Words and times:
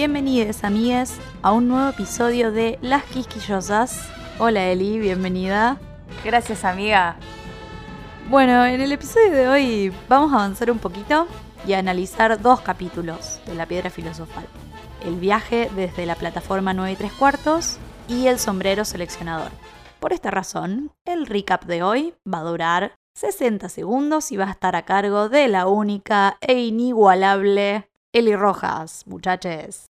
Bienvenidos, 0.00 0.64
amigues, 0.64 1.18
a 1.42 1.52
un 1.52 1.68
nuevo 1.68 1.90
episodio 1.90 2.52
de 2.52 2.78
Las 2.80 3.04
Quisquillosas. 3.04 4.08
Hola 4.38 4.64
Eli, 4.68 4.98
bienvenida. 4.98 5.78
Gracias, 6.24 6.64
amiga. 6.64 7.16
Bueno, 8.30 8.64
en 8.64 8.80
el 8.80 8.92
episodio 8.92 9.30
de 9.30 9.46
hoy 9.46 9.92
vamos 10.08 10.32
a 10.32 10.36
avanzar 10.36 10.70
un 10.70 10.78
poquito 10.78 11.26
y 11.66 11.74
a 11.74 11.80
analizar 11.80 12.40
dos 12.40 12.62
capítulos 12.62 13.42
de 13.44 13.54
la 13.54 13.66
piedra 13.66 13.90
filosofal. 13.90 14.46
El 15.04 15.16
viaje 15.16 15.70
desde 15.76 16.06
la 16.06 16.14
plataforma 16.14 16.72
9 16.72 16.92
y 16.92 16.96
3 16.96 17.12
cuartos 17.12 17.76
y 18.08 18.28
el 18.28 18.38
sombrero 18.38 18.86
seleccionador. 18.86 19.50
Por 19.98 20.14
esta 20.14 20.30
razón, 20.30 20.92
el 21.04 21.26
recap 21.26 21.66
de 21.66 21.82
hoy 21.82 22.14
va 22.26 22.38
a 22.38 22.44
durar 22.44 22.94
60 23.16 23.68
segundos 23.68 24.32
y 24.32 24.38
va 24.38 24.46
a 24.46 24.52
estar 24.52 24.76
a 24.76 24.86
cargo 24.86 25.28
de 25.28 25.46
la 25.48 25.66
única 25.66 26.38
e 26.40 26.54
inigualable 26.54 27.89
Eli 28.12 28.34
Rojas, 28.34 29.06
muchachos. 29.06 29.88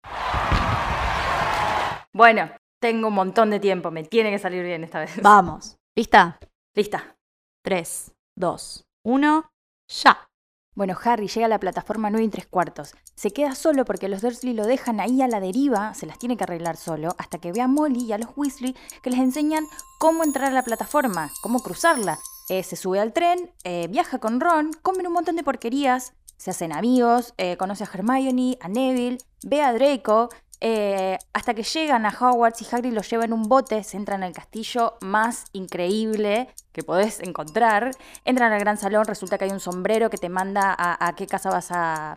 Bueno, 2.13 2.51
tengo 2.79 3.09
un 3.09 3.15
montón 3.15 3.49
de 3.49 3.61
tiempo, 3.61 3.91
me 3.91 4.05
tiene 4.05 4.31
que 4.31 4.39
salir 4.39 4.63
bien 4.63 4.85
esta 4.85 5.01
vez. 5.01 5.23
Vamos. 5.23 5.79
¿Lista? 5.97 6.39
Lista. 6.75 7.17
3, 7.65 8.13
2, 8.37 8.85
1, 9.05 9.51
ya. 9.89 10.29
Bueno, 10.75 10.97
Harry 11.03 11.29
llega 11.29 11.47
a 11.47 11.48
la 11.48 11.59
plataforma 11.59 12.11
9 12.11 12.27
y 12.27 12.29
3 12.29 12.47
cuartos. 12.47 12.95
Se 13.15 13.33
queda 13.33 13.55
solo 13.55 13.87
porque 13.87 14.09
los 14.09 14.21
Dursley 14.21 14.53
lo 14.53 14.67
dejan 14.67 15.01
ahí 15.01 15.23
a 15.23 15.29
la 15.29 15.41
deriva, 15.41 15.95
se 15.95 16.07
las 16.07 16.19
tiene 16.19 16.37
que 16.37 16.45
arreglar 16.45 16.77
solo, 16.77 17.15
hasta 17.17 17.39
que 17.39 17.53
ve 17.53 17.63
a 17.63 17.69
Molly 17.69 18.05
y 18.05 18.13
a 18.13 18.19
los 18.19 18.31
Weasley 18.37 18.77
que 19.03 19.11
les 19.11 19.21
enseñan 19.21 19.65
cómo 19.98 20.25
entrar 20.25 20.51
a 20.51 20.55
la 20.55 20.63
plataforma, 20.63 21.31
cómo 21.43 21.61
cruzarla. 21.63 22.19
Eh, 22.51 22.65
se 22.65 22.77
sube 22.77 22.98
al 23.01 23.13
tren, 23.13 23.51
eh, 23.65 23.87
viaja 23.89 24.19
con 24.19 24.41
Ron, 24.41 24.73
comen 24.83 25.07
un 25.07 25.13
montón 25.13 25.37
de 25.37 25.45
porquerías, 25.45 26.15
se 26.41 26.52
hacen 26.52 26.72
amigos, 26.72 27.34
eh, 27.36 27.58
conoce 27.58 27.84
a 27.84 27.91
Hermione, 27.92 28.56
a 28.62 28.69
Neville, 28.69 29.19
ve 29.42 29.60
a 29.60 29.74
Draco, 29.74 30.30
eh, 30.62 31.19
hasta 31.34 31.52
que 31.52 31.62
llegan 31.62 32.06
a 32.06 32.08
Hogwarts 32.08 32.62
y 32.62 32.66
Hagrid 32.74 32.94
los 32.94 33.10
lleva 33.10 33.27
en 33.27 33.34
un 33.34 33.42
bote, 33.42 33.84
se 33.84 33.98
entran 33.98 34.22
al 34.22 34.33
castillo 34.33 34.94
más 35.02 35.44
increíble 35.52 36.48
que 36.72 36.83
podés 36.83 37.20
encontrar, 37.20 37.91
entran 38.24 38.55
al 38.55 38.61
gran 38.61 38.78
salón, 38.78 39.05
resulta 39.05 39.36
que 39.36 39.44
hay 39.44 39.50
un 39.50 39.61
sombrero 39.61 40.08
que 40.08 40.16
te 40.16 40.30
manda 40.30 40.74
a, 40.78 41.06
a 41.06 41.14
qué 41.14 41.27
casa 41.27 41.50
vas 41.50 41.72
a, 41.72 42.14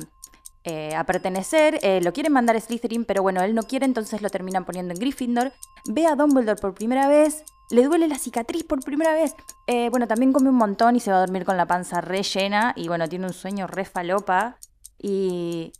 eh, 0.66 0.96
a 0.96 1.04
pertenecer, 1.06 1.80
eh, 1.82 2.00
lo 2.02 2.14
quieren 2.14 2.32
mandar 2.34 2.56
a 2.56 2.60
Slytherin, 2.60 3.06
pero 3.06 3.22
bueno, 3.22 3.42
él 3.42 3.54
no 3.54 3.64
quiere, 3.64 3.86
entonces 3.86 4.22
lo 4.22 4.30
terminan 4.30 4.64
poniendo 4.66 4.94
en 4.94 5.00
Gryffindor, 5.00 5.52
ve 5.90 6.08
a 6.08 6.16
Dumbledore 6.16 6.60
por 6.62 6.74
primera 6.74 7.08
vez, 7.08 7.44
le 7.70 7.84
duele 7.84 8.08
la 8.08 8.18
cicatriz 8.18 8.64
por 8.64 8.84
primera 8.84 9.14
vez. 9.14 9.36
Eh, 9.68 9.90
bueno, 9.90 10.08
también 10.08 10.32
come 10.32 10.50
un 10.50 10.56
montón 10.56 10.96
y 10.96 11.00
se 11.00 11.10
va 11.12 11.18
a 11.18 11.20
dormir 11.22 11.44
con 11.44 11.58
la 11.58 11.66
panza 11.66 12.02
re 12.02 12.22
llena. 12.22 12.74
Y 12.76 12.88
bueno, 12.88 13.10
tiene 13.10 13.26
un 13.26 13.34
sueño 13.34 13.66
re 13.68 13.84
falopa. 13.86 14.58
Y. 15.00 15.74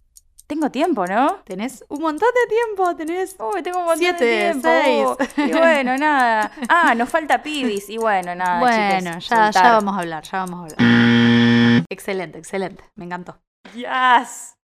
Tengo 0.48 0.70
tiempo, 0.72 1.06
¿no? 1.08 1.38
Tenés 1.46 1.86
un 1.90 2.02
montón 2.02 2.30
de 2.34 2.56
tiempo, 2.56 2.96
tenés 2.96 3.36
Uy, 3.40 3.64
tengo 3.64 3.80
un 3.80 3.86
montón 3.86 4.00
Siete, 4.00 4.26
de 4.26 4.52
tiempo. 4.52 5.18
seis. 5.18 5.50
Y 5.50 5.52
bueno, 5.54 5.98
nada. 6.00 6.52
Ah, 6.68 6.94
nos 6.96 7.10
falta 7.10 7.42
pibis. 7.42 7.90
Y 7.90 7.98
bueno, 7.98 8.36
nada. 8.36 8.60
Bueno, 8.60 9.12
chiques, 9.20 9.30
ya, 9.30 9.52
ya 9.52 9.72
vamos 9.74 9.96
a 9.96 10.00
hablar, 10.00 10.24
ya 10.24 10.46
vamos 10.46 10.60
a 10.60 10.76
hablar. 10.76 11.86
Excelente, 11.90 12.40
excelente, 12.40 12.84
me 12.96 13.06
encantó. 13.06 13.40
Yes. 13.74 14.56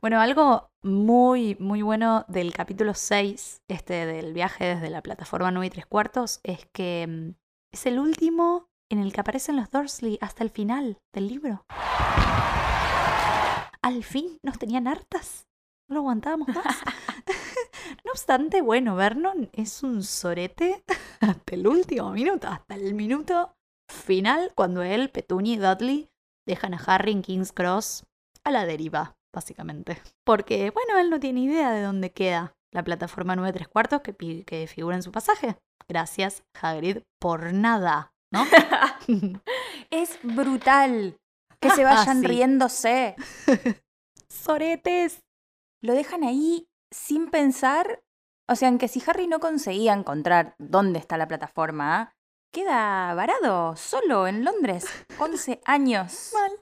Bueno, 0.00 0.20
algo 0.20 0.70
muy, 0.80 1.56
muy 1.58 1.82
bueno 1.82 2.24
del 2.28 2.52
capítulo 2.52 2.94
6, 2.94 3.62
este 3.66 4.06
del 4.06 4.32
viaje 4.32 4.76
desde 4.76 4.90
la 4.90 5.02
plataforma 5.02 5.50
9 5.50 5.66
y 5.66 5.70
3 5.70 5.86
cuartos, 5.86 6.38
es 6.44 6.66
que 6.72 7.04
mm, 7.08 7.34
es 7.74 7.84
el 7.86 7.98
último 7.98 8.70
en 8.88 9.00
el 9.00 9.12
que 9.12 9.20
aparecen 9.20 9.56
los 9.56 9.70
Dursley 9.70 10.16
hasta 10.20 10.44
el 10.44 10.50
final 10.50 10.98
del 11.12 11.26
libro. 11.26 11.64
Al 13.82 14.04
fin 14.04 14.38
nos 14.44 14.56
tenían 14.60 14.86
hartas. 14.86 15.48
No 15.88 15.94
lo 15.94 16.00
aguantábamos 16.02 16.46
más. 16.46 16.64
no 18.04 18.12
obstante, 18.12 18.62
bueno, 18.62 18.94
Vernon 18.94 19.50
es 19.52 19.82
un 19.82 20.04
sorete 20.04 20.84
hasta 21.20 21.54
el 21.56 21.66
último 21.66 22.12
minuto, 22.12 22.46
hasta 22.46 22.76
el 22.76 22.94
minuto 22.94 23.52
final, 23.90 24.52
cuando 24.54 24.82
él, 24.82 25.10
Petunia 25.10 25.54
y 25.54 25.56
Dudley 25.56 26.08
dejan 26.46 26.74
a 26.74 26.78
Harry 26.86 27.10
en 27.10 27.22
King's 27.22 27.50
Cross 27.50 28.04
a 28.44 28.52
la 28.52 28.64
deriva, 28.64 29.17
básicamente. 29.34 30.00
Porque, 30.24 30.70
bueno, 30.70 30.98
él 30.98 31.10
no 31.10 31.20
tiene 31.20 31.40
idea 31.40 31.70
de 31.72 31.82
dónde 31.82 32.12
queda 32.12 32.54
la 32.72 32.82
plataforma 32.82 33.34
9 33.36 33.52
3 33.52 33.68
cuartos 33.68 34.00
que, 34.02 34.14
que 34.44 34.66
figura 34.66 34.96
en 34.96 35.02
su 35.02 35.12
pasaje. 35.12 35.56
Gracias, 35.88 36.42
Hagrid, 36.60 36.98
por 37.20 37.52
nada, 37.52 38.12
¿no? 38.32 38.44
Es 39.90 40.18
brutal. 40.22 41.16
Que 41.60 41.70
se 41.70 41.84
vayan 41.84 42.20
Sí. 42.20 42.26
riéndose. 42.26 43.16
Soretes. 44.28 45.22
Lo 45.82 45.94
dejan 45.94 46.24
ahí 46.24 46.68
sin 46.92 47.30
pensar. 47.30 48.02
O 48.50 48.54
sea, 48.56 48.68
aunque 48.68 48.88
si 48.88 49.02
Harry 49.06 49.26
no 49.26 49.40
conseguía 49.40 49.92
encontrar 49.92 50.54
dónde 50.58 50.98
está 50.98 51.16
la 51.16 51.28
plataforma, 51.28 52.12
queda 52.52 53.12
varado, 53.14 53.76
solo 53.76 54.26
en 54.26 54.44
Londres. 54.44 54.86
11 55.18 55.60
años. 55.64 56.30
Mal. 56.34 56.52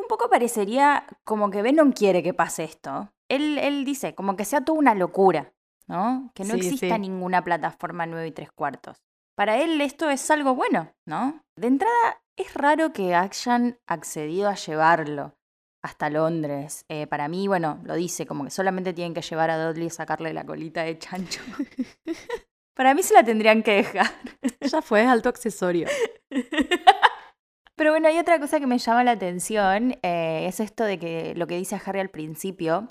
Un 0.00 0.06
poco 0.08 0.28
parecería 0.30 1.06
como 1.24 1.50
que 1.50 1.62
Venom 1.62 1.92
quiere 1.92 2.22
que 2.22 2.34
pase 2.34 2.64
esto. 2.64 3.12
Él, 3.28 3.58
él 3.58 3.84
dice, 3.84 4.14
como 4.14 4.36
que 4.36 4.44
sea 4.44 4.64
toda 4.64 4.78
una 4.78 4.94
locura, 4.94 5.52
¿no? 5.86 6.30
Que 6.34 6.44
no 6.44 6.54
Sí, 6.54 6.60
exista 6.60 6.94
sí. 6.96 7.00
ninguna 7.00 7.44
plataforma 7.44 8.06
9 8.06 8.26
y 8.28 8.32
3 8.32 8.50
cuartos. 8.52 9.02
Para 9.36 9.58
él 9.58 9.80
esto 9.80 10.10
es 10.10 10.30
algo 10.30 10.54
bueno, 10.54 10.92
¿no? 11.06 11.42
De 11.56 11.68
entrada, 11.68 12.22
es 12.36 12.52
raro 12.54 12.92
que 12.92 13.14
hayan 13.14 13.78
accedido 13.86 14.48
a 14.48 14.54
llevarlo 14.54 15.36
hasta 15.82 16.10
Londres. 16.10 16.84
Eh, 16.88 17.06
para 17.06 17.28
mí, 17.28 17.46
bueno, 17.48 17.80
lo 17.84 17.94
dice, 17.94 18.26
como 18.26 18.44
que 18.44 18.50
solamente 18.50 18.92
tienen 18.92 19.14
que 19.14 19.22
llevar 19.22 19.50
a 19.50 19.64
Dudley 19.64 19.86
y 19.86 19.90
sacarle 19.90 20.32
la 20.34 20.44
colita 20.44 20.82
de 20.82 20.98
chancho. 20.98 21.40
Para 22.74 22.94
mí 22.94 23.02
se 23.02 23.14
la 23.14 23.22
tendrían 23.22 23.62
que 23.62 23.74
dejar. 23.76 24.10
Ya 24.60 24.80
fue 24.82 25.04
alto 25.06 25.28
accesorio. 25.28 25.86
Pero 27.80 27.92
bueno, 27.92 28.08
hay 28.08 28.18
otra 28.18 28.38
cosa 28.38 28.60
que 28.60 28.66
me 28.66 28.76
llama 28.76 29.04
la 29.04 29.12
atención, 29.12 29.92
eh, 30.02 30.44
es 30.46 30.60
esto 30.60 30.84
de 30.84 30.98
que 30.98 31.34
lo 31.34 31.46
que 31.46 31.56
dice 31.56 31.80
Harry 31.82 32.00
al 32.00 32.10
principio, 32.10 32.88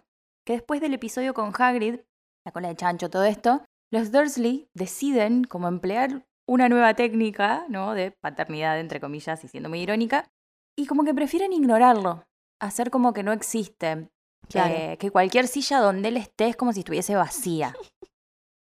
que 0.47 0.53
después 0.53 0.81
del 0.81 0.95
episodio 0.95 1.35
con 1.35 1.53
Hagrid, 1.55 1.99
la 2.43 2.51
cola 2.51 2.69
de 2.69 2.75
chancho, 2.75 3.07
todo 3.11 3.23
esto, 3.25 3.63
los 3.93 4.11
Dursley 4.11 4.67
deciden 4.73 5.43
como 5.43 5.67
emplear 5.67 6.25
una 6.47 6.69
nueva 6.69 6.95
técnica, 6.95 7.65
¿no? 7.69 7.93
De 7.93 8.13
paternidad, 8.19 8.79
entre 8.79 8.99
comillas, 8.99 9.43
y 9.43 9.47
siendo 9.47 9.69
muy 9.69 9.81
irónica, 9.81 10.27
y 10.75 10.87
como 10.87 11.03
que 11.03 11.13
prefieren 11.13 11.53
ignorarlo, 11.53 12.23
hacer 12.59 12.89
como 12.89 13.13
que 13.13 13.21
no 13.21 13.31
existe, 13.31 14.09
Claro. 14.49 14.97
que 14.97 15.11
cualquier 15.11 15.47
silla 15.47 15.81
donde 15.81 16.07
él 16.07 16.17
esté 16.17 16.47
es 16.47 16.55
como 16.55 16.73
si 16.73 16.79
estuviese 16.79 17.15
vacía. 17.15 17.75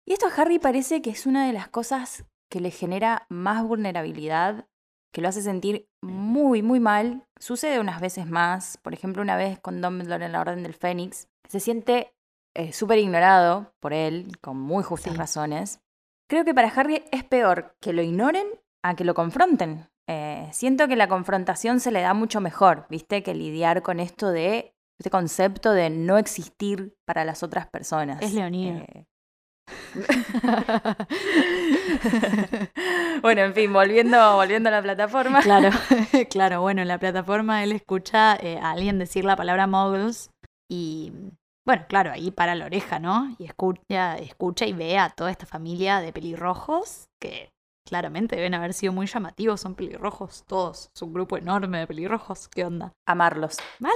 Y 0.05 0.11
esto 0.11 0.27
a 0.27 0.33
Harry 0.35 0.59
parece 0.59 1.01
que 1.01 1.09
es 1.09 1.25
una 1.25 1.47
de 1.47 1.53
las 1.53 1.69
cosas 1.69 2.25
que 2.51 2.59
le 2.59 2.71
genera 2.71 3.25
más 3.29 3.63
vulnerabilidad, 3.63 4.67
que 5.13 5.21
lo 5.21 5.29
hace 5.29 5.41
sentir 5.41 5.87
muy, 6.01 6.61
muy 6.61 6.79
mal. 6.79 7.25
Sucede 7.39 7.79
unas 7.79 8.01
veces 8.01 8.27
más, 8.27 8.77
por 8.77 8.93
ejemplo, 8.93 9.21
una 9.21 9.35
vez 9.35 9.59
con 9.59 9.81
Dumbledore 9.81 10.25
en 10.25 10.31
la 10.31 10.41
Orden 10.41 10.63
del 10.63 10.73
Fénix, 10.73 11.27
se 11.47 11.59
siente 11.59 12.13
eh, 12.55 12.73
súper 12.73 12.97
ignorado 12.99 13.73
por 13.79 13.93
él, 13.93 14.37
con 14.41 14.57
muy 14.59 14.83
justas 14.83 15.13
Sí. 15.13 15.17
razones. 15.19 15.79
Creo 16.29 16.43
que 16.43 16.53
para 16.53 16.69
Harry 16.69 17.03
es 17.11 17.23
peor 17.23 17.75
que 17.79 17.93
lo 17.93 18.01
ignoren 18.01 18.47
a 18.83 18.95
que 18.95 19.03
lo 19.05 19.13
confronten. 19.13 19.87
Eh, 20.09 20.49
siento 20.51 20.87
que 20.87 20.95
la 20.95 21.07
confrontación 21.07 21.79
se 21.79 21.91
le 21.91 22.01
da 22.01 22.13
mucho 22.13 22.41
mejor, 22.41 22.85
¿viste? 22.89 23.23
Que 23.23 23.33
lidiar 23.35 23.81
con 23.83 23.99
esto 23.99 24.31
de, 24.31 24.73
este 24.99 25.09
concepto 25.09 25.71
de 25.71 25.89
no 25.89 26.17
existir 26.17 26.95
para 27.05 27.23
las 27.25 27.43
otras 27.43 27.67
personas. 27.67 28.21
Es 28.21 28.33
leonino. 28.33 28.79
Eh, 28.79 29.05
bueno, 33.21 33.41
en 33.41 33.53
fin, 33.53 33.73
volviendo, 33.73 34.35
volviendo 34.35 34.69
a 34.69 34.71
la 34.71 34.81
plataforma. 34.81 35.41
Claro, 35.41 35.69
claro. 36.29 36.61
Bueno, 36.61 36.81
en 36.81 36.87
la 36.87 36.99
plataforma 36.99 37.63
él 37.63 37.71
escucha 37.71 38.35
eh, 38.35 38.59
a 38.61 38.71
alguien 38.71 38.99
decir 38.99 39.25
la 39.25 39.35
palabra 39.35 39.67
muggles 39.67 40.31
y 40.69 41.11
Bueno, 41.65 41.85
claro, 41.87 42.11
ahí 42.11 42.31
para 42.31 42.55
la 42.55 42.65
oreja, 42.65 42.99
¿no? 42.99 43.35
Y 43.39 43.45
escucha, 43.45 44.17
escucha 44.17 44.65
y 44.65 44.73
ve 44.73 44.97
a 44.97 45.09
toda 45.09 45.31
esta 45.31 45.45
familia 45.45 45.99
de 45.99 46.13
pelirrojos 46.13 47.07
que 47.21 47.49
claramente 47.87 48.35
deben 48.35 48.53
haber 48.53 48.73
sido 48.73 48.91
muy 48.91 49.07
llamativos, 49.07 49.61
son 49.61 49.75
pelirrojos, 49.75 50.43
todos, 50.45 50.91
es 50.93 51.01
un 51.01 51.13
grupo 51.13 51.37
enorme 51.37 51.79
de 51.79 51.87
pelirrojos, 51.87 52.49
¿qué 52.49 52.65
onda? 52.65 52.91
Amarlos. 53.07 53.57
Mal. 53.79 53.93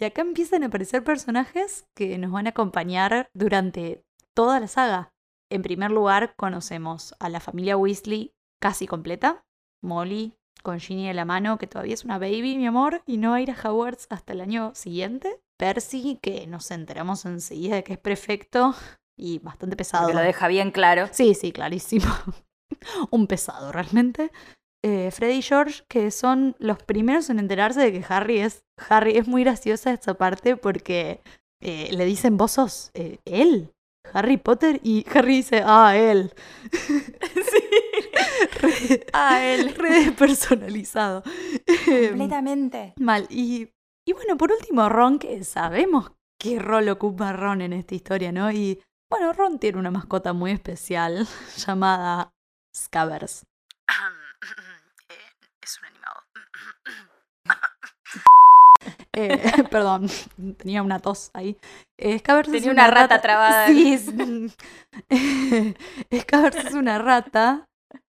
Y 0.00 0.04
acá 0.04 0.22
empiezan 0.22 0.62
a 0.62 0.66
aparecer 0.66 1.04
personajes 1.04 1.84
que 1.94 2.16
nos 2.16 2.32
van 2.32 2.46
a 2.46 2.50
acompañar 2.50 3.28
durante 3.34 4.02
toda 4.34 4.60
la 4.60 4.66
saga. 4.66 5.10
En 5.54 5.62
primer 5.62 5.92
lugar, 5.92 6.34
conocemos 6.34 7.14
a 7.20 7.28
la 7.28 7.38
familia 7.38 7.76
Weasley 7.76 8.34
casi 8.60 8.88
completa. 8.88 9.44
Molly 9.84 10.36
con 10.64 10.80
Ginny 10.80 11.06
de 11.06 11.14
la 11.14 11.24
mano, 11.24 11.58
que 11.58 11.68
todavía 11.68 11.94
es 11.94 12.04
una 12.04 12.18
baby, 12.18 12.56
mi 12.56 12.66
amor, 12.66 13.04
y 13.06 13.18
no 13.18 13.30
va 13.30 13.36
a 13.36 13.40
ir 13.40 13.52
a 13.52 13.56
Hogwarts 13.62 14.08
hasta 14.10 14.32
el 14.32 14.40
año 14.40 14.74
siguiente. 14.74 15.40
Percy, 15.56 16.18
que 16.20 16.48
nos 16.48 16.72
enteramos 16.72 17.24
enseguida 17.24 17.76
de 17.76 17.84
que 17.84 17.92
es 17.92 17.98
prefecto 18.00 18.74
y 19.16 19.38
bastante 19.38 19.76
pesado. 19.76 20.08
Que 20.08 20.14
lo 20.14 20.22
deja 20.22 20.48
bien 20.48 20.72
claro. 20.72 21.08
Sí, 21.12 21.34
sí, 21.34 21.52
clarísimo. 21.52 22.12
Un 23.12 23.28
pesado, 23.28 23.70
realmente. 23.70 24.32
Eh, 24.82 25.12
Freddy 25.12 25.34
y 25.34 25.42
George, 25.42 25.84
que 25.86 26.10
son 26.10 26.56
los 26.58 26.82
primeros 26.82 27.30
en 27.30 27.38
enterarse 27.38 27.80
de 27.80 27.92
que 27.92 28.04
Harry 28.08 28.40
es. 28.40 28.64
Harry 28.88 29.18
es 29.18 29.28
muy 29.28 29.44
graciosa 29.44 29.92
esta 29.92 30.14
parte 30.14 30.56
porque 30.56 31.20
eh, 31.62 31.90
le 31.92 32.04
dicen, 32.06 32.36
vos 32.36 32.52
sos 32.52 32.90
eh, 32.94 33.18
él, 33.24 33.73
Harry 34.12 34.36
Potter, 34.36 34.80
y 34.82 35.06
Harry 35.14 35.36
dice, 35.36 35.62
ah, 35.64 35.96
él. 35.96 36.32
sí. 36.72 37.64
ah, 39.12 39.42
él. 39.42 39.74
Re 39.76 40.12
personalizado. 40.12 41.22
Em, 41.86 42.08
Completamente. 42.10 42.94
Mal. 42.98 43.26
Y, 43.30 43.70
y 44.06 44.12
bueno, 44.12 44.36
por 44.36 44.52
último, 44.52 44.88
Ron, 44.88 45.18
que 45.18 45.42
sabemos 45.44 46.12
qué 46.38 46.58
rol 46.58 46.88
ocupa 46.88 47.32
Ron 47.32 47.62
en 47.62 47.72
esta 47.72 47.94
historia, 47.94 48.32
¿no? 48.32 48.50
Y 48.50 48.82
bueno, 49.10 49.32
Ron 49.32 49.58
tiene 49.58 49.78
una 49.78 49.90
mascota 49.90 50.32
muy 50.32 50.52
especial 50.52 51.26
llamada 51.56 52.32
Scabbers. 52.76 53.44
es 55.62 55.78
un 55.80 55.86
animado. 55.86 56.20
Eh, 59.14 59.38
perdón, 59.70 60.08
tenía 60.58 60.82
una 60.82 60.98
tos 60.98 61.30
ahí. 61.34 61.56
Eh, 61.98 62.18
Scabbers 62.18 62.48
es 62.48 62.54
Tenía 62.54 62.72
una 62.72 62.88
rata 62.88 63.20
trabada. 63.20 63.68
Sí, 63.68 63.92
es... 63.92 64.06
Scabbers 66.20 66.56
es 66.56 66.74
una 66.74 66.98
rata 66.98 67.68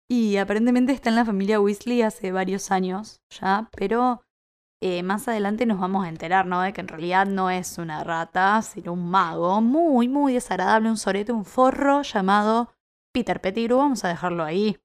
y 0.09 0.37
aparentemente 0.37 0.93
está 0.93 1.11
en 1.11 1.17
la 1.17 1.25
familia 1.25 1.61
Weasley 1.61 2.03
hace 2.03 2.33
varios 2.33 2.71
años 2.71 3.21
ya, 3.29 3.69
pero 3.77 4.23
eh, 4.83 5.03
más 5.03 5.27
adelante 5.27 5.67
nos 5.67 5.81
vamos 5.81 6.05
a 6.05 6.09
enterar, 6.09 6.47
¿no? 6.47 6.61
De 6.61 6.73
que 6.73 6.81
en 6.81 6.89
realidad 6.89 7.27
no 7.27 7.51
es 7.51 7.79
una 7.79 8.05
rata, 8.05 8.63
sino 8.63 8.93
un 8.93 9.11
mago 9.11 9.61
muy, 9.61 10.09
muy 10.09 10.35
desagradable, 10.35 10.91
un 10.91 10.97
sorete, 10.97 11.33
un 11.33 11.45
forro 11.45 12.03
llamado 12.03 12.73
Peter 13.13 13.41
Pettigrew. 13.41 13.79
Vamos 13.79 14.05
a 14.05 14.09
dejarlo 14.09 14.45
ahí. 14.45 14.77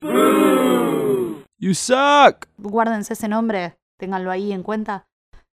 You 1.58 1.76
suck! 1.76 2.48
Guárdense 2.58 3.14
ese 3.14 3.28
nombre, 3.28 3.78
ténganlo 4.00 4.32
ahí 4.32 4.54
en 4.54 4.64
cuenta. 4.64 5.08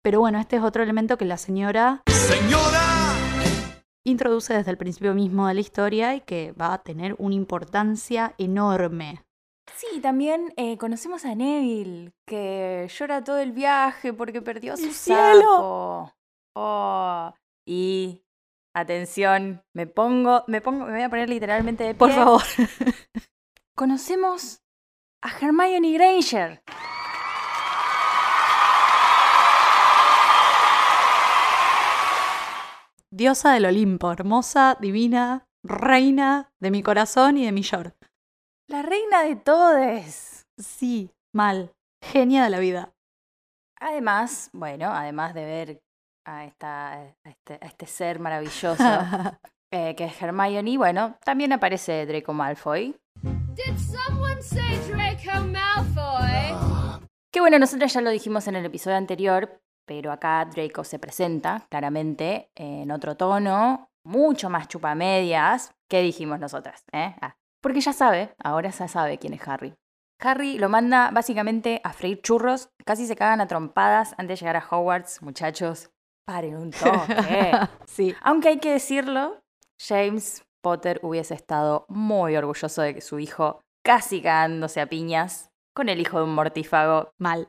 Pero 0.03 0.19
bueno, 0.19 0.41
este 0.41 0.57
es 0.57 0.63
otro 0.63 0.83
elemento 0.83 1.17
que 1.17 1.25
la 1.25 1.37
señora 1.37 2.03
¡Señora! 2.09 2.83
introduce 4.05 4.53
desde 4.53 4.73
el 4.73 4.77
principio 4.77 5.15
mismo 5.15 5.47
de 5.47 5.55
la 5.55 5.61
historia 5.61 6.17
y 6.17 6.21
que 6.23 6.53
va 6.53 6.75
a 6.75 6.83
tener 6.83 7.15
una 7.19 7.37
importancia 7.37 8.35
enorme. 8.37 9.25
Sí, 9.77 10.01
también 10.01 10.53
eh, 10.57 10.77
conocemos 10.77 11.25
a 11.25 11.37
Neville, 11.37 12.13
que 12.27 12.91
llora 12.93 13.23
todo 13.23 13.39
el 13.39 13.53
viaje 13.53 14.13
porque 14.13 14.43
perdió 14.43 14.77
su 14.77 14.87
¡El 14.87 14.93
cielo! 14.93 16.13
Oh, 16.55 17.33
y 17.65 18.25
atención, 18.75 19.63
me 19.73 19.87
pongo, 19.87 20.43
me 20.49 20.61
pongo, 20.61 20.87
me 20.87 20.93
voy 20.95 21.03
a 21.03 21.09
poner 21.09 21.29
literalmente 21.29 21.85
de 21.85 21.95
pie. 21.95 21.99
Por 21.99 22.11
favor. 22.11 22.43
Conocemos 23.77 24.63
a 25.23 25.31
Hermione 25.39 25.93
Granger. 25.93 26.63
Diosa 33.15 33.53
del 33.53 33.67
Olimpo, 33.67 34.11
hermosa, 34.11 34.79
divina, 34.81 35.45
reina 35.63 36.51
de 36.61 36.71
mi 36.71 36.83
corazón 36.83 37.37
y 37.37 37.45
de 37.45 37.53
mi 37.53 37.61
yor. 37.61 37.95
La 38.71 38.81
reina 38.81 39.23
de 39.25 39.37
todes. 39.37 40.47
Sí, 40.57 41.11
mal. 41.35 41.75
Genia 42.03 42.45
de 42.45 42.49
la 42.49 42.59
vida. 42.59 42.95
Además, 43.79 44.49
bueno, 44.55 44.95
además 44.95 45.35
de 45.35 45.45
ver 45.45 45.83
a, 46.25 46.47
esta, 46.47 46.93
a, 46.93 47.05
este, 47.25 47.59
a 47.61 47.67
este 47.67 47.85
ser 47.85 48.19
maravilloso 48.19 48.83
eh, 49.71 49.95
que 49.95 50.05
es 50.07 50.23
Hermione, 50.23 50.79
bueno, 50.79 51.19
también 51.23 51.53
aparece 51.53 52.07
Draco 52.07 52.33
Malfoy. 52.33 52.97
Did 53.23 53.77
someone 53.77 54.41
say 54.41 54.79
Draco 54.89 55.47
Malfoy? 55.49 57.03
Que 57.31 57.41
bueno, 57.41 57.59
nosotros 57.59 57.93
ya 57.93 58.01
lo 58.01 58.09
dijimos 58.09 58.49
en 58.49 58.57
el 58.57 58.65
episodio 58.65 58.97
anterior, 58.97 59.61
pero 59.87 60.13
acá 60.13 60.45
Draco 60.45 60.85
se 60.85 60.99
presenta 60.99 61.67
claramente 61.71 62.51
en 62.55 62.91
otro 62.91 63.17
tono, 63.17 63.89
mucho 64.05 64.51
más 64.51 64.69
chupamedias. 64.69 65.73
¿Qué 65.89 66.01
dijimos 66.03 66.39
nosotras? 66.41 66.85
eh? 66.93 67.15
Ah, 67.21 67.37
porque 67.61 67.81
ya 67.81 67.93
sabe, 67.93 68.35
ahora 68.43 68.71
ya 68.71 68.89
sabe 68.89 69.19
quién 69.19 69.35
es 69.35 69.47
Harry. 69.47 69.75
Harry 70.21 70.59
lo 70.59 70.69
manda 70.69 71.11
básicamente 71.13 71.81
a 71.85 71.93
freír 71.93 72.21
churros, 72.23 72.71
casi 72.85 73.07
se 73.07 73.17
cagan 73.17 73.41
a 73.41 73.49
trompadas 73.49 74.15
antes 74.19 74.39
de 74.39 74.45
llegar 74.45 74.57
a 74.57 74.67
Hogwarts, 74.69 75.23
muchachos. 75.23 75.91
Paren 76.25 76.57
un 76.57 76.71
toque. 76.71 77.53
sí. 77.87 78.15
Aunque 78.23 78.49
hay 78.49 78.59
que 78.59 78.71
decirlo, 78.73 79.41
James 79.81 80.45
Potter 80.63 81.01
hubiese 81.03 81.35
estado 81.35 81.85
muy 81.89 82.37
orgulloso 82.37 82.83
de 82.83 82.95
que 82.95 83.01
su 83.01 83.19
hijo 83.19 83.61
casi 83.85 84.23
cagándose 84.23 84.81
a 84.81 84.87
piñas 84.87 85.51
con 85.75 85.89
el 85.89 86.01
hijo 86.01 86.19
de 86.19 86.25
un 86.25 86.35
mortífago. 86.35 87.11
Mal. 87.19 87.49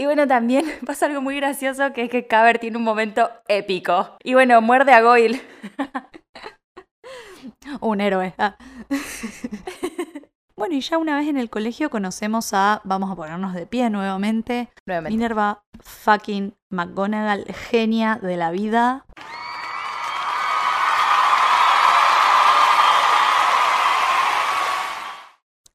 Y 0.00 0.06
bueno, 0.06 0.26
también 0.26 0.64
pasa 0.86 1.04
algo 1.04 1.20
muy 1.20 1.36
gracioso 1.36 1.92
que 1.92 2.04
es 2.04 2.10
que 2.10 2.26
Caber 2.26 2.58
tiene 2.58 2.78
un 2.78 2.84
momento 2.84 3.30
épico. 3.48 4.16
Y 4.24 4.32
bueno, 4.32 4.62
muerde 4.62 4.94
a 4.94 5.02
Goyle. 5.02 5.42
Un 7.82 8.00
héroe. 8.00 8.32
Ah. 8.38 8.56
bueno, 10.56 10.74
y 10.74 10.80
ya 10.80 10.96
una 10.96 11.18
vez 11.18 11.28
en 11.28 11.36
el 11.36 11.50
colegio 11.50 11.90
conocemos 11.90 12.54
a, 12.54 12.80
vamos 12.84 13.10
a 13.10 13.14
ponernos 13.14 13.52
de 13.52 13.66
pie 13.66 13.90
nuevamente, 13.90 14.70
Nuevamente. 14.86 15.14
Minerva 15.14 15.64
fucking 15.80 16.54
McGonagall, 16.70 17.44
genia 17.70 18.18
de 18.22 18.38
la 18.38 18.52
vida. 18.52 19.04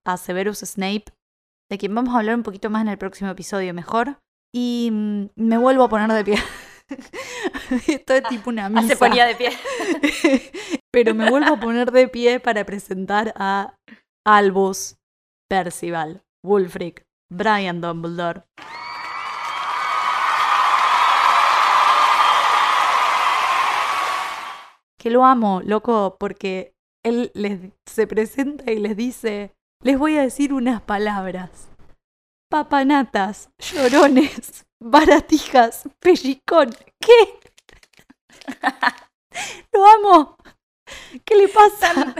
A 0.03 0.17
Severus 0.17 0.61
Snape, 0.61 1.13
de 1.69 1.77
quien 1.77 1.95
vamos 1.95 2.13
a 2.13 2.19
hablar 2.19 2.35
un 2.35 2.43
poquito 2.43 2.69
más 2.69 2.81
en 2.81 2.89
el 2.89 2.97
próximo 2.97 3.29
episodio 3.31 3.73
mejor. 3.73 4.19
Y 4.53 4.89
mm, 4.91 5.25
me 5.35 5.57
vuelvo 5.57 5.83
a 5.83 5.89
poner 5.89 6.11
de 6.11 6.23
pie. 6.23 6.37
Esto 7.87 8.13
es 8.13 8.23
tipo 8.23 8.49
una 8.49 8.69
misa. 8.69 8.81
Ah, 8.81 8.87
se 8.87 8.95
ponía 8.95 9.25
de 9.25 9.35
pie. 9.35 9.51
Pero 10.91 11.13
me 11.13 11.29
vuelvo 11.29 11.55
a 11.55 11.59
poner 11.59 11.91
de 11.91 12.07
pie 12.07 12.39
para 12.39 12.63
presentar 12.63 13.33
a 13.35 13.75
Albus, 14.25 14.97
Percival, 15.49 16.23
Wulfric, 16.43 17.03
Brian 17.29 17.81
Dumbledore. 17.81 18.43
Que 24.97 25.09
lo 25.09 25.25
amo, 25.25 25.61
loco, 25.63 26.17
porque 26.19 26.73
él 27.03 27.31
les, 27.35 27.59
se 27.85 28.07
presenta 28.07 28.71
y 28.71 28.79
les 28.79 28.95
dice, 28.97 29.54
les 29.81 29.97
voy 29.97 30.17
a 30.17 30.21
decir 30.21 30.53
unas 30.53 30.81
palabras. 30.81 31.69
Papanatas, 32.49 33.49
llorones, 33.59 34.65
baratijas, 34.79 35.89
pellicón. 35.99 36.73
¿Qué? 36.99 37.39
Lo 39.73 39.85
amo. 39.85 40.37
¿Qué 41.23 41.35
le 41.35 41.47
pasa? 41.47 42.15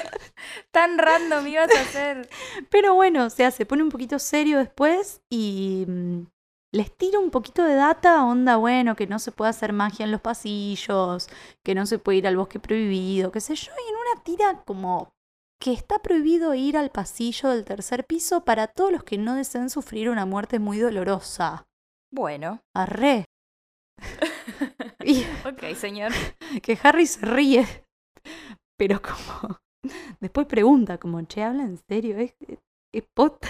Tan 0.72 0.98
random 0.98 1.48
ibas 1.48 1.70
a 1.76 1.82
hacer. 1.82 2.30
Pero 2.70 2.96
bueno, 2.96 3.26
o 3.26 3.30
sea, 3.30 3.52
se 3.52 3.66
pone 3.66 3.84
un 3.84 3.90
poquito 3.90 4.20
serio 4.20 4.58
después 4.58 5.22
y 5.30 5.86
mm, 5.88 6.24
les 6.72 6.96
tira 6.98 7.20
un 7.20 7.32
poquito 7.32 7.64
de 7.64 7.76
data, 7.76 8.26
onda, 8.26 8.58
bueno, 8.58 8.96
que 8.96 9.08
no 9.08 9.20
se 9.20 9.32
puede 9.32 9.50
hacer 9.50 9.74
magia 9.74 10.06
en 10.06 10.12
los 10.12 10.22
pasillos, 10.22 11.30
que 11.64 11.76
no 11.76 11.86
se 11.86 12.00
puede 12.00 12.20
ir 12.20 12.28
al 12.28 12.38
bosque 12.38 12.60
prohibido, 12.60 13.32
qué 13.32 13.40
sé 13.40 13.56
yo, 13.56 13.72
y 13.86 13.90
en 13.90 13.96
una 13.96 14.24
tira 14.24 14.64
como 14.66 15.15
que 15.62 15.74
está 15.74 16.00
prohibido 16.00 16.54
ir 16.54 16.78
al 16.78 16.90
pasillo 16.92 17.50
del 17.50 17.66
tercer 17.66 18.06
piso 18.06 18.44
para 18.44 18.68
todos 18.68 18.92
los 18.92 19.04
que 19.04 19.18
no 19.18 19.36
deseen 19.36 19.70
sufrir 19.70 20.10
una 20.10 20.26
muerte 20.26 20.60
muy 20.60 20.78
dolorosa. 20.80 21.66
Bueno. 22.12 22.62
Arre. 22.76 23.26
y 25.06 25.24
Ok, 25.46 25.76
señor. 25.76 26.12
que 26.62 26.78
Harry 26.84 27.08
se 27.08 27.26
ríe, 27.26 27.66
pero 28.78 29.02
como... 29.02 29.60
Después 30.20 30.48
pregunta, 30.48 30.98
como, 30.98 31.22
che, 31.24 31.44
¿habla 31.44 31.64
en 31.64 31.78
serio? 31.78 32.18
¿Es, 32.18 32.34
es 32.94 33.04
pota? 33.14 33.48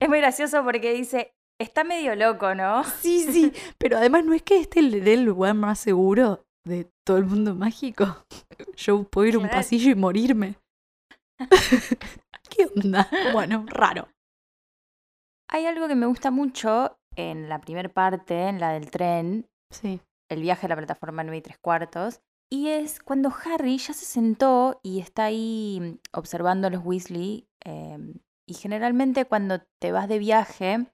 Es 0.00 0.08
muy 0.08 0.18
gracioso 0.18 0.64
porque 0.64 0.92
dice, 0.94 1.32
está 1.60 1.84
medio 1.84 2.16
loco, 2.16 2.54
¿no? 2.54 2.82
Sí, 2.84 3.30
sí, 3.30 3.52
pero 3.78 3.98
además 3.98 4.24
no 4.24 4.34
es 4.34 4.42
que 4.42 4.58
este 4.58 4.82
le 4.82 5.00
dé 5.00 5.14
el 5.14 5.24
lugar 5.24 5.54
más 5.54 5.78
seguro. 5.78 6.44
De 6.64 6.90
todo 7.04 7.16
el 7.18 7.26
mundo 7.26 7.54
mágico. 7.54 8.24
Yo 8.76 9.04
puedo 9.04 9.26
ir 9.26 9.34
a 9.34 9.38
un 9.38 9.44
Claro. 9.44 9.58
pasillo 9.58 9.90
y 9.90 9.94
morirme. 9.94 10.54
¿Qué 12.50 12.66
onda? 12.76 13.08
Bueno, 13.32 13.64
raro. 13.68 14.08
Hay 15.50 15.66
algo 15.66 15.88
que 15.88 15.94
me 15.94 16.06
gusta 16.06 16.30
mucho 16.30 16.96
en 17.16 17.48
la 17.48 17.60
primera 17.60 17.88
parte, 17.88 18.48
en 18.48 18.60
la 18.60 18.72
del 18.72 18.90
tren, 18.90 19.48
Sí. 19.70 20.00
el 20.30 20.42
viaje 20.42 20.66
a 20.66 20.68
la 20.70 20.76
plataforma 20.76 21.24
9 21.24 21.38
y 21.38 21.42
3 21.42 21.58
cuartos, 21.58 22.20
y 22.50 22.68
es 22.68 23.00
cuando 23.00 23.32
Harry 23.44 23.76
ya 23.78 23.92
se 23.92 24.04
sentó 24.04 24.80
y 24.82 25.00
está 25.00 25.24
ahí 25.24 25.78
mm, 25.80 26.16
observando 26.18 26.66
a 26.68 26.70
los 26.70 26.84
Weasley, 26.84 27.48
eh, 27.64 27.98
y 28.48 28.54
generalmente 28.54 29.24
cuando 29.26 29.60
te 29.80 29.92
vas 29.92 30.08
de 30.08 30.18
viaje, 30.18 30.86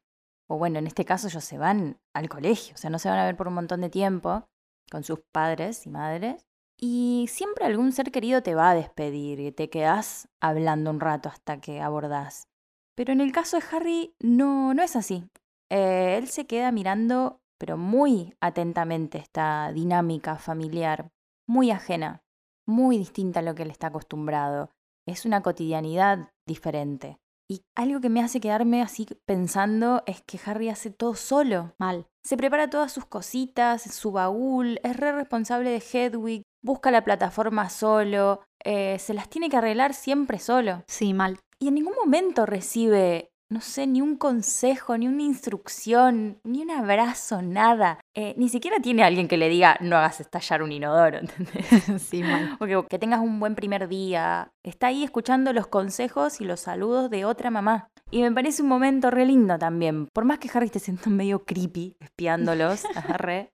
o 0.50 0.58
bueno, 0.58 0.78
en 0.78 0.86
este 0.86 1.04
caso 1.04 1.28
ellos 1.28 1.44
se 1.44 1.58
van 1.58 2.00
al 2.14 2.28
colegio, 2.28 2.74
o 2.74 2.78
sea, 2.78 2.90
no 2.90 2.98
se 2.98 3.08
van 3.08 3.18
a 3.18 3.26
ver 3.26 3.36
por 3.36 3.48
un 3.48 3.54
montón 3.54 3.80
de 3.80 3.90
tiempo 3.90 4.48
con 4.90 5.04
sus 5.04 5.20
padres 5.32 5.86
y 5.86 5.90
madres, 5.90 6.46
y 6.80 7.26
siempre 7.28 7.64
algún 7.64 7.92
ser 7.92 8.12
querido 8.12 8.42
te 8.42 8.54
va 8.54 8.70
a 8.70 8.74
despedir 8.74 9.40
y 9.40 9.50
te 9.52 9.68
quedas 9.68 10.28
hablando 10.40 10.90
un 10.90 11.00
rato 11.00 11.28
hasta 11.28 11.60
que 11.60 11.80
abordás. 11.80 12.48
Pero 12.94 13.12
en 13.12 13.20
el 13.20 13.32
caso 13.32 13.58
de 13.58 13.64
Harry 13.72 14.14
no, 14.20 14.74
no 14.74 14.82
es 14.82 14.96
así. 14.96 15.24
Eh, 15.70 16.16
él 16.18 16.28
se 16.28 16.46
queda 16.46 16.72
mirando, 16.72 17.40
pero 17.58 17.76
muy 17.76 18.34
atentamente, 18.40 19.18
esta 19.18 19.72
dinámica 19.72 20.36
familiar, 20.36 21.10
muy 21.46 21.70
ajena, 21.70 22.22
muy 22.66 22.98
distinta 22.98 23.40
a 23.40 23.42
lo 23.42 23.54
que 23.54 23.62
él 23.64 23.70
está 23.70 23.88
acostumbrado. 23.88 24.70
Es 25.06 25.24
una 25.24 25.42
cotidianidad 25.42 26.30
diferente. 26.46 27.18
Y 27.50 27.64
algo 27.74 28.00
que 28.00 28.10
me 28.10 28.20
hace 28.20 28.40
quedarme 28.40 28.82
así 28.82 29.06
pensando 29.24 30.02
es 30.06 30.20
que 30.22 30.38
Harry 30.44 30.68
hace 30.68 30.90
todo 30.90 31.14
solo. 31.14 31.74
Mal. 31.78 32.06
Se 32.22 32.36
prepara 32.36 32.68
todas 32.68 32.92
sus 32.92 33.06
cositas, 33.06 33.82
su 33.82 34.12
baúl, 34.12 34.80
es 34.82 34.96
re 34.96 35.12
responsable 35.12 35.70
de 35.70 35.82
Hedwig, 35.82 36.42
busca 36.62 36.90
la 36.90 37.04
plataforma 37.04 37.70
solo, 37.70 38.42
eh, 38.62 38.98
se 38.98 39.14
las 39.14 39.30
tiene 39.30 39.48
que 39.48 39.56
arreglar 39.56 39.94
siempre 39.94 40.38
solo. 40.38 40.84
Sí, 40.86 41.14
mal. 41.14 41.38
Y 41.58 41.68
en 41.68 41.76
ningún 41.76 41.94
momento 41.94 42.44
recibe, 42.44 43.30
no 43.50 43.60
sé, 43.62 43.86
ni 43.86 44.02
un 44.02 44.16
consejo, 44.16 44.98
ni 44.98 45.08
una 45.08 45.22
instrucción, 45.22 46.38
ni 46.44 46.62
un 46.62 46.70
abrazo, 46.70 47.40
nada. 47.40 47.98
Eh, 48.14 48.34
ni 48.36 48.48
siquiera 48.48 48.78
tiene 48.80 49.02
alguien 49.02 49.26
que 49.26 49.38
le 49.38 49.48
diga, 49.48 49.78
no 49.80 49.96
hagas 49.96 50.20
estallar 50.20 50.62
un 50.62 50.72
inodoro, 50.72 51.18
¿entendés? 51.22 52.02
Sí. 52.02 52.22
O 52.60 52.66
que, 52.66 52.84
que 52.88 52.98
tengas 52.98 53.20
un 53.20 53.40
buen 53.40 53.54
primer 53.54 53.88
día. 53.88 54.52
Está 54.62 54.88
ahí 54.88 55.02
escuchando 55.02 55.52
los 55.52 55.66
consejos 55.66 56.40
y 56.40 56.44
los 56.44 56.60
saludos 56.60 57.10
de 57.10 57.24
otra 57.24 57.50
mamá. 57.50 57.88
Y 58.10 58.22
me 58.22 58.32
parece 58.32 58.62
un 58.62 58.68
momento 58.68 59.10
re 59.10 59.24
lindo 59.26 59.58
también. 59.58 60.08
Por 60.12 60.24
más 60.24 60.38
que 60.38 60.50
Harry 60.52 60.66
esté 60.66 60.78
siendo 60.78 61.10
medio 61.10 61.44
creepy, 61.44 61.96
espiándolos, 62.00 62.84
re. 63.16 63.50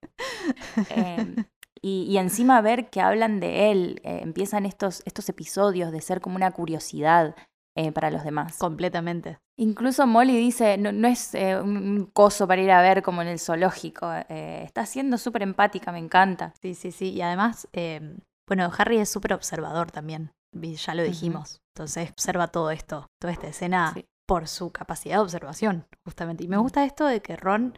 Eh, 0.91 1.35
y, 1.83 2.07
y 2.09 2.19
encima 2.19 2.61
ver 2.63 2.89
que 2.89 3.01
hablan 3.01 3.41
de 3.41 3.71
él. 3.71 4.01
eh, 4.05 4.21
empiezan 4.23 4.67
estos, 4.67 5.03
estos 5.07 5.29
episodios 5.29 5.93
de 5.93 6.01
ser 6.01 6.21
como 6.21 6.37
una 6.37 6.51
curiosidad 6.51 7.37
eh, 7.77 7.93
para 7.93 8.11
los 8.11 8.25
demás. 8.25 8.57
Completamente. 8.59 9.39
Incluso 9.57 10.07
Molly 10.07 10.37
dice, 10.37 10.77
no, 10.79 10.93
no 10.93 11.09
es 11.09 11.35
eh, 11.35 11.61
un, 11.61 12.07
coso 12.13 12.47
para 12.47 12.63
ir 12.63 12.71
a 12.71 12.83
ver 12.83 13.03
como 13.03 13.23
en 13.23 13.29
el 13.29 13.39
zoológico. 13.39 14.13
eh, 14.29 14.63
está 14.65 14.87
siendo 14.87 15.19
súper 15.19 15.43
empática, 15.43 15.93
me 15.93 15.99
encanta. 15.99 16.55
Sí, 16.61 16.75
sí, 16.75 16.91
sí. 16.93 17.11
Y 17.13 17.23
además, 17.23 17.69
eh, 17.73 18.17
bueno, 18.49 18.71
Harry 18.77 18.99
es 18.99 19.09
súper 19.09 19.33
observador 19.33 19.91
también. 19.91 20.33
Ya 20.53 20.95
lo 20.95 21.03
dijimos. 21.03 21.61
Entonces, 21.75 22.11
observa 22.13 22.47
todo 22.49 22.71
esto, 22.71 23.09
toda 23.21 23.33
esta 23.33 23.49
escena 23.49 23.93
Sí. 23.95 24.07
por 24.27 24.47
su 24.47 24.71
capacidad 24.71 25.17
de 25.17 25.23
observación, 25.23 25.87
justamente. 26.05 26.45
Y 26.45 26.49
me 26.49 26.59
gusta 26.59 26.85
esto 26.85 27.07
de 27.07 27.21
que 27.21 27.37
Ron 27.37 27.77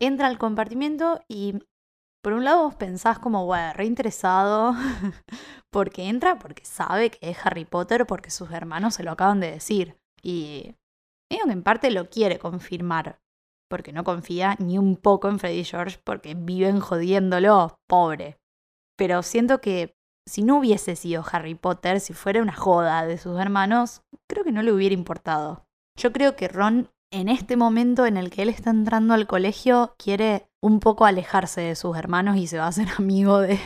entra 0.00 0.26
al 0.26 0.36
compartimiento 0.38 1.20
y, 1.28 1.54
por 2.26 2.32
un 2.32 2.42
lado, 2.42 2.64
vos 2.64 2.74
pensás 2.74 3.20
como, 3.20 3.46
bueno, 3.46 3.72
reinteresado, 3.74 4.74
porque 5.70 6.08
entra 6.08 6.40
porque 6.40 6.64
sabe 6.64 7.12
que 7.12 7.30
es 7.30 7.38
Harry 7.46 7.64
Potter, 7.64 8.04
porque 8.04 8.32
sus 8.32 8.50
hermanos 8.50 8.94
se 8.94 9.04
lo 9.04 9.12
acaban 9.12 9.38
de 9.38 9.52
decir. 9.52 9.96
Y 10.24 10.74
medio 11.30 11.44
que 11.44 11.52
en 11.52 11.62
parte 11.62 11.92
lo 11.92 12.10
quiere 12.10 12.40
confirmar, 12.40 13.20
porque 13.70 13.92
no 13.92 14.02
confía 14.02 14.56
ni 14.58 14.76
un 14.76 14.96
poco 14.96 15.28
en 15.28 15.38
Freddy 15.38 15.62
George, 15.62 16.00
porque 16.02 16.34
viven 16.34 16.80
jodiéndolo, 16.80 17.78
pobre. 17.88 18.40
Pero 18.98 19.22
siento 19.22 19.60
que 19.60 19.94
si 20.28 20.42
no 20.42 20.58
hubiese 20.58 20.96
sido 20.96 21.24
Harry 21.30 21.54
Potter, 21.54 22.00
si 22.00 22.12
fuera 22.12 22.42
una 22.42 22.56
joda 22.56 23.06
de 23.06 23.18
sus 23.18 23.38
hermanos, 23.38 24.02
creo 24.28 24.42
que 24.42 24.50
no 24.50 24.62
le 24.62 24.72
hubiera 24.72 24.94
importado. 24.96 25.64
Yo 25.96 26.12
creo 26.12 26.34
que 26.34 26.48
Ron, 26.48 26.90
en 27.12 27.28
este 27.28 27.56
momento 27.56 28.04
en 28.04 28.16
el 28.16 28.30
que 28.30 28.42
él 28.42 28.48
está 28.48 28.70
entrando 28.70 29.14
al 29.14 29.28
colegio, 29.28 29.94
quiere 29.96 30.48
un 30.66 30.80
poco 30.80 31.04
alejarse 31.04 31.60
de 31.60 31.76
sus 31.76 31.96
hermanos 31.96 32.36
y 32.36 32.48
se 32.48 32.58
va 32.58 32.64
a 32.64 32.68
hacer 32.68 32.88
amigo 32.98 33.38
de 33.38 33.58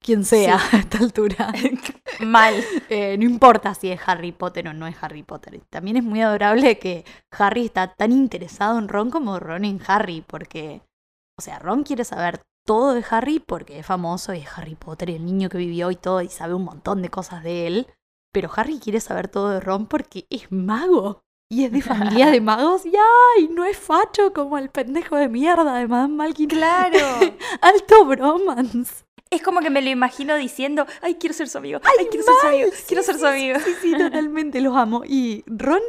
quien 0.00 0.24
sea 0.24 0.58
a 0.72 0.78
esta 0.78 0.98
altura. 0.98 1.52
Mal. 2.20 2.54
Eh, 2.88 3.16
no 3.16 3.24
importa 3.24 3.74
si 3.74 3.90
es 3.90 4.00
Harry 4.06 4.32
Potter 4.32 4.66
o 4.68 4.74
no 4.74 4.88
es 4.88 4.96
Harry 5.00 5.22
Potter. 5.22 5.60
También 5.70 5.96
es 5.96 6.04
muy 6.04 6.20
adorable 6.20 6.78
que 6.78 7.04
Harry 7.30 7.66
está 7.66 7.94
tan 7.94 8.10
interesado 8.10 8.78
en 8.78 8.88
Ron 8.88 9.10
como 9.10 9.38
Ron 9.38 9.64
en 9.64 9.80
Harry, 9.86 10.24
porque, 10.26 10.82
o 11.38 11.42
sea, 11.42 11.60
Ron 11.60 11.84
quiere 11.84 12.04
saber 12.04 12.40
todo 12.66 12.92
de 12.92 13.04
Harry 13.08 13.38
porque 13.38 13.78
es 13.78 13.86
famoso 13.86 14.34
y 14.34 14.38
es 14.38 14.58
Harry 14.58 14.74
Potter 14.74 15.10
y 15.10 15.14
el 15.14 15.24
niño 15.24 15.48
que 15.48 15.58
vivió 15.58 15.90
y 15.92 15.96
todo 15.96 16.22
y 16.22 16.28
sabe 16.28 16.54
un 16.54 16.64
montón 16.64 17.02
de 17.02 17.08
cosas 17.08 17.44
de 17.44 17.68
él. 17.68 17.86
Pero 18.32 18.50
Harry 18.56 18.78
quiere 18.80 19.00
saber 19.00 19.28
todo 19.28 19.50
de 19.50 19.60
Ron 19.60 19.86
porque 19.86 20.26
es 20.28 20.50
mago. 20.50 21.22
Y 21.50 21.64
es 21.64 21.72
de 21.72 21.80
familia 21.80 22.30
de 22.30 22.40
magos 22.42 22.84
y 22.84 22.92
¡ay! 22.94 23.48
No 23.48 23.64
es 23.64 23.78
facho 23.78 24.32
como 24.34 24.58
el 24.58 24.68
pendejo 24.68 25.16
de 25.16 25.28
mierda 25.28 25.76
de 25.76 25.88
Madame 25.88 26.14
Malkin. 26.14 26.48
Claro. 26.48 26.98
Alto 27.62 28.04
bromance. 28.04 29.04
Es 29.30 29.42
como 29.42 29.60
que 29.60 29.70
me 29.70 29.82
lo 29.82 29.90
imagino 29.90 30.36
diciendo, 30.36 30.86
ay, 31.02 31.16
quiero 31.16 31.34
ser 31.34 31.48
su 31.48 31.58
amigo, 31.58 31.80
ay, 31.84 32.06
quiero 32.06 32.24
ser 32.24 32.34
su 32.40 32.46
amigo, 32.46 32.70
Sí, 32.72 32.84
quiero 32.88 33.02
ser 33.02 33.18
su 33.18 33.26
amigo. 33.26 33.58
Sí, 33.60 33.72
sí, 33.80 33.92
totalmente 33.98 34.60
los 34.60 34.74
amo. 34.76 35.02
Y 35.06 35.44
Ron, 35.46 35.82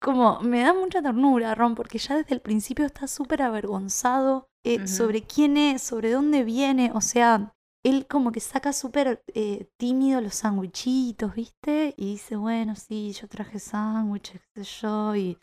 como, 0.00 0.40
me 0.40 0.60
da 0.62 0.74
mucha 0.74 1.00
ternura, 1.00 1.54
Ron, 1.54 1.74
porque 1.74 1.98
ya 1.98 2.16
desde 2.16 2.34
el 2.34 2.40
principio 2.40 2.84
está 2.84 3.06
súper 3.06 3.40
avergonzado 3.40 4.48
eh, 4.64 4.86
sobre 4.86 5.22
quién 5.22 5.56
es, 5.56 5.82
sobre 5.82 6.10
dónde 6.10 6.44
viene. 6.44 6.90
O 6.94 7.00
sea, 7.00 7.53
él 7.84 8.06
como 8.08 8.32
que 8.32 8.40
saca 8.40 8.72
súper 8.72 9.22
eh, 9.34 9.68
tímido 9.76 10.20
los 10.20 10.34
sándwichitos, 10.36 11.34
¿viste? 11.34 11.94
Y 11.96 12.12
dice, 12.12 12.34
bueno, 12.36 12.74
sí, 12.74 13.12
yo 13.12 13.28
traje 13.28 13.58
sándwiches, 13.58 14.40
qué 14.54 14.64
sé 14.64 14.80
yo, 14.80 15.14
y 15.14 15.38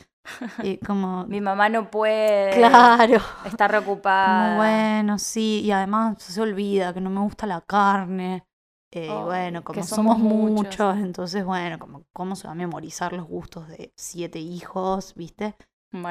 eh, 0.62 0.78
como... 0.86 1.24
Mi 1.26 1.40
mamá 1.40 1.68
no 1.68 1.88
puede. 1.88 2.56
Claro. 2.56 3.20
Está 3.44 3.68
Como 3.68 3.80
reocupada. 3.80 4.56
bueno, 4.56 5.18
sí, 5.18 5.62
y 5.64 5.70
además 5.70 6.20
se 6.20 6.40
olvida 6.40 6.92
que 6.92 7.00
no 7.00 7.10
me 7.10 7.20
gusta 7.20 7.46
la 7.46 7.60
carne. 7.60 8.44
Eh, 8.94 9.08
bueno, 9.08 9.64
como 9.64 9.82
somos 9.82 10.18
somos, 10.18 10.18
muchos. 10.18 10.52
muchos, 10.52 10.96
entonces 10.98 11.44
bueno, 11.46 11.78
como 11.78 12.04
cómo 12.12 12.36
se 12.36 12.46
va 12.46 12.52
a 12.52 12.56
memorizar 12.56 13.14
los 13.14 13.26
gustos 13.26 13.66
de 13.68 13.90
siete 13.96 14.38
hijos, 14.38 15.14
¿viste? 15.14 15.54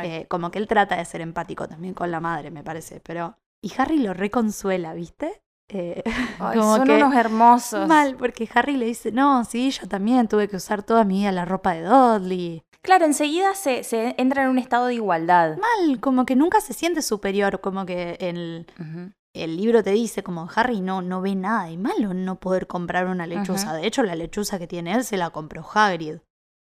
Eh, 0.04 0.26
como 0.28 0.50
que 0.50 0.58
él 0.60 0.68
trata 0.68 0.96
de 0.96 1.06
ser 1.06 1.22
empático 1.22 1.68
también 1.68 1.94
con 1.94 2.10
la 2.10 2.20
madre, 2.20 2.50
me 2.52 2.64
parece, 2.64 3.00
pero... 3.00 3.38
Y 3.64 3.72
Harry 3.78 4.00
lo 4.00 4.16
reconsuela, 4.16 4.96
¿viste? 4.96 5.44
Eh, 5.74 6.04
Ay, 6.40 6.60
como 6.60 6.76
son 6.76 6.86
que- 6.86 6.96
unos 6.98 7.16
hermosos. 7.16 7.88
Mal, 7.88 8.16
porque 8.18 8.48
Harry 8.54 8.76
le 8.78 8.86
dice, 8.86 9.12
no, 9.12 9.46
sí, 9.46 9.72
yo 9.72 9.88
también 9.88 10.28
tuve 10.28 10.48
que 10.50 10.58
usar 10.58 10.84
toda 10.84 11.04
mi 11.06 11.20
vida 11.20 11.32
la 11.32 11.46
ropa 11.46 11.74
de 11.74 11.84
Dudley. 11.84 12.64
Claro, 12.82 13.06
enseguida 13.06 13.54
se, 13.54 13.84
se 13.84 14.16
entra 14.18 14.44
en 14.44 14.50
un 14.50 14.58
estado 14.58 14.88
de 14.88 14.96
igualdad. 14.96 15.58
Mal, 15.58 16.00
como 16.00 16.26
que 16.26 16.36
nunca 16.36 16.60
se 16.62 16.74
siente 16.74 17.02
superior, 17.04 17.62
como 17.62 17.86
que 17.86 18.18
el, 18.20 18.66
el 19.34 19.56
libro 19.56 19.84
te 19.84 19.92
dice 19.92 20.24
como 20.24 20.50
Harry 20.56 20.82
no, 20.82 21.02
no 21.04 21.22
ve 21.22 21.36
nada 21.36 21.66
de 21.66 21.78
malo 21.78 22.10
en 22.12 22.26
no 22.26 22.40
poder 22.40 22.66
comprar 22.68 23.06
una 23.06 23.28
lechuza. 23.28 23.74
De 23.76 23.86
hecho, 23.86 24.02
la 24.04 24.16
lechuza 24.16 24.58
que 24.58 24.66
tiene 24.68 24.94
él 24.94 25.04
se 25.04 25.16
la 25.18 25.30
compró 25.30 25.64
Hagrid, 25.74 26.16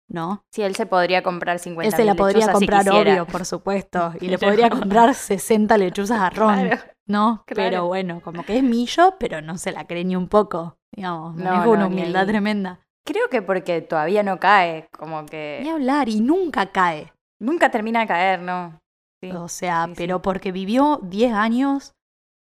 ¿no? 0.08 0.42
Sí, 0.54 0.62
él 0.62 0.74
se 0.76 0.86
podría 0.86 1.22
comprar 1.22 1.60
50 1.60 1.86
Él 1.90 1.94
se 2.02 2.06
la 2.06 2.16
podría 2.16 2.46
si 2.46 2.52
comprar, 2.54 2.84
quisiera. 2.86 3.12
obvio, 3.12 3.28
por 3.28 3.46
supuesto. 3.46 4.14
Y 4.22 4.30
le 4.30 4.38
podría 4.40 4.70
comprar 4.70 5.14
60 5.16 5.78
lechuzas 5.78 6.22
a 6.22 6.30
Ron, 6.30 6.68
Claro. 6.70 6.82
¿No? 7.08 7.44
claro. 7.46 7.70
Pero 7.70 7.86
bueno, 7.88 8.22
como 8.22 8.44
que 8.44 8.58
es 8.58 8.64
millo, 8.64 9.16
pero 9.20 9.42
no 9.42 9.58
se 9.58 9.72
la 9.72 9.86
cree 9.88 10.04
ni 10.06 10.16
un 10.16 10.28
poco. 10.28 10.78
Digamos, 10.96 11.36
No, 11.36 11.42
una 11.52 11.66
no, 11.66 11.76
ni 11.90 12.02
humildad 12.02 12.26
tremenda. 12.28 12.80
Creo 13.06 13.30
que 13.30 13.42
porque 13.42 13.82
todavía 13.82 14.24
no 14.24 14.40
cae, 14.40 14.88
como 14.98 15.26
que 15.26 15.60
Ni 15.62 15.70
hablar, 15.70 16.10
y 16.10 16.20
nunca 16.22 16.68
cae. 16.72 17.14
nunca 17.40 17.70
termina 17.70 18.00
de 18.02 18.08
caer, 18.08 18.42
¿no? 18.42 18.80
Sí. 19.22 19.32
O 19.32 19.48
sea, 19.48 19.86
sí, 19.86 19.92
sí. 19.92 19.96
pero 19.98 20.22
porque 20.22 20.52
vivió 20.52 21.00
10 21.04 21.34
años 21.34 21.94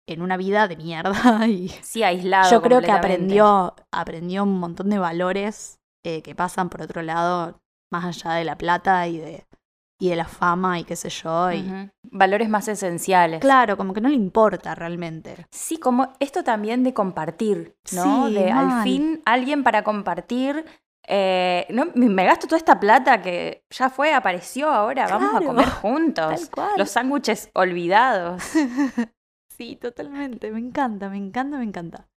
en 0.07 0.21
una 0.21 0.37
vida 0.37 0.67
de 0.67 0.77
mierda 0.77 1.13
y 1.47 1.69
Sí, 1.81 2.03
aislado. 2.03 2.49
Yo 2.51 2.61
creo 2.61 2.81
que 2.81 2.91
aprendió, 2.91 3.75
aprendió 3.91 4.43
un 4.43 4.59
montón 4.59 4.89
de 4.89 4.99
valores 4.99 5.79
eh, 6.05 6.21
que 6.21 6.35
pasan 6.35 6.69
por 6.69 6.81
otro 6.83 7.01
lado, 7.01 7.57
más 7.91 8.05
allá 8.05 8.35
de 8.35 8.45
la 8.45 8.57
plata 8.57 9.07
y 9.07 9.17
de, 9.17 9.45
y 9.99 10.09
de 10.09 10.15
la 10.15 10.25
fama 10.25 10.79
y 10.79 10.83
qué 10.83 10.95
sé 10.95 11.09
yo. 11.09 11.51
Y. 11.51 11.89
Valores 12.03 12.49
más 12.49 12.67
esenciales. 12.67 13.39
Claro, 13.41 13.77
como 13.77 13.93
que 13.93 14.01
no 14.01 14.09
le 14.09 14.15
importa 14.15 14.75
realmente. 14.75 15.45
Sí, 15.51 15.77
como 15.77 16.13
esto 16.19 16.43
también 16.43 16.83
de 16.83 16.93
compartir, 16.93 17.75
¿no? 17.93 18.27
Sí, 18.27 18.33
de 18.35 18.51
al 18.51 18.83
fin 18.83 19.21
alguien 19.25 19.63
para 19.63 19.83
compartir. 19.83 20.65
eh, 21.07 21.67
no, 21.69 21.85
me 21.93 22.25
gasto 22.25 22.47
toda 22.47 22.57
esta 22.57 22.79
plata 22.79 23.21
que 23.21 23.63
ya 23.69 23.89
fue, 23.89 24.13
apareció 24.13 24.69
ahora, 24.69 25.07
vamos 25.07 25.35
a 25.35 25.45
comer 25.45 25.69
juntos. 25.81 26.27
Tal 26.41 26.49
cual. 26.49 26.71
Los 26.77 26.89
sándwiches 26.91 27.49
olvidados. 27.53 28.43
Sí, 29.57 29.77
totalmente. 29.77 30.51
Me 30.51 30.59
encanta, 30.59 31.07
me 31.07 31.15
encanta, 31.17 31.57
me 31.57 31.63
encanta. 31.63 32.09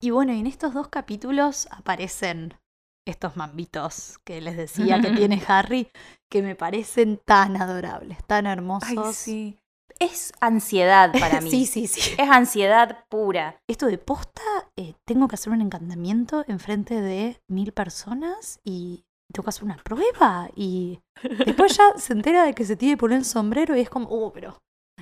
Y 0.00 0.10
bueno, 0.10 0.32
en 0.32 0.46
estos 0.48 0.74
dos 0.74 0.88
capítulos 0.88 1.68
aparecen 1.70 2.54
estos 3.10 3.36
mambitos 3.36 4.18
que 4.24 4.40
les 4.40 4.56
decía 4.56 5.00
que 5.00 5.10
tiene 5.10 5.42
Harry, 5.48 5.90
que 6.30 6.42
me 6.42 6.54
parecen 6.54 7.20
tan 7.24 7.56
adorables, 7.60 8.18
tan 8.26 8.46
hermosos. 8.46 9.06
Ay, 9.06 9.12
sí. 9.14 9.58
Es 9.98 10.32
ansiedad 10.40 11.12
para 11.18 11.40
mí. 11.40 11.50
sí, 11.50 11.66
sí, 11.66 11.86
sí. 11.86 12.14
Es 12.18 12.28
ansiedad 12.30 13.04
pura. 13.08 13.56
Esto 13.68 13.86
de 13.86 13.98
posta, 13.98 14.42
eh, 14.76 14.94
tengo 15.04 15.26
que 15.26 15.34
hacer 15.34 15.52
un 15.52 15.60
encantamiento 15.60 16.44
enfrente 16.46 17.00
de 17.00 17.40
mil 17.48 17.72
personas 17.72 18.60
y 18.64 19.04
tengo 19.32 19.44
que 19.44 19.50
hacer 19.50 19.64
una 19.64 19.78
prueba. 19.78 20.48
Y 20.54 21.00
después 21.44 21.76
ya 21.76 21.98
se 21.98 22.12
entera 22.12 22.44
de 22.44 22.54
que 22.54 22.64
se 22.64 22.76
tiene 22.76 22.94
que 22.94 23.00
poner 23.00 23.18
el 23.18 23.24
sombrero 23.24 23.76
y 23.76 23.80
es 23.80 23.90
como, 23.90 24.08
oh, 24.08 24.32
pero 24.32 24.58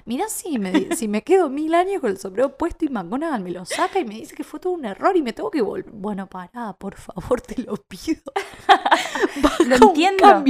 mirá 0.07 0.29
si 0.29 0.59
me, 0.59 0.97
si 0.97 1.07
me 1.09 1.23
quedo 1.23 1.51
mil 1.51 1.75
años 1.75 2.01
con 2.01 2.11
el 2.11 2.19
sombrero 2.19 2.57
puesto 2.57 2.85
y 2.85 2.89
McGonagall 2.89 3.43
me 3.43 3.51
lo 3.51 3.65
saca 3.65 3.99
y 3.99 4.05
me 4.05 4.15
dice 4.15 4.35
que 4.35 4.45
fue 4.45 4.59
todo 4.59 4.73
un 4.73 4.85
error 4.87 5.17
y 5.17 5.23
me 5.23 5.33
tengo 5.33 5.51
que 5.51 5.61
volver. 5.63 5.91
Bueno, 5.93 6.27
pará, 6.29 6.73
por 6.79 6.95
favor, 6.97 7.41
te 7.41 7.61
lo 7.63 7.77
pido. 7.77 8.23
Lo 9.67 9.77
entiendo. 9.77 10.45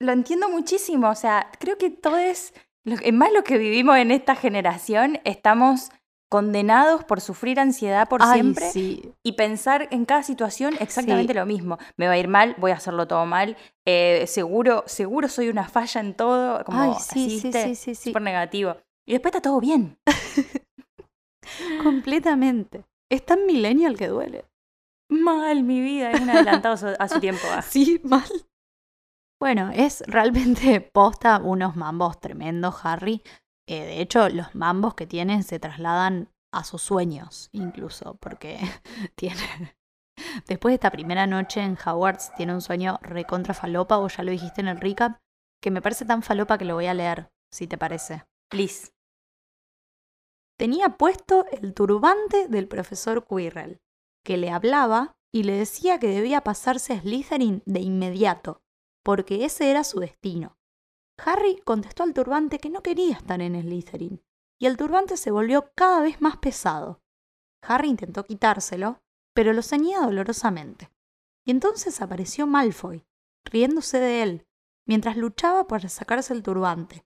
Lo 0.00 0.12
entiendo 0.12 0.48
muchísimo. 0.50 1.08
O 1.08 1.14
sea, 1.14 1.50
creo 1.58 1.78
que 1.78 1.90
todo 1.90 2.18
es. 2.18 2.52
Lo, 2.84 2.96
en 3.00 3.16
más 3.16 3.32
lo 3.32 3.42
que 3.42 3.58
vivimos 3.58 3.96
en 3.96 4.10
esta 4.10 4.36
generación, 4.36 5.18
estamos 5.24 5.90
condenados 6.28 7.04
por 7.04 7.20
sufrir 7.20 7.60
ansiedad 7.60 8.08
por 8.08 8.20
Ay, 8.22 8.34
siempre 8.40 8.68
sí. 8.70 9.12
y 9.22 9.32
pensar 9.32 9.86
en 9.92 10.04
cada 10.04 10.24
situación 10.24 10.74
exactamente 10.80 11.32
Sí. 11.32 11.38
lo 11.38 11.46
mismo. 11.46 11.78
Me 11.96 12.06
va 12.08 12.14
a 12.14 12.18
ir 12.18 12.26
mal, 12.28 12.54
voy 12.58 12.72
a 12.72 12.74
hacerlo 12.74 13.06
todo 13.06 13.26
mal. 13.26 13.56
eh, 13.86 14.24
seguro, 14.26 14.82
seguro 14.86 15.28
soy 15.28 15.48
una 15.48 15.68
falla 15.68 16.00
en 16.00 16.14
todo. 16.14 16.64
Como 16.64 16.80
Ay, 16.82 16.90
así, 16.96 17.30
sí, 17.30 17.38
sí, 17.40 17.46
¿viste? 17.48 17.64
sí, 17.68 17.74
sí, 17.76 17.94
sí. 17.94 18.12
Negativo. 18.20 18.76
Y 19.06 19.12
después 19.12 19.30
está 19.34 19.40
todo 19.40 19.60
bien. 19.60 19.98
Completamente. 21.82 22.84
Es 23.10 23.24
tan 23.24 23.46
millennial 23.46 23.96
que 23.96 24.08
duele. 24.08 24.44
Mal, 25.10 25.62
mi 25.62 25.80
vida. 25.80 26.10
Es 26.10 26.20
un 26.20 26.30
adelantado 26.30 26.74
a 26.98 27.08
su- 27.08 27.20
tiempo. 27.20 27.42
ah. 27.50 27.62
Sí, 27.62 28.00
mal. 28.04 28.24
Bueno, 29.40 29.70
es 29.72 30.02
realmente 30.06 30.80
posta 30.92 31.38
unos 31.38 31.76
mambos 31.76 32.20
tremendos, 32.20 32.84
Harry. 32.84 33.22
Eh, 33.68 33.84
de 33.84 34.00
hecho, 34.00 34.28
los 34.28 34.54
mambos 34.54 34.94
que 34.94 35.06
tiene 35.06 35.42
se 35.42 35.58
trasladan 35.58 36.28
a 36.52 36.64
sus 36.64 36.82
sueños, 36.82 37.48
incluso, 37.52 38.16
porque 38.20 38.58
tiene. 39.14 39.76
Después 40.48 40.70
de 40.70 40.76
esta 40.76 40.90
primera 40.90 41.26
noche 41.26 41.60
en 41.60 41.76
Hogwarts, 41.76 42.32
tiene 42.36 42.54
un 42.54 42.62
sueño 42.62 42.98
recontra 43.02 43.52
falopa, 43.54 43.98
o 43.98 44.08
ya 44.08 44.22
lo 44.24 44.30
dijiste 44.30 44.62
en 44.62 44.68
el 44.68 44.80
recap, 44.80 45.18
que 45.62 45.70
me 45.70 45.82
parece 45.82 46.06
tan 46.06 46.22
falopa 46.22 46.56
que 46.58 46.64
lo 46.64 46.74
voy 46.74 46.86
a 46.86 46.94
leer, 46.94 47.28
si 47.52 47.66
te 47.66 47.76
parece. 47.76 48.24
Please. 48.50 48.92
Tenía 50.58 50.96
puesto 50.96 51.44
el 51.52 51.74
turbante 51.74 52.48
del 52.48 52.66
profesor 52.66 53.26
Quirrell, 53.26 53.80
que 54.24 54.36
le 54.36 54.50
hablaba 54.50 55.16
y 55.32 55.42
le 55.42 55.52
decía 55.52 55.98
que 55.98 56.08
debía 56.08 56.42
pasarse 56.42 56.94
a 56.94 57.00
Slytherin 57.00 57.62
de 57.66 57.80
inmediato, 57.80 58.62
porque 59.04 59.44
ese 59.44 59.70
era 59.70 59.84
su 59.84 60.00
destino. 60.00 60.58
Harry 61.18 61.60
contestó 61.64 62.02
al 62.02 62.14
turbante 62.14 62.58
que 62.58 62.70
no 62.70 62.82
quería 62.82 63.16
estar 63.16 63.40
en 63.40 63.60
Slytherin, 63.60 64.22
y 64.58 64.66
el 64.66 64.76
turbante 64.76 65.16
se 65.16 65.30
volvió 65.30 65.70
cada 65.74 66.00
vez 66.00 66.20
más 66.20 66.38
pesado. 66.38 67.02
Harry 67.62 67.88
intentó 67.88 68.24
quitárselo, 68.24 69.02
pero 69.34 69.52
lo 69.52 69.62
ceñía 69.62 70.00
dolorosamente. 70.00 70.90
Y 71.44 71.50
entonces 71.50 72.00
apareció 72.00 72.46
Malfoy, 72.46 73.06
riéndose 73.44 74.00
de 74.00 74.22
él, 74.22 74.46
mientras 74.86 75.16
luchaba 75.16 75.66
por 75.66 75.88
sacarse 75.88 76.32
el 76.32 76.42
turbante. 76.42 77.05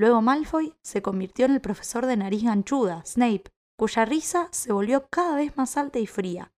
Luego 0.00 0.22
Malfoy 0.22 0.74
se 0.82 1.02
convirtió 1.02 1.44
en 1.44 1.52
el 1.52 1.60
profesor 1.60 2.06
de 2.06 2.16
nariz 2.16 2.42
ganchuda, 2.42 3.04
Snape, 3.04 3.44
cuya 3.78 4.06
risa 4.06 4.48
se 4.50 4.72
volvió 4.72 5.06
cada 5.10 5.36
vez 5.36 5.58
más 5.58 5.76
alta 5.76 5.98
y 5.98 6.06
fría. 6.06 6.54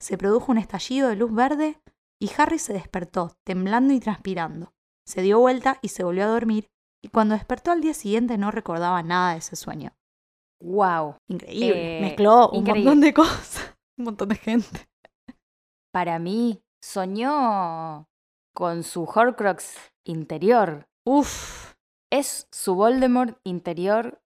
Se 0.00 0.16
produjo 0.16 0.52
un 0.52 0.58
estallido 0.58 1.08
de 1.08 1.16
luz 1.16 1.34
verde 1.34 1.82
y 2.22 2.30
Harry 2.38 2.60
se 2.60 2.72
despertó, 2.72 3.32
temblando 3.44 3.92
y 3.92 3.98
transpirando. 3.98 4.72
Se 5.04 5.20
dio 5.22 5.40
vuelta 5.40 5.80
y 5.82 5.88
se 5.88 6.04
volvió 6.04 6.26
a 6.26 6.28
dormir, 6.28 6.68
y 7.02 7.08
cuando 7.08 7.34
despertó 7.34 7.72
al 7.72 7.80
día 7.80 7.92
siguiente 7.92 8.38
no 8.38 8.52
recordaba 8.52 9.02
nada 9.02 9.32
de 9.32 9.38
ese 9.38 9.56
sueño. 9.56 9.92
Wow. 10.62 11.16
Increíble. 11.28 11.98
Eh, 11.98 12.00
Mezcló 12.02 12.50
un 12.50 12.58
increíble. 12.58 12.84
montón 12.84 13.00
de 13.00 13.14
cosas. 13.14 13.76
Un 13.98 14.04
montón 14.04 14.28
de 14.28 14.36
gente. 14.36 14.88
Para 15.92 16.20
mí, 16.20 16.62
soñó 16.80 18.06
con 18.54 18.84
su 18.84 19.02
Horcrux 19.02 19.74
interior. 20.04 20.86
Uf. 21.04 21.65
Es 22.12 22.48
su 22.52 22.74
Voldemort 22.74 23.38
interior 23.44 24.20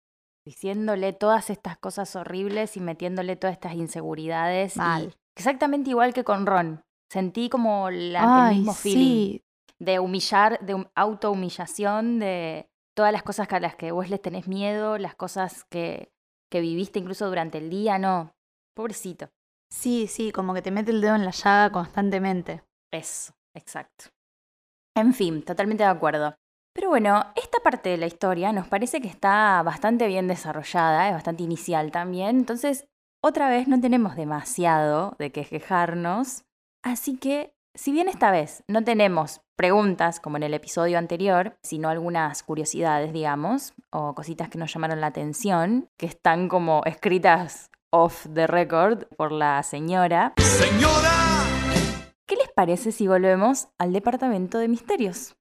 diciéndole 0.46 1.12
todas 1.12 1.50
estas 1.50 1.78
cosas 1.78 2.14
horribles 2.16 2.76
y 2.76 2.80
metiéndole 2.80 3.36
todas 3.36 3.54
estas 3.54 3.74
inseguridades. 3.74 4.76
Mal. 4.76 5.14
exactamente 5.36 5.90
igual 5.90 6.12
que 6.12 6.24
con 6.24 6.44
Ron. 6.46 6.82
Sentí 7.10 7.48
como 7.48 7.90
la- 7.90 8.50
el 8.50 8.56
mismo 8.56 8.74
feeling 8.74 9.38
sí. 9.38 9.44
de 9.78 9.98
humillar, 9.98 10.58
de 10.60 10.74
hum- 10.74 10.90
autohumillación, 10.94 12.18
de 12.18 12.68
todas 12.96 13.12
las 13.12 13.22
cosas 13.22 13.48
que 13.48 13.56
a 13.56 13.60
las 13.60 13.74
que 13.76 13.92
vos 13.92 14.10
les 14.10 14.20
tenés 14.20 14.46
miedo, 14.48 14.98
las 14.98 15.14
cosas 15.14 15.64
que, 15.70 16.12
que 16.50 16.60
viviste 16.60 16.98
incluso 16.98 17.26
durante 17.28 17.58
el 17.58 17.70
día, 17.70 17.98
no. 17.98 18.34
Pobrecito. 18.76 19.30
Sí, 19.72 20.06
sí, 20.08 20.30
como 20.32 20.52
que 20.52 20.62
te 20.62 20.70
mete 20.70 20.90
el 20.90 21.00
dedo 21.00 21.14
en 21.14 21.24
la 21.24 21.30
llaga 21.30 21.70
constantemente. 21.72 22.62
Eso, 22.92 23.32
exacto. 23.54 24.06
En 24.96 25.14
fin, 25.14 25.42
totalmente 25.44 25.84
de 25.84 25.88
acuerdo. 25.90 26.34
Pero 26.72 26.88
bueno, 26.88 27.24
esta 27.34 27.58
parte 27.60 27.90
de 27.90 27.96
la 27.96 28.06
historia 28.06 28.52
nos 28.52 28.68
parece 28.68 29.00
que 29.00 29.08
está 29.08 29.62
bastante 29.62 30.06
bien 30.06 30.28
desarrollada, 30.28 31.08
es 31.08 31.14
bastante 31.14 31.42
inicial 31.42 31.90
también, 31.90 32.38
entonces 32.38 32.86
otra 33.22 33.48
vez 33.48 33.68
no 33.68 33.80
tenemos 33.80 34.16
demasiado 34.16 35.16
de 35.18 35.32
qué 35.32 35.44
quejarnos, 35.44 36.44
así 36.82 37.16
que 37.18 37.52
si 37.74 37.92
bien 37.92 38.08
esta 38.08 38.30
vez 38.30 38.64
no 38.68 38.82
tenemos 38.82 39.42
preguntas 39.56 40.20
como 40.20 40.36
en 40.36 40.42
el 40.42 40.54
episodio 40.54 40.98
anterior, 40.98 41.58
sino 41.62 41.88
algunas 41.88 42.42
curiosidades, 42.42 43.12
digamos, 43.12 43.74
o 43.90 44.14
cositas 44.14 44.48
que 44.48 44.58
nos 44.58 44.72
llamaron 44.72 45.00
la 45.00 45.08
atención, 45.08 45.88
que 45.98 46.06
están 46.06 46.48
como 46.48 46.82
escritas 46.86 47.70
off 47.92 48.26
the 48.32 48.46
record 48.46 49.04
por 49.16 49.32
la 49.32 49.62
señora, 49.62 50.34
Señora. 50.38 51.10
¿Qué 52.26 52.36
les 52.36 52.48
parece 52.48 52.92
si 52.92 53.08
volvemos 53.08 53.68
al 53.78 53.92
departamento 53.92 54.58
de 54.58 54.68
misterios? 54.68 55.36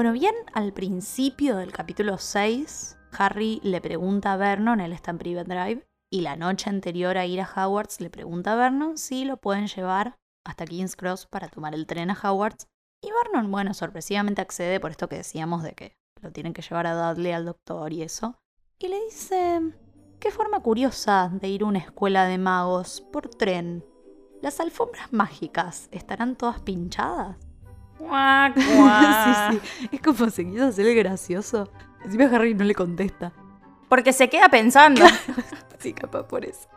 Bueno, 0.00 0.14
bien 0.14 0.34
al 0.54 0.72
principio 0.72 1.58
del 1.58 1.72
capítulo 1.72 2.16
6, 2.16 2.96
Harry 3.18 3.60
le 3.62 3.82
pregunta 3.82 4.32
a 4.32 4.38
Vernon, 4.38 4.80
él 4.80 4.94
está 4.94 5.10
en 5.10 5.18
Private 5.18 5.54
Drive, 5.54 5.86
y 6.10 6.22
la 6.22 6.36
noche 6.36 6.70
anterior 6.70 7.18
a 7.18 7.26
ir 7.26 7.42
a 7.42 7.44
Hogwarts 7.44 8.00
le 8.00 8.08
pregunta 8.08 8.54
a 8.54 8.56
Vernon 8.56 8.96
si 8.96 9.26
lo 9.26 9.36
pueden 9.36 9.66
llevar 9.66 10.16
hasta 10.42 10.64
King's 10.64 10.96
Cross 10.96 11.26
para 11.26 11.48
tomar 11.48 11.74
el 11.74 11.86
tren 11.86 12.10
a 12.10 12.14
Hogwarts. 12.14 12.66
Y 13.02 13.10
Vernon, 13.10 13.50
bueno, 13.50 13.74
sorpresivamente 13.74 14.40
accede 14.40 14.80
por 14.80 14.90
esto 14.90 15.06
que 15.06 15.16
decíamos 15.16 15.62
de 15.62 15.74
que 15.74 15.98
lo 16.22 16.32
tienen 16.32 16.54
que 16.54 16.62
llevar 16.62 16.86
a 16.86 16.94
Dudley 16.94 17.32
al 17.32 17.44
doctor 17.44 17.92
y 17.92 18.00
eso. 18.00 18.40
Y 18.78 18.88
le 18.88 19.04
dice, 19.04 19.60
qué 20.18 20.30
forma 20.30 20.60
curiosa 20.60 21.30
de 21.30 21.48
ir 21.48 21.60
a 21.60 21.66
una 21.66 21.80
escuela 21.80 22.24
de 22.24 22.38
magos 22.38 23.02
por 23.12 23.28
tren. 23.28 23.84
¿Las 24.40 24.60
alfombras 24.60 25.12
mágicas 25.12 25.90
estarán 25.92 26.36
todas 26.36 26.62
pinchadas? 26.62 27.49
Sí, 29.50 29.60
sí. 29.80 29.88
Es 29.92 30.00
como 30.00 30.30
se 30.30 30.44
quiso 30.44 30.66
hacer 30.66 30.86
el 30.86 30.96
gracioso. 30.96 31.70
Encima 32.04 32.24
Harry 32.24 32.54
no 32.54 32.64
le 32.64 32.74
contesta. 32.74 33.32
Porque 33.88 34.12
se 34.12 34.28
queda 34.28 34.48
pensando. 34.48 35.04
Sí, 35.78 35.94
capaz 35.94 36.24
por 36.24 36.44
eso. 36.44 36.68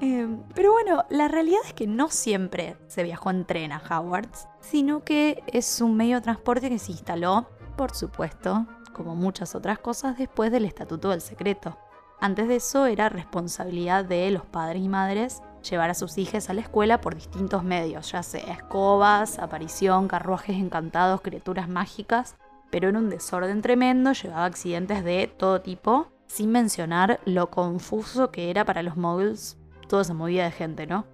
Eh, 0.00 0.26
pero 0.52 0.72
bueno, 0.72 1.04
la 1.10 1.28
realidad 1.28 1.60
es 1.64 1.72
que 1.72 1.86
no 1.86 2.08
siempre 2.08 2.76
se 2.88 3.04
viajó 3.04 3.30
en 3.30 3.44
tren 3.44 3.70
a 3.70 3.78
Hogwarts, 3.78 4.48
sino 4.60 5.04
que 5.04 5.44
es 5.46 5.80
un 5.80 5.96
medio 5.96 6.16
de 6.16 6.22
transporte 6.22 6.68
que 6.68 6.80
se 6.80 6.90
instaló, 6.90 7.48
por 7.76 7.94
supuesto, 7.94 8.66
como 8.92 9.14
muchas 9.14 9.54
otras 9.54 9.78
cosas, 9.78 10.18
después 10.18 10.50
del 10.50 10.64
Estatuto 10.64 11.10
del 11.10 11.20
Secreto. 11.20 11.78
Antes 12.20 12.48
de 12.48 12.56
eso 12.56 12.86
era 12.86 13.08
responsabilidad 13.08 14.04
de 14.04 14.30
los 14.32 14.44
padres 14.44 14.82
y 14.82 14.88
madres 14.88 15.42
llevar 15.68 15.90
a 15.90 15.94
sus 15.94 16.18
hijas 16.18 16.48
a 16.50 16.54
la 16.54 16.60
escuela 16.60 17.00
por 17.00 17.14
distintos 17.14 17.64
medios, 17.64 18.12
ya 18.12 18.22
sea 18.22 18.52
escobas, 18.52 19.38
aparición, 19.38 20.08
carruajes 20.08 20.56
encantados, 20.56 21.20
criaturas 21.20 21.68
mágicas, 21.68 22.36
pero 22.70 22.88
era 22.88 22.98
un 22.98 23.10
desorden 23.10 23.62
tremendo, 23.62 24.12
llevaba 24.12 24.44
accidentes 24.44 25.04
de 25.04 25.32
todo 25.36 25.60
tipo, 25.60 26.08
sin 26.26 26.50
mencionar 26.50 27.20
lo 27.24 27.50
confuso 27.50 28.30
que 28.30 28.50
era 28.50 28.64
para 28.64 28.82
los 28.82 28.96
muggles 28.96 29.58
toda 29.88 30.02
esa 30.02 30.14
movida 30.14 30.44
de 30.44 30.50
gente, 30.50 30.86
¿no? 30.86 31.06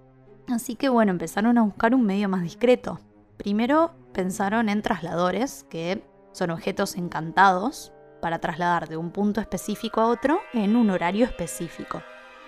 Así 0.49 0.75
que 0.75 0.89
bueno, 0.89 1.11
empezaron 1.11 1.57
a 1.57 1.61
buscar 1.61 1.93
un 1.95 2.05
medio 2.05 2.27
más 2.27 2.41
discreto. 2.41 2.99
Primero 3.37 3.91
pensaron 4.13 4.69
en 4.69 4.81
trasladores, 4.81 5.65
que 5.69 6.03
son 6.31 6.51
objetos 6.51 6.95
encantados 6.95 7.93
para 8.21 8.39
trasladar 8.39 8.87
de 8.87 8.97
un 8.97 9.11
punto 9.11 9.41
específico 9.41 10.01
a 10.01 10.07
otro 10.07 10.39
en 10.53 10.75
un 10.75 10.89
horario 10.89 11.25
específico. 11.25 12.01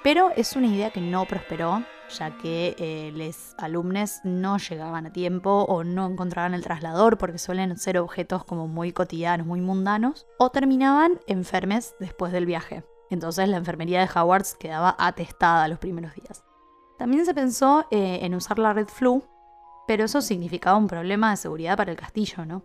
Pero 0.04 0.32
es 0.36 0.56
una 0.56 0.68
idea 0.68 0.92
que 0.92 1.02
no 1.02 1.26
prosperó 1.26 1.84
ya 2.10 2.38
que 2.38 2.76
eh, 2.78 3.12
los 3.16 3.56
alumnos 3.58 4.20
no 4.24 4.58
llegaban 4.58 5.06
a 5.06 5.14
tiempo 5.14 5.66
o 5.68 5.84
no 5.84 6.08
encontraban 6.08 6.54
el 6.54 6.64
traslador 6.64 7.18
porque 7.18 7.38
suelen 7.38 7.78
ser 7.78 7.98
objetos 7.98 8.44
como 8.44 8.68
muy 8.68 8.92
cotidianos, 8.92 9.48
muy 9.48 9.62
mundanos, 9.62 10.28
o 10.38 10.50
terminaban 10.52 11.20
enfermes 11.28 11.96
después 12.00 12.32
del 12.32 12.46
viaje. 12.46 12.84
Entonces 13.10 13.48
la 13.50 13.58
enfermería 13.58 14.02
de 14.02 14.20
Howards 14.20 14.56
quedaba 14.56 14.96
atestada 14.98 15.68
los 15.68 15.80
primeros 15.80 16.14
días. 16.16 16.44
También 16.98 17.26
se 17.26 17.34
pensó 17.34 17.86
eh, 17.92 18.20
en 18.22 18.36
usar 18.36 18.58
la 18.58 18.74
Red 18.74 18.88
Flu, 18.88 19.24
pero 19.88 20.06
eso 20.06 20.22
significaba 20.22 20.78
un 20.78 20.88
problema 20.88 21.32
de 21.32 21.38
seguridad 21.38 21.78
para 21.78 21.92
el 21.92 21.98
castillo, 21.98 22.46
¿no? 22.46 22.64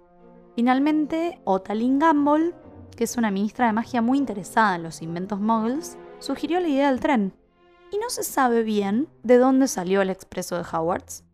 Finalmente, 0.54 1.40
Otalin 1.44 1.98
Gamble, 1.98 2.54
que 2.96 3.04
es 3.04 3.16
una 3.16 3.30
ministra 3.30 3.66
de 3.66 3.72
magia 3.72 4.02
muy 4.02 4.18
interesada 4.18 4.76
en 4.76 4.82
los 4.82 5.02
inventos 5.02 5.40
muggles, 5.40 5.98
sugirió 6.18 6.60
la 6.60 6.68
idea 6.68 6.90
del 6.90 7.00
tren. 7.00 7.34
Y 7.92 7.98
no 7.98 8.08
se 8.08 8.22
sabe 8.22 8.62
bien 8.62 9.08
de 9.22 9.38
dónde 9.38 9.66
salió 9.66 10.02
el 10.02 10.10
expreso 10.10 10.56
de 10.56 10.64
Howards, 10.70 11.24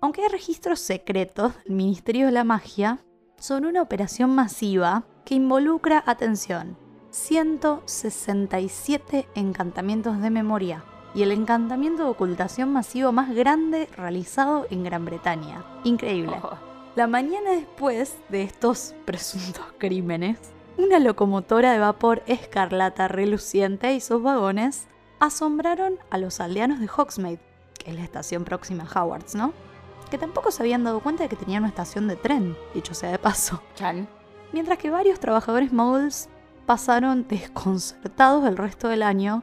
aunque 0.00 0.22
hay 0.22 0.28
registros 0.28 0.80
secretos 0.80 1.52
del 1.64 1.74
Ministerio 1.74 2.24
de 2.26 2.32
la 2.32 2.44
Magia 2.44 3.00
sobre 3.38 3.68
una 3.68 3.82
operación 3.82 4.34
masiva 4.34 5.04
que 5.24 5.34
involucra, 5.34 6.02
atención, 6.06 6.78
167 7.10 9.28
encantamientos 9.34 10.18
de 10.20 10.30
memoria 10.30 10.84
y 11.14 11.22
el 11.22 11.32
encantamiento 11.32 12.04
de 12.04 12.10
ocultación 12.10 12.72
masivo 12.72 13.12
más 13.12 13.34
grande 13.34 13.88
realizado 13.96 14.66
en 14.70 14.84
Gran 14.84 15.04
Bretaña. 15.04 15.64
Increíble. 15.84 16.36
Oh. 16.42 16.56
La 16.94 17.06
mañana 17.06 17.52
después 17.52 18.16
de 18.28 18.42
estos 18.42 18.94
presuntos 19.04 19.64
crímenes, 19.78 20.38
una 20.78 20.98
locomotora 20.98 21.72
de 21.72 21.78
vapor 21.78 22.22
escarlata 22.26 23.08
reluciente 23.08 23.94
y 23.94 24.00
sus 24.00 24.22
vagones 24.22 24.88
asombraron 25.20 25.98
a 26.10 26.18
los 26.18 26.40
aldeanos 26.40 26.80
de 26.80 26.88
Hogsmeade, 26.88 27.40
que 27.78 27.90
es 27.90 27.96
la 27.96 28.02
estación 28.04 28.44
próxima 28.44 28.84
a 28.84 29.02
Howards, 29.04 29.34
¿no? 29.34 29.52
Que 30.10 30.18
tampoco 30.18 30.50
se 30.50 30.62
habían 30.62 30.84
dado 30.84 31.00
cuenta 31.00 31.24
de 31.24 31.28
que 31.28 31.36
tenía 31.36 31.58
una 31.58 31.68
estación 31.68 32.06
de 32.08 32.16
tren, 32.16 32.56
dicho 32.74 32.94
sea 32.94 33.10
de 33.10 33.18
paso. 33.18 33.62
Chan. 33.74 34.08
Mientras 34.52 34.78
que 34.78 34.90
varios 34.90 35.18
trabajadores 35.18 35.72
muggles 35.72 36.28
pasaron 36.66 37.26
desconcertados 37.28 38.44
el 38.46 38.56
resto 38.56 38.88
del 38.88 39.02
año. 39.02 39.42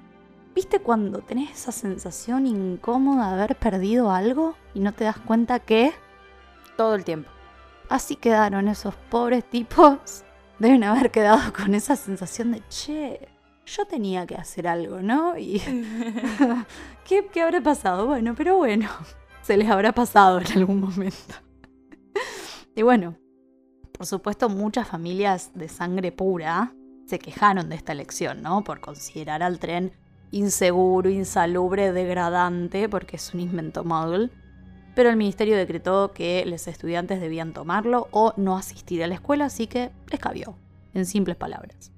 ¿Viste 0.55 0.79
cuando 0.79 1.19
tenés 1.19 1.51
esa 1.51 1.71
sensación 1.71 2.45
incómoda 2.45 3.29
de 3.29 3.33
haber 3.33 3.55
perdido 3.55 4.11
algo 4.11 4.55
y 4.73 4.81
no 4.81 4.93
te 4.93 5.05
das 5.05 5.17
cuenta 5.17 5.59
que 5.59 5.93
Todo 6.77 6.93
el 6.95 7.03
tiempo. 7.03 7.29
así 7.89 8.15
quedaron 8.15 8.67
esos 8.67 8.93
pobres 9.09 9.43
tipos? 9.49 10.23
Deben 10.59 10.83
haber 10.83 11.09
quedado 11.11 11.51
con 11.53 11.73
esa 11.73 11.95
sensación 11.95 12.51
de, 12.51 12.61
che, 12.69 13.27
yo 13.65 13.85
tenía 13.85 14.25
que 14.25 14.35
hacer 14.35 14.67
algo, 14.67 15.01
¿no? 15.01 15.37
Y 15.37 15.59
¿qué, 17.07 17.27
qué 17.31 17.41
habrá 17.41 17.61
pasado? 17.61 18.07
Bueno, 18.07 18.33
pero 18.35 18.57
bueno, 18.57 18.89
se 19.41 19.57
les 19.57 19.69
habrá 19.69 19.91
pasado 19.91 20.39
en 20.39 20.51
algún 20.57 20.81
momento. 20.81 21.35
y 22.75 22.81
bueno, 22.81 23.15
por 23.91 24.05
supuesto, 24.05 24.49
muchas 24.49 24.87
familias 24.87 25.51
de 25.53 25.69
sangre 25.69 26.11
pura 26.11 26.73
se 27.05 27.19
quejaron 27.19 27.69
de 27.69 27.75
esta 27.75 27.91
elección, 27.91 28.41
¿no? 28.41 28.63
Por 28.63 28.79
considerar 28.79 29.43
al 29.43 29.59
tren 29.59 29.91
inseguro, 30.31 31.09
insalubre, 31.09 31.91
degradante, 31.91 32.89
porque 32.89 33.17
es 33.17 33.33
un 33.33 33.41
invento 33.41 33.83
muggle. 33.83 34.31
Pero 34.95 35.09
el 35.09 35.15
ministerio 35.15 35.55
decretó 35.55 36.11
que 36.11 36.43
los 36.45 36.67
estudiantes 36.67 37.21
debían 37.21 37.53
tomarlo 37.53 38.07
o 38.11 38.33
no 38.37 38.57
asistir 38.57 39.03
a 39.03 39.07
la 39.07 39.15
escuela, 39.15 39.45
así 39.45 39.67
que 39.67 39.91
les 40.09 40.19
cabió, 40.19 40.55
en 40.93 41.05
simples 41.05 41.35
palabras. 41.35 41.92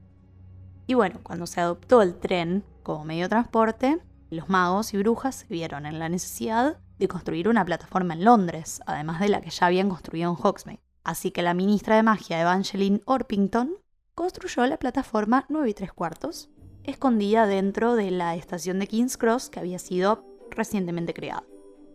Y 0.88 0.94
bueno, 0.94 1.20
cuando 1.24 1.48
se 1.48 1.62
adoptó 1.62 2.02
el 2.02 2.16
tren 2.16 2.64
como 2.84 3.06
medio 3.06 3.24
de 3.24 3.30
transporte, 3.30 4.00
los 4.30 4.50
magos 4.50 4.94
y 4.94 4.98
brujas 4.98 5.36
se 5.36 5.48
vieron 5.48 5.86
en 5.86 6.00
la 6.00 6.10
necesidad 6.10 6.78
de 6.98 7.08
construir 7.08 7.50
una 7.50 7.66
plataforma 7.66 8.14
en 8.14 8.24
Londres, 8.24 8.82
además 8.86 9.20
de 9.20 9.30
la 9.30 9.42
que 9.42 9.50
ya 9.50 9.66
habían 9.66 9.90
construido 9.90 10.32
en 10.32 10.38
Hogsmeade. 10.42 10.82
Así 11.04 11.32
que 11.32 11.42
la 11.42 11.54
ministra 11.54 11.96
de 11.96 12.04
magia 12.04 12.42
Evangeline 12.42 13.02
Orpington 13.06 13.78
construyó 14.16 14.66
la 14.66 14.78
plataforma 14.78 15.46
9 15.50 15.70
y 15.70 15.74
3 15.74 15.94
cuartos, 15.94 16.50
escondida 16.84 17.48
dentro 17.48 17.96
de 17.96 18.12
la 18.12 18.36
estación 18.36 18.80
de 18.80 18.88
King's 18.88 19.18
Cross 19.18 19.50
que 19.50 19.60
había 19.60 19.80
sido 19.80 20.26
recientemente 20.52 21.14
creada. 21.14 21.44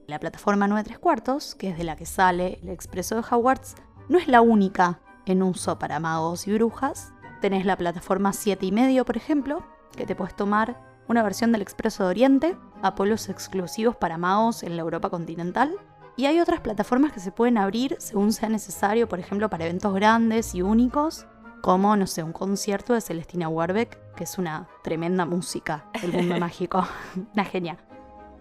La 0.07 0.19
plataforma 0.19 0.69
9 0.69 0.85
3 0.85 0.99
cuartos, 0.99 1.55
que 1.55 1.71
es 1.71 1.79
de 1.79 1.85
la 1.85 1.97
que 1.97 2.07
sale 2.07 2.59
el 2.63 2.69
expreso 2.69 3.17
de 3.17 3.25
Howards, 3.31 3.75
no 4.09 4.19
es 4.19 4.29
la 4.29 4.41
única 4.41 5.01
en 5.27 5.43
uso 5.43 5.79
para 5.79 6.01
magos 6.01 6.47
y 6.47 6.53
brujas. 6.53 7.13
Tenés 7.41 7.65
la 7.65 7.77
plataforma 7.77 8.33
7 8.33 8.67
y 8.67 8.73
medio, 8.73 9.05
por 9.05 9.17
ejemplo, 9.17 9.63
que 9.97 10.07
te 10.07 10.15
puedes 10.15 10.37
tomar 10.37 10.77
una 11.09 11.23
versión 11.23 11.53
del 11.53 11.63
expreso 11.63 12.05
de 12.05 12.11
Oriente, 12.11 12.57
a 12.83 12.95
polos 12.95 13.29
exclusivos 13.29 13.97
para 13.97 14.19
magos 14.19 14.63
en 14.63 14.77
la 14.77 14.83
Europa 14.83 15.11
continental. 15.11 15.75
Y 16.17 16.27
hay 16.27 16.39
otras 16.39 16.61
plataformas 16.61 17.13
que 17.13 17.21
se 17.21 17.33
pueden 17.33 17.57
abrir 17.57 17.97
según 17.99 18.33
sea 18.33 18.49
necesario, 18.49 19.09
por 19.09 19.19
ejemplo, 19.19 19.49
para 19.49 19.65
eventos 19.65 19.95
grandes 19.95 20.55
y 20.55 20.63
únicos, 20.63 21.27
como, 21.63 21.97
no 21.97 22.07
sé, 22.07 22.23
un 22.23 22.33
concierto 22.33 22.93
de 22.93 23.01
Celestina 23.01 23.49
Warbeck, 23.49 24.15
que 24.15 24.25
es 24.25 24.39
una 24.39 24.69
tremenda 24.83 25.25
música 25.25 25.87
del 26.01 26.13
mundo 26.13 26.37
mágico, 26.41 26.87
una 27.35 27.45
genia. 27.45 27.79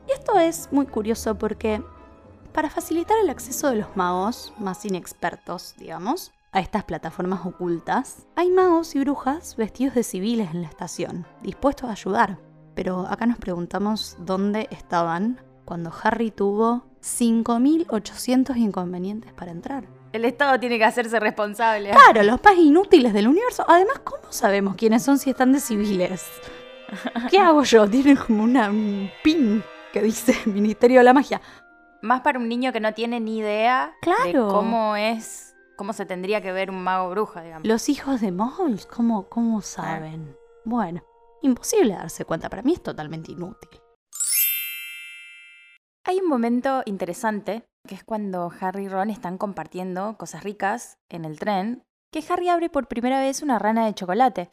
Y 0.08 0.12
esto 0.12 0.38
es 0.38 0.70
muy 0.72 0.88
curioso 0.88 1.36
porque 1.36 1.82
para 2.54 2.70
facilitar 2.70 3.18
el 3.24 3.30
acceso 3.30 3.70
de 3.70 3.78
los 3.78 3.96
magos 3.96 4.54
más 4.60 4.84
inexpertos, 4.84 5.76
digamos, 5.78 6.32
a 6.52 6.60
estas 6.60 6.84
plataformas 6.84 7.46
ocultas, 7.46 8.28
hay 8.36 8.50
magos 8.50 8.96
y 8.96 9.00
brujas 9.00 9.56
vestidos 9.56 9.96
de 9.96 10.04
civiles 10.04 10.50
en 10.52 10.62
la 10.64 10.68
estación, 10.68 11.26
dispuestos 11.44 11.90
a 11.90 11.94
ayudar. 11.94 12.38
Pero 12.76 13.06
acá 13.10 13.26
nos 13.26 13.38
preguntamos 13.38 14.18
dónde 14.20 14.68
estaban 14.72 15.40
cuando 15.66 15.92
Harry 16.04 16.32
tuvo 16.32 16.86
5.800 17.02 18.56
inconvenientes 18.58 19.34
para 19.34 19.52
entrar. 19.52 19.86
El 20.12 20.26
Estado 20.26 20.60
tiene 20.60 20.78
que 20.80 20.86
hacerse 20.86 21.20
responsable. 21.20 21.92
Claro, 21.92 22.24
los 22.24 22.44
más 22.44 22.56
inútiles 22.58 23.14
del 23.14 23.28
universo. 23.28 23.64
Además, 23.68 24.00
¿cómo 24.04 24.32
sabemos 24.32 24.76
quiénes 24.76 25.04
son 25.04 25.20
si 25.20 25.30
están 25.30 25.52
de 25.52 25.60
civiles? 25.60 26.26
¿Qué 27.30 27.38
hago 27.40 27.64
yo? 27.64 27.88
Tienen 27.88 28.16
como 28.18 28.44
una, 28.44 28.70
un 28.72 29.10
pin 29.24 29.64
que 29.94 30.02
dice 30.02 30.36
Ministerio 30.48 31.00
de 31.00 31.04
la 31.04 31.14
Magia. 31.14 31.42
Más 32.02 32.22
para 32.22 32.40
un 32.40 32.48
niño 32.50 32.72
que 32.74 32.80
no 32.80 32.94
tiene 32.94 33.20
ni 33.20 33.38
idea 33.38 33.94
de 34.02 34.14
Claro. 34.32 34.48
cómo 34.48 34.96
es, 34.96 35.49
cómo 35.80 35.94
se 35.94 36.06
tendría 36.06 36.42
que 36.42 36.52
ver 36.52 36.72
un 36.72 36.84
mago 36.84 37.10
bruja, 37.10 37.42
digamos. 37.42 37.66
Los 37.66 37.88
hijos 37.88 38.20
de 38.20 38.34
Moles, 38.34 38.86
¿cómo, 38.86 39.30
cómo 39.30 39.62
saben? 39.62 40.36
Bueno, 40.66 41.02
imposible 41.42 41.94
darse 41.94 42.26
cuenta. 42.26 42.50
Para 42.50 42.64
mí 42.64 42.74
es 42.74 42.84
totalmente 42.84 43.32
inútil. 43.32 43.80
Hay 46.06 46.20
un 46.20 46.28
momento 46.28 46.82
interesante, 46.84 47.64
que 47.88 47.96
es 47.96 48.04
cuando 48.04 48.52
Harry 48.60 48.84
y 48.84 48.90
Ron 48.90 49.10
están 49.10 49.38
compartiendo 49.38 50.18
cosas 50.18 50.44
ricas 50.44 50.98
en 51.08 51.24
el 51.24 51.40
tren, 51.40 51.86
que 52.12 52.26
Harry 52.28 52.50
abre 52.50 52.70
por 52.70 52.90
primera 52.90 53.22
vez 53.22 53.42
una 53.42 53.58
rana 53.58 53.86
de 53.86 53.94
chocolate. 53.94 54.50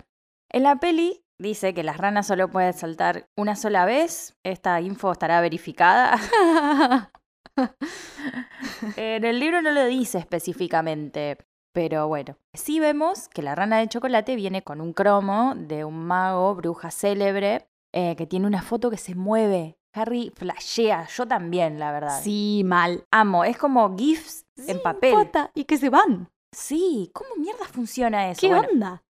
En 0.49 0.63
la 0.63 0.77
peli 0.77 1.25
dice 1.41 1.75
que 1.75 1.83
las 1.83 1.97
ranas 1.97 2.29
solo 2.29 2.53
pueden 2.53 2.73
saltar 2.73 3.27
una 3.37 3.57
sola 3.57 3.85
vez. 3.85 4.37
Esta 4.45 4.81
info 4.81 5.11
estará 5.11 5.41
verificada. 5.41 6.21
en 8.97 9.25
el 9.25 9.39
libro 9.41 9.63
no 9.63 9.71
lo 9.73 9.85
dice 9.87 10.19
específicamente, 10.19 11.39
pero 11.73 12.09
bueno. 12.09 12.37
Sí 12.55 12.81
vemos 12.81 13.29
que 13.29 13.43
la 13.43 13.55
rana 13.55 13.79
de 13.79 13.89
chocolate 13.89 14.37
viene 14.37 14.63
con 14.63 14.81
un 14.81 14.93
cromo 14.93 15.55
de 15.57 15.85
un 15.85 16.07
mago, 16.07 16.55
bruja 16.55 16.91
célebre, 16.91 17.67
eh, 17.93 18.17
que 18.17 18.27
tiene 18.27 18.47
una 18.47 18.63
foto 18.63 18.91
que 18.91 18.97
se 18.99 19.15
mueve. 19.15 19.79
Harry 19.95 20.31
flashea, 20.35 21.07
yo 21.09 21.27
también, 21.27 21.79
la 21.79 21.91
verdad. 21.93 22.21
sí, 22.23 22.63
mal. 22.67 23.05
Amo, 23.11 23.45
es 23.45 23.57
como 23.57 23.97
GIFs 23.97 24.45
en 24.67 24.83
papel. 24.83 25.15
y 25.55 25.65
que 25.65 25.79
se 25.79 25.89
van. 25.89 26.29
Sí, 26.55 27.11
¿cómo 27.15 27.31
mierda 27.37 27.65
funciona 27.65 28.31
eso? 28.31 28.41
¿Qué 28.41 28.49
Bueno, 28.49 28.69
onda? 28.73 29.03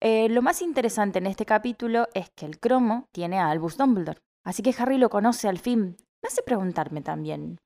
eh, 0.00 0.28
lo 0.28 0.42
más 0.42 0.60
interesante 0.62 1.18
en 1.20 1.26
este 1.26 1.46
capítulo 1.46 2.08
es 2.14 2.30
que 2.30 2.44
el 2.46 2.58
cromo 2.58 3.06
tiene 3.12 3.38
a 3.38 3.50
Albus 3.50 3.76
Dumbledore. 3.76 4.18
Así 4.44 4.62
que 4.64 4.74
Harry 4.76 4.98
lo 4.98 5.10
conoce 5.10 5.48
al 5.48 5.58
fin. 5.58 5.96
Me 6.22 6.26
hace 6.28 6.42
preguntarme 6.42 7.02
también, 7.02 7.58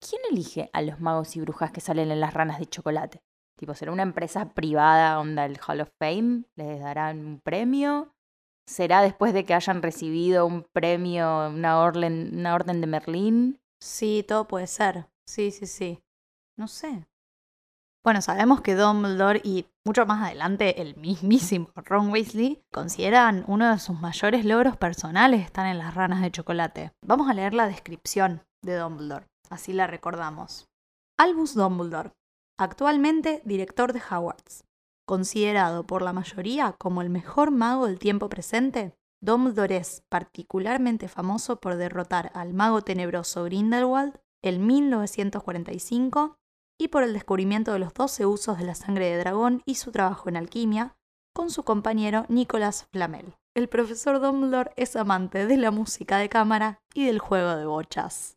¿quién 0.00 0.20
elige 0.30 0.70
a 0.72 0.82
los 0.82 1.00
magos 1.00 1.36
y 1.36 1.40
brujas 1.40 1.70
que 1.70 1.80
salen 1.80 2.10
en 2.10 2.20
las 2.20 2.34
ranas 2.34 2.58
de 2.58 2.66
chocolate? 2.66 3.20
Tipo, 3.58 3.74
¿será 3.74 3.92
una 3.92 4.02
empresa 4.02 4.50
privada 4.52 5.18
onda 5.18 5.46
el 5.46 5.58
Hall 5.66 5.80
of 5.80 5.90
Fame? 5.98 6.44
¿Les 6.56 6.80
darán 6.80 7.24
un 7.24 7.40
premio? 7.40 8.12
¿Será 8.68 9.00
después 9.00 9.32
de 9.32 9.44
que 9.44 9.54
hayan 9.54 9.82
recibido 9.82 10.44
un 10.44 10.64
premio, 10.72 11.48
una 11.48 11.80
orden, 11.80 12.30
una 12.34 12.54
orden 12.54 12.80
de 12.80 12.86
Merlín? 12.86 13.60
Sí, 13.80 14.24
todo 14.26 14.48
puede 14.48 14.66
ser. 14.66 15.06
Sí, 15.26 15.50
sí, 15.50 15.66
sí. 15.66 16.00
No 16.58 16.68
sé. 16.68 17.06
Bueno, 18.04 18.22
sabemos 18.22 18.60
que 18.60 18.76
Dumbledore 18.76 19.40
y 19.42 19.66
mucho 19.84 20.06
más 20.06 20.24
adelante 20.24 20.80
el 20.80 20.96
mismísimo 20.96 21.70
Ron 21.74 22.10
Weasley 22.10 22.62
consideran 22.72 23.44
uno 23.48 23.70
de 23.70 23.80
sus 23.80 23.98
mayores 23.98 24.44
logros 24.44 24.76
personales 24.76 25.44
están 25.44 25.66
en 25.66 25.78
las 25.78 25.94
ranas 25.94 26.22
de 26.22 26.30
chocolate. 26.30 26.92
Vamos 27.04 27.28
a 27.28 27.34
leer 27.34 27.52
la 27.52 27.66
descripción 27.66 28.42
de 28.62 28.76
Dumbledore, 28.76 29.26
así 29.50 29.72
la 29.72 29.86
recordamos. 29.86 30.68
Albus 31.18 31.54
Dumbledore, 31.54 32.12
actualmente 32.58 33.42
director 33.44 33.92
de 33.92 34.00
Hogwarts, 34.00 34.64
considerado 35.06 35.86
por 35.86 36.02
la 36.02 36.12
mayoría 36.12 36.72
como 36.78 37.02
el 37.02 37.10
mejor 37.10 37.50
mago 37.50 37.86
del 37.86 37.98
tiempo 37.98 38.28
presente, 38.28 38.94
Dumbledore 39.22 39.78
es 39.78 40.02
particularmente 40.08 41.08
famoso 41.08 41.56
por 41.56 41.76
derrotar 41.76 42.30
al 42.34 42.52
mago 42.52 42.82
tenebroso 42.82 43.44
Grindelwald 43.44 44.20
en 44.42 44.66
1945 44.66 46.36
y 46.78 46.88
por 46.88 47.02
el 47.02 47.12
descubrimiento 47.14 47.72
de 47.72 47.78
los 47.78 47.94
12 47.94 48.26
usos 48.26 48.58
de 48.58 48.64
la 48.64 48.74
sangre 48.74 49.06
de 49.06 49.18
dragón 49.18 49.62
y 49.64 49.76
su 49.76 49.90
trabajo 49.90 50.28
en 50.28 50.36
alquimia 50.36 50.96
con 51.34 51.50
su 51.50 51.64
compañero 51.64 52.26
Nicolas 52.28 52.86
Flamel. 52.92 53.34
El 53.54 53.68
profesor 53.68 54.20
Dumbledore 54.20 54.72
es 54.76 54.96
amante 54.96 55.46
de 55.46 55.56
la 55.56 55.70
música 55.70 56.18
de 56.18 56.28
cámara 56.28 56.82
y 56.94 57.06
del 57.06 57.18
juego 57.18 57.56
de 57.56 57.64
bochas. 57.64 58.35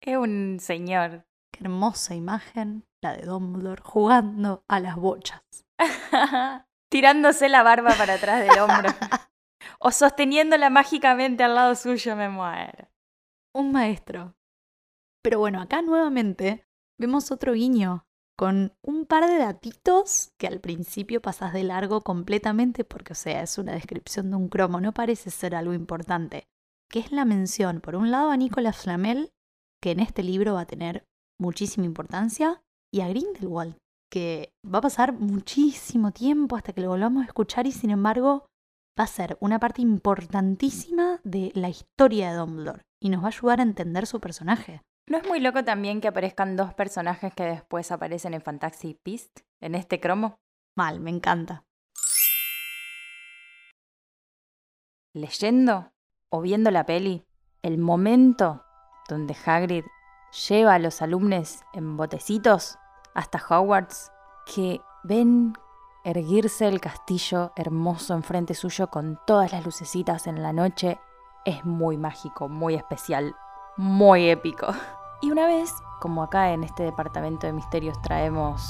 Es 0.00 0.16
un 0.16 0.58
señor. 0.60 1.26
Qué 1.52 1.64
hermosa 1.64 2.14
imagen 2.14 2.84
la 3.02 3.16
de 3.16 3.26
Dumbledore 3.26 3.82
jugando 3.82 4.64
a 4.68 4.80
las 4.80 4.96
bochas. 4.96 5.42
Tirándose 6.90 7.48
la 7.48 7.62
barba 7.62 7.92
para 7.96 8.14
atrás 8.14 8.40
del 8.40 8.58
hombro. 8.58 8.90
o 9.78 9.90
sosteniéndola 9.90 10.70
mágicamente 10.70 11.44
al 11.44 11.54
lado 11.54 11.74
suyo, 11.74 12.16
me 12.16 12.28
muero. 12.28 12.88
Un 13.54 13.72
maestro. 13.72 14.34
Pero 15.22 15.38
bueno, 15.38 15.60
acá 15.60 15.82
nuevamente 15.82 16.66
vemos 16.98 17.30
otro 17.30 17.54
guiño 17.54 18.06
con 18.36 18.76
un 18.82 19.06
par 19.06 19.26
de 19.28 19.38
datitos 19.38 20.32
que 20.36 20.46
al 20.46 20.60
principio 20.60 21.22
pasas 21.22 21.54
de 21.54 21.64
largo 21.64 22.02
completamente 22.02 22.84
porque, 22.84 23.14
o 23.14 23.16
sea, 23.16 23.42
es 23.42 23.56
una 23.56 23.72
descripción 23.72 24.30
de 24.30 24.36
un 24.36 24.48
cromo, 24.48 24.80
no 24.80 24.92
parece 24.92 25.30
ser 25.30 25.54
algo 25.54 25.72
importante, 25.72 26.46
que 26.90 26.98
es 27.00 27.12
la 27.12 27.24
mención, 27.24 27.80
por 27.80 27.96
un 27.96 28.10
lado, 28.10 28.30
a 28.30 28.36
Nicolas 28.36 28.76
Flamel, 28.76 29.32
que 29.82 29.90
en 29.92 30.00
este 30.00 30.22
libro 30.22 30.54
va 30.54 30.62
a 30.62 30.66
tener 30.66 31.04
muchísima 31.38 31.86
importancia, 31.86 32.62
y 32.92 33.00
a 33.00 33.08
Grindelwald, 33.08 33.76
que 34.10 34.52
va 34.64 34.78
a 34.78 34.82
pasar 34.82 35.12
muchísimo 35.12 36.12
tiempo 36.12 36.56
hasta 36.56 36.72
que 36.72 36.80
lo 36.80 36.88
volvamos 36.88 37.22
a 37.22 37.26
escuchar 37.26 37.66
y 37.66 37.72
sin 37.72 37.90
embargo 37.90 38.46
va 38.98 39.04
a 39.04 39.08
ser 39.08 39.36
una 39.40 39.58
parte 39.58 39.82
importantísima 39.82 41.20
de 41.24 41.52
la 41.54 41.68
historia 41.68 42.30
de 42.30 42.38
Dumbledore 42.38 42.82
y 43.02 43.10
nos 43.10 43.20
va 43.20 43.26
a 43.26 43.28
ayudar 43.28 43.60
a 43.60 43.64
entender 43.64 44.06
su 44.06 44.20
personaje. 44.20 44.82
¿No 45.08 45.18
es 45.18 45.28
muy 45.28 45.40
loco 45.40 45.62
también 45.64 46.00
que 46.00 46.08
aparezcan 46.08 46.56
dos 46.56 46.74
personajes 46.74 47.32
que 47.34 47.44
después 47.44 47.92
aparecen 47.92 48.34
en 48.34 48.42
Fantasy 48.42 48.98
Beast, 49.04 49.40
en 49.60 49.74
este 49.74 50.00
cromo? 50.00 50.38
Mal, 50.76 51.00
me 51.00 51.10
encanta. 51.10 51.64
Leyendo 55.14 55.92
o 56.30 56.40
viendo 56.40 56.70
la 56.70 56.84
peli, 56.84 57.24
el 57.62 57.78
momento 57.78 58.65
donde 59.08 59.36
Hagrid 59.44 59.84
lleva 60.48 60.74
a 60.74 60.78
los 60.78 61.02
alumnos 61.02 61.64
en 61.72 61.96
botecitos 61.96 62.78
hasta 63.14 63.42
Hogwarts, 63.48 64.12
que 64.44 64.80
ven 65.04 65.54
erguirse 66.04 66.68
el 66.68 66.80
castillo 66.80 67.52
hermoso 67.56 68.14
enfrente 68.14 68.54
suyo 68.54 68.88
con 68.88 69.18
todas 69.26 69.52
las 69.52 69.64
lucecitas 69.64 70.26
en 70.26 70.42
la 70.42 70.52
noche, 70.52 71.00
es 71.44 71.64
muy 71.64 71.96
mágico, 71.96 72.48
muy 72.48 72.74
especial, 72.74 73.34
muy 73.76 74.28
épico. 74.28 74.68
Y 75.22 75.30
una 75.30 75.46
vez, 75.46 75.72
como 75.98 76.22
acá 76.22 76.52
en 76.52 76.62
este 76.62 76.82
departamento 76.82 77.46
de 77.46 77.54
misterios 77.54 78.00
traemos 78.02 78.62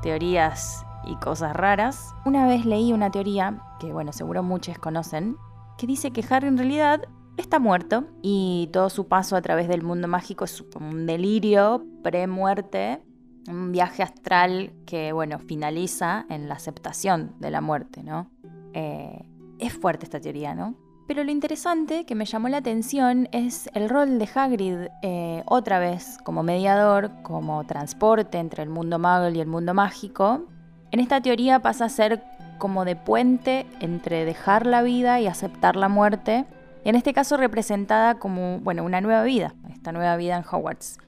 teorías 0.00 0.86
y 1.04 1.14
cosas 1.16 1.54
raras, 1.54 2.14
una 2.24 2.46
vez 2.46 2.64
leí 2.64 2.94
una 2.94 3.10
teoría, 3.10 3.62
que 3.78 3.92
bueno, 3.92 4.10
seguro 4.10 4.42
muchos 4.42 4.78
conocen, 4.78 5.36
que 5.76 5.86
dice 5.86 6.10
que 6.10 6.24
Harry 6.30 6.48
en 6.48 6.56
realidad 6.56 7.02
está 7.36 7.58
muerto 7.58 8.04
y 8.22 8.68
todo 8.72 8.90
su 8.90 9.08
paso 9.08 9.36
a 9.36 9.42
través 9.42 9.68
del 9.68 9.82
mundo 9.82 10.08
mágico 10.08 10.44
es 10.44 10.62
un 10.78 11.06
delirio 11.06 11.84
pre-muerte, 12.02 13.02
un 13.48 13.72
viaje 13.72 14.02
astral 14.02 14.72
que, 14.86 15.12
bueno, 15.12 15.38
finaliza 15.38 16.26
en 16.28 16.48
la 16.48 16.54
aceptación 16.54 17.34
de 17.40 17.50
la 17.50 17.60
muerte, 17.60 18.02
¿no? 18.02 18.30
Eh, 18.72 19.24
es 19.58 19.72
fuerte 19.72 20.04
esta 20.04 20.20
teoría, 20.20 20.54
¿no? 20.54 20.76
Pero 21.10 21.24
lo 21.24 21.32
interesante 21.32 22.06
que 22.06 22.14
me 22.14 22.24
llamó 22.24 22.48
la 22.48 22.58
atención 22.58 23.28
es 23.32 23.68
el 23.74 23.88
rol 23.88 24.20
de 24.20 24.28
Hagrid 24.32 24.76
eh, 25.02 25.42
otra 25.46 25.80
vez 25.80 26.18
como 26.22 26.44
mediador, 26.44 27.10
como 27.22 27.66
transporte 27.66 28.38
entre 28.38 28.62
el 28.62 28.68
mundo 28.68 29.00
mago 29.00 29.28
y 29.28 29.40
el 29.40 29.48
mundo 29.48 29.74
mágico. 29.74 30.46
En 30.92 31.00
esta 31.00 31.20
teoría 31.20 31.58
pasa 31.62 31.86
a 31.86 31.88
ser 31.88 32.22
como 32.58 32.84
de 32.84 32.94
puente 32.94 33.66
entre 33.80 34.24
dejar 34.24 34.66
la 34.66 34.82
vida 34.82 35.20
y 35.20 35.26
aceptar 35.26 35.74
la 35.74 35.88
muerte, 35.88 36.46
en 36.84 36.94
este 36.94 37.12
caso 37.12 37.36
representada 37.36 38.18
como 38.18 38.60
bueno, 38.60 38.84
una 38.84 39.00
nueva 39.00 39.22
vida, 39.22 39.54
esta 39.72 39.92
nueva 39.92 40.16
vida 40.16 40.36
en 40.36 40.44
Hogwarts. 40.44 40.98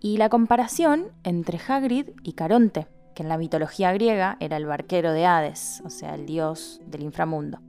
Y 0.00 0.18
la 0.18 0.28
comparación 0.28 1.06
entre 1.24 1.58
Hagrid 1.58 2.10
y 2.22 2.34
Caronte, 2.34 2.86
que 3.14 3.22
en 3.22 3.28
la 3.28 3.38
mitología 3.38 3.92
griega 3.92 4.36
era 4.40 4.56
el 4.56 4.66
barquero 4.66 5.12
de 5.12 5.26
Hades, 5.26 5.82
o 5.84 5.90
sea, 5.90 6.14
el 6.14 6.26
dios 6.26 6.80
del 6.86 7.02
inframundo 7.02 7.60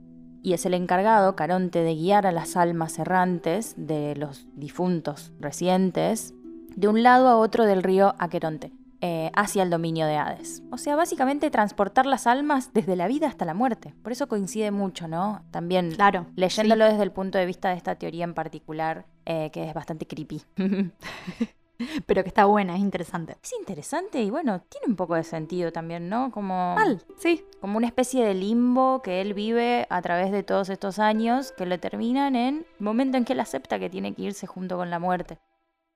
y 0.42 0.52
es 0.52 0.64
el 0.66 0.74
encargado, 0.74 1.36
Caronte, 1.36 1.82
de 1.82 1.94
guiar 1.94 2.26
a 2.26 2.32
las 2.32 2.56
almas 2.56 2.98
errantes 2.98 3.74
de 3.76 4.14
los 4.16 4.46
difuntos 4.54 5.32
recientes 5.40 6.34
de 6.74 6.88
un 6.88 7.02
lado 7.02 7.28
a 7.28 7.36
otro 7.36 7.66
del 7.66 7.82
río 7.82 8.14
Aqueronte, 8.18 8.72
eh, 9.00 9.30
hacia 9.34 9.62
el 9.62 9.70
dominio 9.70 10.06
de 10.06 10.16
Hades. 10.16 10.62
O 10.72 10.78
sea, 10.78 10.96
básicamente 10.96 11.50
transportar 11.50 12.06
las 12.06 12.26
almas 12.26 12.72
desde 12.72 12.96
la 12.96 13.06
vida 13.06 13.28
hasta 13.28 13.44
la 13.44 13.54
muerte. 13.54 13.94
Por 14.02 14.12
eso 14.12 14.26
coincide 14.28 14.70
mucho, 14.70 15.06
¿no? 15.06 15.44
También 15.50 15.92
Claro. 15.92 16.26
leyéndolo 16.34 16.84
desde 16.84 17.04
el 17.04 17.12
punto 17.12 17.38
de 17.38 17.46
vista 17.46 17.68
de 17.70 17.76
esta 17.76 17.94
teoría 17.94 18.24
en 18.24 18.34
particular, 18.34 19.06
eh, 19.24 19.50
que 19.52 19.68
es 19.68 19.74
bastante 19.74 20.06
creepy. 20.06 20.42
Pero 22.06 22.24
que 22.24 22.28
está 22.28 22.44
buena, 22.46 22.74
es 22.74 22.80
interesante. 22.80 23.36
es 23.40 23.52
interesante 23.56 24.20
y 24.20 24.30
bueno, 24.30 24.62
tiene 24.68 24.88
un 24.88 24.96
poco 24.96 25.14
de 25.14 25.22
sentido 25.22 25.70
también, 25.70 26.08
¿no? 26.08 26.32
Como... 26.32 26.74
Mal, 26.74 27.00
sí. 27.18 27.44
como 27.60 27.76
una 27.76 27.86
especie 27.86 28.24
de 28.24 28.34
limbo 28.34 29.00
que 29.00 29.20
él 29.20 29.32
vive 29.32 29.86
a 29.88 30.02
través 30.02 30.32
de 30.32 30.42
todos 30.42 30.70
estos 30.70 30.98
años 30.98 31.52
que 31.52 31.66
lo 31.66 31.78
terminan 31.78 32.34
en 32.34 32.66
el 32.78 32.84
momento 32.84 33.16
en 33.16 33.24
que 33.24 33.34
él 33.34 33.38
acepta 33.40 33.78
que 33.78 33.88
tiene 33.90 34.12
que 34.12 34.22
irse 34.22 34.48
junto 34.48 34.76
con 34.76 34.90
la 34.90 34.98
muerte. 34.98 35.38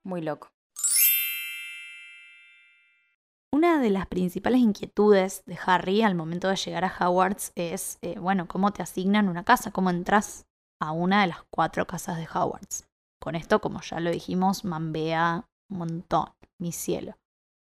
Muy 0.04 0.20
loco. 0.22 0.52
Una 3.62 3.78
de 3.78 3.90
las 3.90 4.08
principales 4.08 4.60
inquietudes 4.60 5.44
de 5.46 5.56
Harry 5.64 6.02
al 6.02 6.16
momento 6.16 6.48
de 6.48 6.56
llegar 6.56 6.84
a 6.84 6.92
Hogwarts 6.98 7.52
es, 7.54 7.96
eh, 8.02 8.18
bueno, 8.18 8.48
cómo 8.48 8.72
te 8.72 8.82
asignan 8.82 9.28
una 9.28 9.44
casa, 9.44 9.70
cómo 9.70 9.88
entras 9.90 10.46
a 10.80 10.90
una 10.90 11.20
de 11.20 11.28
las 11.28 11.44
cuatro 11.48 11.86
casas 11.86 12.16
de 12.16 12.26
Hogwarts. 12.26 12.88
Con 13.20 13.36
esto, 13.36 13.60
como 13.60 13.80
ya 13.80 14.00
lo 14.00 14.10
dijimos, 14.10 14.64
mambea 14.64 15.46
un 15.70 15.78
montón, 15.78 16.30
mi 16.58 16.72
cielo. 16.72 17.14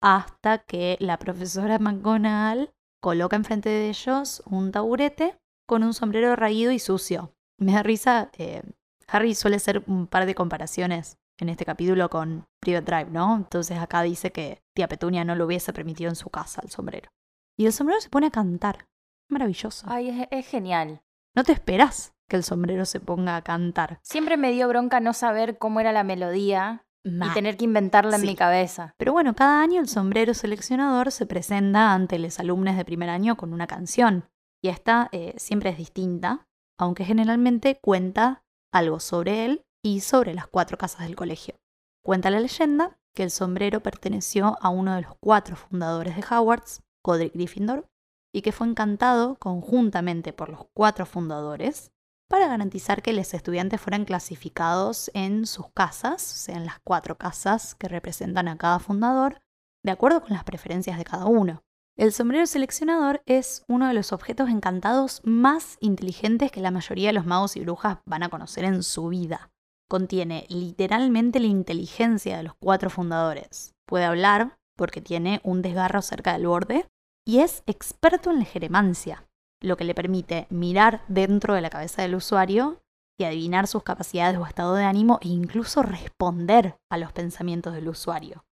Hasta 0.03 0.59
que 0.59 0.97
la 0.99 1.21
profesora 1.21 1.79
McGonagall 1.79 2.75
coloca 3.01 3.37
enfrente 3.37 3.69
de 3.69 3.89
ellos 3.89 4.43
un 4.45 4.73
taburete 4.73 5.39
con 5.69 5.85
un 5.85 5.95
sombrero 5.95 6.35
raído 6.35 6.73
y 6.73 6.81
sucio. 6.81 7.33
Me 7.61 7.75
da 7.75 7.85
risa, 7.85 8.33
eh, 8.39 8.65
Harry 9.07 9.37
suele 9.37 9.55
hacer 9.55 9.85
un 9.87 10.09
par 10.09 10.27
de 10.27 10.35
comparaciones 10.35 11.17
en 11.39 11.49
este 11.49 11.65
capítulo 11.65 12.09
con 12.09 12.47
Private 12.61 12.85
Drive, 12.85 13.11
¿no? 13.11 13.37
Entonces 13.37 13.79
acá 13.79 14.03
dice 14.03 14.33
que 14.33 14.63
tía 14.75 14.89
Petunia 14.89 15.25
no 15.25 15.35
lo 15.35 15.47
hubiese 15.47 15.73
permitido 15.73 16.09
en 16.09 16.17
su 16.17 16.31
casa 16.31 16.61
el 16.63 16.71
sombrero. 16.71 17.11
Y 17.59 17.67
el 17.67 17.73
sombrero 17.73 18.01
se 18.01 18.11
pone 18.11 18.27
a 18.27 18.31
cantar. 18.31 18.87
Maravilloso. 19.29 19.87
Ay, 19.89 20.09
es, 20.09 20.29
es 20.31 20.47
genial. 20.47 21.03
No 21.35 21.45
te 21.45 21.53
esperas 21.53 22.15
que 22.29 22.37
el 22.37 22.43
sombrero 22.43 22.85
se 22.85 23.01
ponga 23.01 23.37
a 23.37 23.43
cantar. 23.43 23.99
Siempre 24.03 24.37
me 24.37 24.53
dio 24.53 24.69
bronca 24.69 25.01
no 25.01 25.13
saber 25.13 25.59
cómo 25.59 25.81
era 25.81 25.93
la 25.93 26.05
melodía 26.05 26.87
Mal. 27.05 27.31
y 27.31 27.35
tener 27.35 27.57
que 27.57 27.65
inventarla 27.65 28.17
en 28.17 28.23
mi 28.23 28.35
cabeza. 28.35 28.95
Pero 28.97 29.13
bueno, 29.13 29.35
cada 29.35 29.63
año 29.63 29.81
el 29.81 29.89
sombrero 29.89 30.35
seleccionador 30.35 31.13
se 31.13 31.27
presenta 31.27 31.93
ante 31.93 32.19
los 32.19 32.41
alumnos 32.41 32.77
de 32.77 32.85
primer 32.85 33.11
año 33.11 33.37
con 33.37 33.53
una 33.53 33.67
canción. 33.67 34.29
Y 34.63 34.69
esta 34.69 35.09
eh, 35.13 35.35
siempre 35.37 35.71
es 35.71 35.77
distinta, 35.77 36.49
aunque 36.79 37.05
generalmente 37.05 37.79
cuenta 37.81 38.45
algo 38.73 38.99
sobre 38.99 39.45
él 39.45 39.66
y 39.87 40.01
sobre 40.01 40.35
las 40.35 40.49
cuatro 40.49 40.77
casas 40.77 41.03
del 41.03 41.15
colegio. 41.15 41.55
Cuenta 42.03 42.29
la 42.29 42.41
leyenda 42.41 42.99
que 43.15 43.23
el 43.23 43.31
sombrero 43.31 43.85
perteneció 43.85 44.59
a 44.61 44.69
uno 44.69 44.97
de 44.97 45.03
los 45.03 45.13
cuatro 45.21 45.55
fundadores 45.55 46.17
de 46.17 46.25
Hogwarts, 46.29 46.83
Godric 47.05 47.35
Gryffindor, 47.35 47.87
y 48.35 48.43
que 48.43 48.51
fue 48.51 48.67
encantado 48.67 49.37
conjuntamente 49.37 50.33
por 50.33 50.49
los 50.49 50.67
cuatro 50.75 51.07
fundadores 51.07 51.93
para 52.29 52.49
garantizar 52.49 53.01
que 53.01 53.13
los 53.13 53.33
estudiantes 53.33 53.81
fueran 53.81 54.05
clasificados 54.05 55.09
en 55.15 55.47
sus 55.47 55.69
casas, 55.73 56.33
o 56.33 56.37
sea, 56.37 56.57
en 56.57 56.67
las 56.67 56.81
cuatro 56.81 57.17
casas 57.17 57.77
que 57.77 57.87
representan 57.87 58.49
a 58.49 58.59
cada 58.59 58.81
fundador, 58.81 59.41
de 59.85 59.93
acuerdo 59.93 60.21
con 60.21 60.33
las 60.33 60.43
preferencias 60.43 60.99
de 60.99 61.05
cada 61.05 61.27
uno. 61.27 61.63
El 61.97 62.13
sombrero 62.13 62.45
seleccionador 62.47 63.23
es 63.25 63.65
uno 63.69 63.87
de 63.87 63.95
los 63.95 64.13
objetos 64.13 64.51
encantados 64.51 65.21
más 65.23 65.77
inteligentes 65.79 66.51
que 66.51 66.61
la 66.61 66.73
mayoría 66.73 67.11
de 67.11 67.15
los 67.15 67.25
magos 67.25 67.57
y 67.57 67.61
brujas 67.61 67.99
van 68.05 68.25
a 68.25 68.29
conocer 68.29 68.65
en 68.65 68.83
su 68.83 69.07
vida. 69.09 69.53
Contiene 69.89 70.47
literalmente 70.49 71.39
la 71.39 71.47
inteligencia 71.47 72.37
de 72.37 72.43
los 72.43 72.55
cuatro 72.55 72.91
fundadores. 72.91 73.75
Puede 73.87 74.05
hablar 74.05 74.59
porque 74.77 75.01
tiene 75.01 75.41
un 75.45 75.63
desgarro 75.63 76.03
cerca 76.03 76.33
del 76.33 76.47
borde 76.47 76.89
y 77.25 77.39
es 77.39 77.63
experto 77.67 78.31
en 78.31 78.41
la 78.41 78.45
jeremancia, 78.45 79.27
lo 79.63 79.77
que 79.77 79.85
le 79.85 79.95
permite 79.95 80.47
mirar 80.51 81.05
dentro 81.09 81.55
de 81.55 81.61
la 81.61 81.71
cabeza 81.71 82.03
del 82.03 82.15
usuario 82.15 82.81
y 83.19 83.25
adivinar 83.25 83.67
sus 83.67 83.83
capacidades 83.83 84.39
o 84.39 84.47
estado 84.47 84.75
de 84.75 84.85
ánimo 84.85 85.19
e 85.23 85.29
incluso 85.29 85.83
responder 85.83 86.77
a 86.91 86.99
los 86.99 87.13
pensamientos 87.13 87.73
del 87.73 87.89
usuario. 87.89 88.45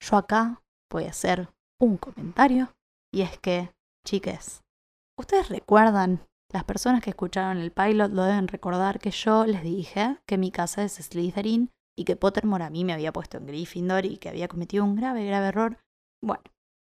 Yo 0.00 0.16
acá 0.16 0.62
voy 0.90 1.04
a 1.04 1.10
hacer 1.10 1.48
un 1.80 1.96
comentario 1.96 2.72
y 3.12 3.22
es 3.22 3.38
que, 3.38 3.72
chiques, 4.06 4.62
¿ustedes 5.18 5.48
recuerdan 5.48 6.26
Las 6.50 6.64
personas 6.64 7.02
que 7.02 7.10
escucharon 7.10 7.58
el 7.58 7.72
pilot 7.72 8.10
lo 8.10 8.24
deben 8.24 8.48
recordar 8.48 8.98
que 8.98 9.10
yo 9.10 9.44
les 9.44 9.62
dije 9.62 10.16
que 10.26 10.38
mi 10.38 10.50
casa 10.50 10.82
es 10.82 10.94
Slytherin 10.94 11.70
y 11.96 12.04
que 12.04 12.16
Pottermore 12.16 12.64
a 12.64 12.70
mí 12.70 12.84
me 12.84 12.94
había 12.94 13.12
puesto 13.12 13.36
en 13.36 13.46
Gryffindor 13.46 14.06
y 14.06 14.16
que 14.16 14.30
había 14.30 14.48
cometido 14.48 14.84
un 14.84 14.96
grave, 14.96 15.26
grave 15.26 15.48
error. 15.48 15.78
Bueno, 16.22 16.44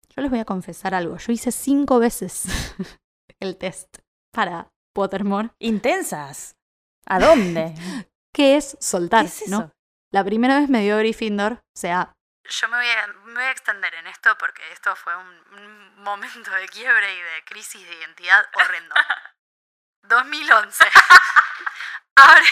yo 0.10 0.21
les 0.21 0.30
voy 0.30 0.39
a 0.39 0.45
confesar 0.45 0.93
algo. 0.93 1.17
Yo 1.17 1.32
hice 1.32 1.52
cinco 1.52 1.99
veces 1.99 2.43
el 3.39 3.58
test 3.58 3.99
para 4.34 4.69
Pottermore, 4.93 5.52
Intensas. 5.60 6.58
¿A 7.06 7.19
dónde? 7.19 7.73
que 8.34 8.58
es 8.58 8.78
soltar, 8.82 9.26
¿Qué 9.26 9.45
es 9.45 9.47
¿no? 9.47 9.71
La 10.12 10.26
primera 10.26 10.60
vez 10.60 10.69
me 10.69 10.82
dio 10.82 10.97
Gryffindor, 10.97 11.54
o 11.54 11.80
sea... 11.80 12.13
Yo 12.49 12.67
me 12.67 12.76
voy, 12.76 12.88
a, 12.88 13.08
me 13.08 13.34
voy 13.34 13.43
a 13.43 13.52
extender 13.52 13.93
en 13.95 14.08
esto 14.08 14.30
porque 14.38 14.62
esto 14.73 14.93
fue 14.97 15.15
un, 15.15 15.28
un 15.58 16.04
momento 16.04 16.52
de 16.52 16.67
quiebre 16.67 17.15
y 17.15 17.21
de 17.21 17.45
crisis 17.45 17.88
de 17.88 17.95
identidad 17.95 18.43
horrendo. 18.54 18.93
2011. 20.04 20.86
abre, 22.16 22.46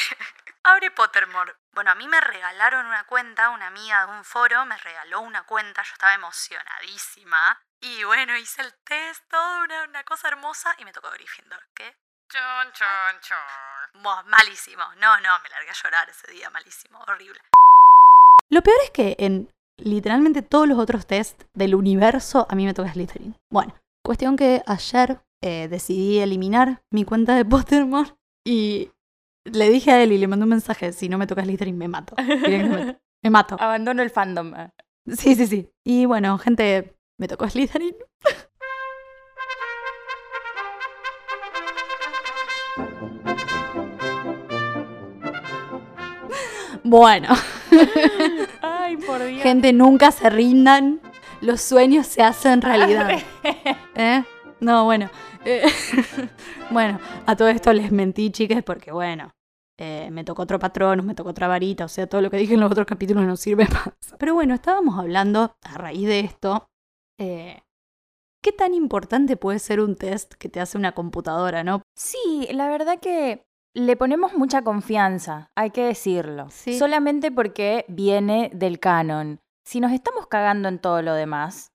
abre 0.64 0.92
Pottermore. 0.92 1.56
Bueno, 1.74 1.92
a 1.92 1.96
mí 1.96 2.08
me 2.08 2.20
regalaron 2.20 2.86
una 2.86 3.06
cuenta, 3.06 3.50
una 3.50 3.68
amiga 3.68 4.06
de 4.06 4.12
un 4.12 4.24
foro 4.24 4.66
me 4.66 4.78
regaló 4.78 5.22
una 5.22 5.44
cuenta, 5.44 5.84
yo 5.84 5.94
estaba 5.94 6.14
emocionadísima. 6.14 7.62
Y 7.82 8.04
bueno, 8.04 8.36
hice 8.38 8.62
el 8.62 8.74
test, 8.84 9.24
todo 9.30 9.64
una, 9.64 9.84
una 9.84 10.04
cosa 10.04 10.28
hermosa 10.28 10.76
y 10.78 10.86
me 10.86 10.94
tocó 10.94 11.10
Gryffindor. 11.12 11.68
¿Qué? 11.74 11.96
Chon, 12.30 12.72
chon, 12.74 13.20
chon. 13.22 14.26
Malísimo. 14.28 14.84
No, 14.98 15.20
no, 15.20 15.40
me 15.42 15.50
largué 15.50 15.70
a 15.70 15.74
llorar 15.74 16.10
ese 16.10 16.32
día, 16.32 16.50
malísimo, 16.50 17.00
horrible. 17.08 17.42
Lo 18.50 18.62
peor 18.62 18.78
es 18.84 18.92
que 18.92 19.16
en 19.20 19.52
literalmente 19.78 20.42
todos 20.42 20.68
los 20.68 20.78
otros 20.78 21.08
test 21.08 21.44
del 21.54 21.76
universo 21.76 22.48
a 22.50 22.56
mí 22.56 22.66
me 22.66 22.74
toca 22.74 22.94
Slytherin. 22.94 23.36
Bueno, 23.50 23.76
cuestión 24.04 24.38
que 24.38 24.62
ayer 24.68 25.22
eh, 25.42 25.68
decidí 25.70 26.20
eliminar 26.20 26.84
mi 26.92 27.04
cuenta 27.04 27.36
de 27.36 27.46
Pottermore 27.46 28.14
y 28.46 28.92
le 29.46 29.70
dije 29.70 29.92
a 29.92 30.04
él 30.04 30.12
y 30.12 30.18
le 30.18 30.28
mandé 30.28 30.44
un 30.44 30.50
mensaje, 30.50 30.94
si 30.94 31.10
no 31.10 31.18
me 31.18 31.28
toca 31.28 31.44
Slytherin 31.44 31.78
me 31.78 31.88
mato. 31.88 32.16
Me 32.18 33.30
mato. 33.30 33.56
Abandono 33.60 34.02
el 34.04 34.10
fandom. 34.10 34.54
Sí, 35.08 35.36
sí, 35.36 35.48
sí. 35.48 35.70
Y 35.84 36.06
bueno, 36.06 36.38
gente, 36.38 36.96
me 37.20 37.28
tocó 37.28 37.50
Slytherin. 37.50 37.96
Bueno, 46.84 47.30
Ay, 48.62 48.98
por 48.98 49.24
Dios. 49.24 49.42
gente, 49.44 49.72
nunca 49.74 50.12
se 50.12 50.30
rindan. 50.30 51.00
Los 51.40 51.62
sueños 51.62 52.06
se 52.08 52.22
hacen 52.22 52.62
realidad. 52.62 53.20
¿Eh? 53.96 54.24
No, 54.60 54.84
bueno. 54.86 55.10
Eh, 55.46 55.64
bueno, 56.72 57.00
a 57.26 57.36
todo 57.36 57.48
esto 57.48 57.74
les 57.74 57.92
mentí, 57.92 58.32
chiques, 58.32 58.64
porque 58.64 58.92
bueno, 58.92 59.32
eh, 59.78 60.10
me 60.12 60.24
tocó 60.24 60.44
otro 60.44 60.60
patrón, 60.60 61.06
me 61.06 61.16
tocó 61.16 61.30
otra 61.32 61.48
varita, 61.48 61.86
o 61.86 61.88
sea, 61.88 62.08
todo 62.08 62.22
lo 62.22 62.30
que 62.30 62.38
dije 62.38 62.54
en 62.54 62.60
los 62.60 62.72
otros 62.72 62.86
capítulos 62.86 63.26
no 63.26 63.36
sirve 63.36 63.68
más. 63.74 63.94
Pero 64.20 64.34
bueno, 64.34 64.54
estábamos 64.54 65.00
hablando 65.00 65.56
a 65.64 65.78
raíz 65.78 66.08
de 66.08 66.20
esto. 66.20 66.68
eh, 67.20 67.62
¿Qué 68.44 68.52
tan 68.52 68.74
importante 68.74 69.38
puede 69.38 69.60
ser 69.60 69.80
un 69.80 69.96
test 69.96 70.34
que 70.34 70.50
te 70.50 70.60
hace 70.60 70.76
una 70.78 70.94
computadora, 70.94 71.64
no? 71.64 71.84
Sí, 71.96 72.48
la 72.52 72.68
verdad 72.68 73.00
que 73.00 73.46
le 73.76 73.96
ponemos 73.96 74.34
mucha 74.34 74.64
confianza, 74.64 75.52
hay 75.56 75.70
que 75.70 75.86
decirlo. 75.86 76.48
Sí. 76.50 76.78
Solamente 76.78 77.32
porque 77.32 77.86
viene 77.88 78.50
del 78.54 78.80
canon. 78.80 79.40
Si 79.64 79.80
nos 79.80 79.92
estamos 79.92 80.28
cagando 80.28 80.70
en 80.70 80.80
todo 80.80 81.04
lo 81.04 81.14
demás, 81.14 81.72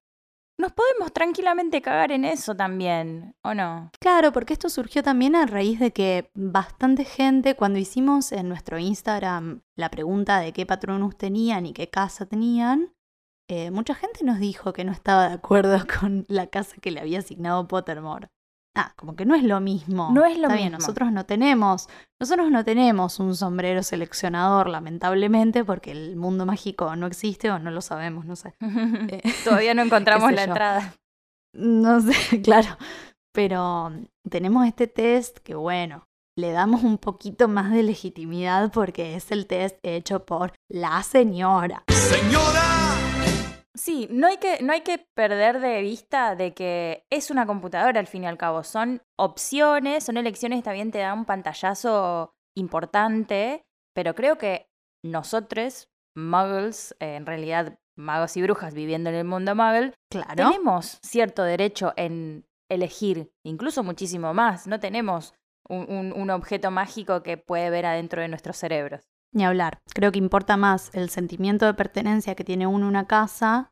nos 0.59 0.73
podemos 0.73 1.13
tranquilamente 1.13 1.83
cagar 1.83 2.13
en 2.13 2.25
eso 2.25 2.55
también, 2.55 3.35
¿o 3.43 3.55
no? 3.55 3.91
Claro, 4.01 4.33
porque 4.33 4.55
esto 4.55 4.69
surgió 4.69 5.03
también 5.03 5.37
a 5.37 5.47
raíz 5.47 5.79
de 5.79 5.93
que 5.93 6.31
bastante 6.35 7.05
gente, 7.05 7.57
cuando 7.57 7.79
hicimos 7.79 8.33
en 8.33 8.49
nuestro 8.49 8.79
Instagram 8.79 9.63
la 9.75 9.91
pregunta 9.91 10.41
de 10.41 10.53
qué 10.53 10.65
patronos 10.65 11.17
tenían 11.17 11.67
y 11.67 11.73
qué 11.73 11.91
casa 11.91 12.27
tenían, 12.27 12.95
eh, 13.49 13.71
mucha 13.71 13.95
gente 13.95 14.25
nos 14.25 14.41
dijo 14.41 14.73
que 14.73 14.85
no 14.85 14.93
estaba 14.93 15.29
de 15.29 15.35
acuerdo 15.35 15.79
con 16.01 16.25
la 16.29 16.49
casa 16.49 16.77
que 16.81 16.91
le 16.91 17.01
había 17.01 17.21
asignado 17.21 17.69
Pottermore. 17.69 18.29
Ah, 18.79 18.93
como 18.97 19.17
que 19.17 19.25
no 19.25 19.35
es 19.35 19.43
lo 19.43 19.59
mismo. 19.61 20.11
No 20.13 20.27
es 20.27 20.37
lo 20.37 20.45
Está 20.45 20.55
bien, 20.57 20.67
mismo. 20.73 20.79
nosotros 20.81 21.11
no 21.11 21.25
tenemos, 21.25 21.89
nosotros 22.21 22.51
no 22.51 22.63
tenemos 22.63 23.19
un 23.19 23.35
sombrero 23.35 23.83
seleccionador, 23.83 24.69
lamentablemente, 24.69 25.65
porque 25.65 25.93
el 25.93 26.17
mundo 26.17 26.45
mágico 26.45 26.95
no 26.95 27.07
existe 27.07 27.51
o 27.51 27.59
no 27.59 27.71
lo 27.71 27.81
sabemos, 27.81 28.27
no 28.27 28.37
sé. 28.37 28.55
Eh, 29.11 29.23
Todavía 29.45 29.73
no 29.75 29.83
encontramos 29.87 30.29
sé 30.29 30.35
la 30.37 30.43
yo. 30.45 30.49
entrada. 30.53 30.95
no 31.55 32.01
sé, 32.01 32.41
claro. 32.45 32.77
Pero 33.33 33.93
tenemos 34.31 34.67
este 34.67 34.87
test 34.87 35.39
que, 35.39 35.55
bueno, 35.55 36.05
le 36.39 36.53
damos 36.53 36.83
un 36.85 36.99
poquito 36.99 37.49
más 37.49 37.71
de 37.71 37.83
legitimidad 37.83 38.71
porque 38.73 39.17
es 39.17 39.31
el 39.33 39.47
test 39.47 39.79
hecho 39.83 40.25
por 40.27 40.53
la 40.71 41.03
señora. 41.03 41.83
Sí, 43.77 44.09
no 44.11 44.27
hay, 44.27 44.39
que, 44.39 44.63
no 44.63 44.73
hay 44.73 44.81
que 44.81 45.07
perder 45.15 45.61
de 45.61 45.83
vista 45.83 46.35
de 46.35 46.55
que 46.55 47.05
es 47.11 47.31
una 47.31 47.47
computadora 47.47 48.01
al 48.01 48.07
fin 48.07 48.25
y 48.25 48.27
al 48.27 48.39
cabo. 48.39 48.63
Son 48.65 49.03
opciones, 49.19 50.05
son 50.05 50.17
elecciones, 50.17 50.63
también 50.65 50.91
te 50.91 50.99
da 50.99 51.13
un 51.15 51.27
pantallazo 51.27 52.33
importante, 52.57 53.65
pero 53.95 54.15
creo 54.15 54.39
que 54.39 54.69
nosotros, 55.05 55.89
muggles, 56.17 56.97
eh, 57.01 57.17
en 57.17 57.27
realidad 57.27 57.79
magos 57.99 58.37
y 58.37 58.43
brujas 58.43 58.75
viviendo 58.75 59.11
en 59.11 59.17
el 59.17 59.25
mundo 59.25 59.55
muggle, 59.55 59.93
Claro. 60.11 60.35
tenemos 60.35 60.99
cierto 61.03 61.43
derecho 61.45 61.93
en 61.97 62.47
elegir, 62.71 63.31
incluso 63.45 63.83
muchísimo 63.83 64.35
más. 64.35 64.67
No 64.67 64.81
tenemos 64.81 65.35
un, 65.69 65.91
un- 65.91 66.13
un 66.13 66.31
objeto 66.31 66.71
mágico 66.71 67.23
que 67.23 67.37
puede 67.37 67.71
ver 67.71 67.87
adentro 67.87 68.23
de 68.23 68.29
nuestros 68.29 68.57
cerebros. 68.57 69.03
Ni 69.37 69.45
hablar. 69.45 69.83
Creo 69.93 70.13
que 70.13 70.19
importa 70.19 70.57
más 70.57 70.89
el 70.95 71.11
sentimiento 71.11 71.67
de 71.67 71.75
pertenencia 71.75 72.35
que 72.35 72.43
tiene 72.43 72.67
uno 72.67 72.87
a 72.87 72.89
una 72.89 73.07
casa 73.07 73.71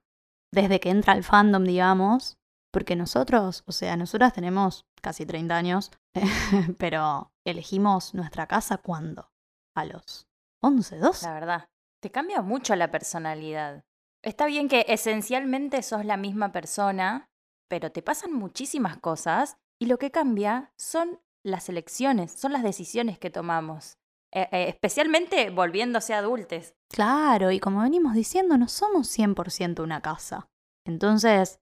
desde 0.52 0.78
que 0.78 0.90
entra 0.90 1.14
al 1.14 1.24
fandom, 1.24 1.64
digamos. 1.64 2.36
Porque 2.70 2.96
nosotros, 2.96 3.64
o 3.66 3.72
sea, 3.72 3.96
nosotras 3.96 4.34
tenemos 4.34 4.84
casi 5.00 5.24
30 5.24 5.56
años, 5.56 5.90
pero 6.78 7.32
elegimos 7.46 8.12
nuestra 8.12 8.46
casa 8.46 8.76
cuando? 8.76 9.30
A 9.74 9.86
los 9.86 10.26
11, 10.60 10.98
12. 10.98 11.26
La 11.26 11.32
verdad, 11.32 11.68
te 12.02 12.10
cambia 12.10 12.42
mucho 12.42 12.76
la 12.76 12.90
personalidad. 12.90 13.84
Está 14.22 14.44
bien 14.44 14.68
que 14.68 14.84
esencialmente 14.88 15.82
sos 15.82 16.04
la 16.04 16.18
misma 16.18 16.52
persona, 16.52 17.30
pero 17.70 17.90
te 17.90 18.02
pasan 18.02 18.34
muchísimas 18.34 18.98
cosas 18.98 19.56
y 19.80 19.86
lo 19.86 19.96
que 19.96 20.10
cambia 20.10 20.74
son 20.76 21.22
las 21.42 21.70
elecciones, 21.70 22.32
son 22.32 22.52
las 22.52 22.62
decisiones 22.62 23.18
que 23.18 23.30
tomamos. 23.30 23.96
Eh, 24.34 24.48
eh, 24.50 24.68
especialmente 24.68 25.50
volviéndose 25.50 26.12
adultos. 26.12 26.74
Claro, 26.90 27.52
y 27.52 27.60
como 27.60 27.82
venimos 27.82 28.14
diciendo, 28.14 28.58
no 28.58 28.66
somos 28.66 29.08
100% 29.16 29.80
una 29.80 30.00
casa. 30.02 30.48
Entonces, 30.84 31.60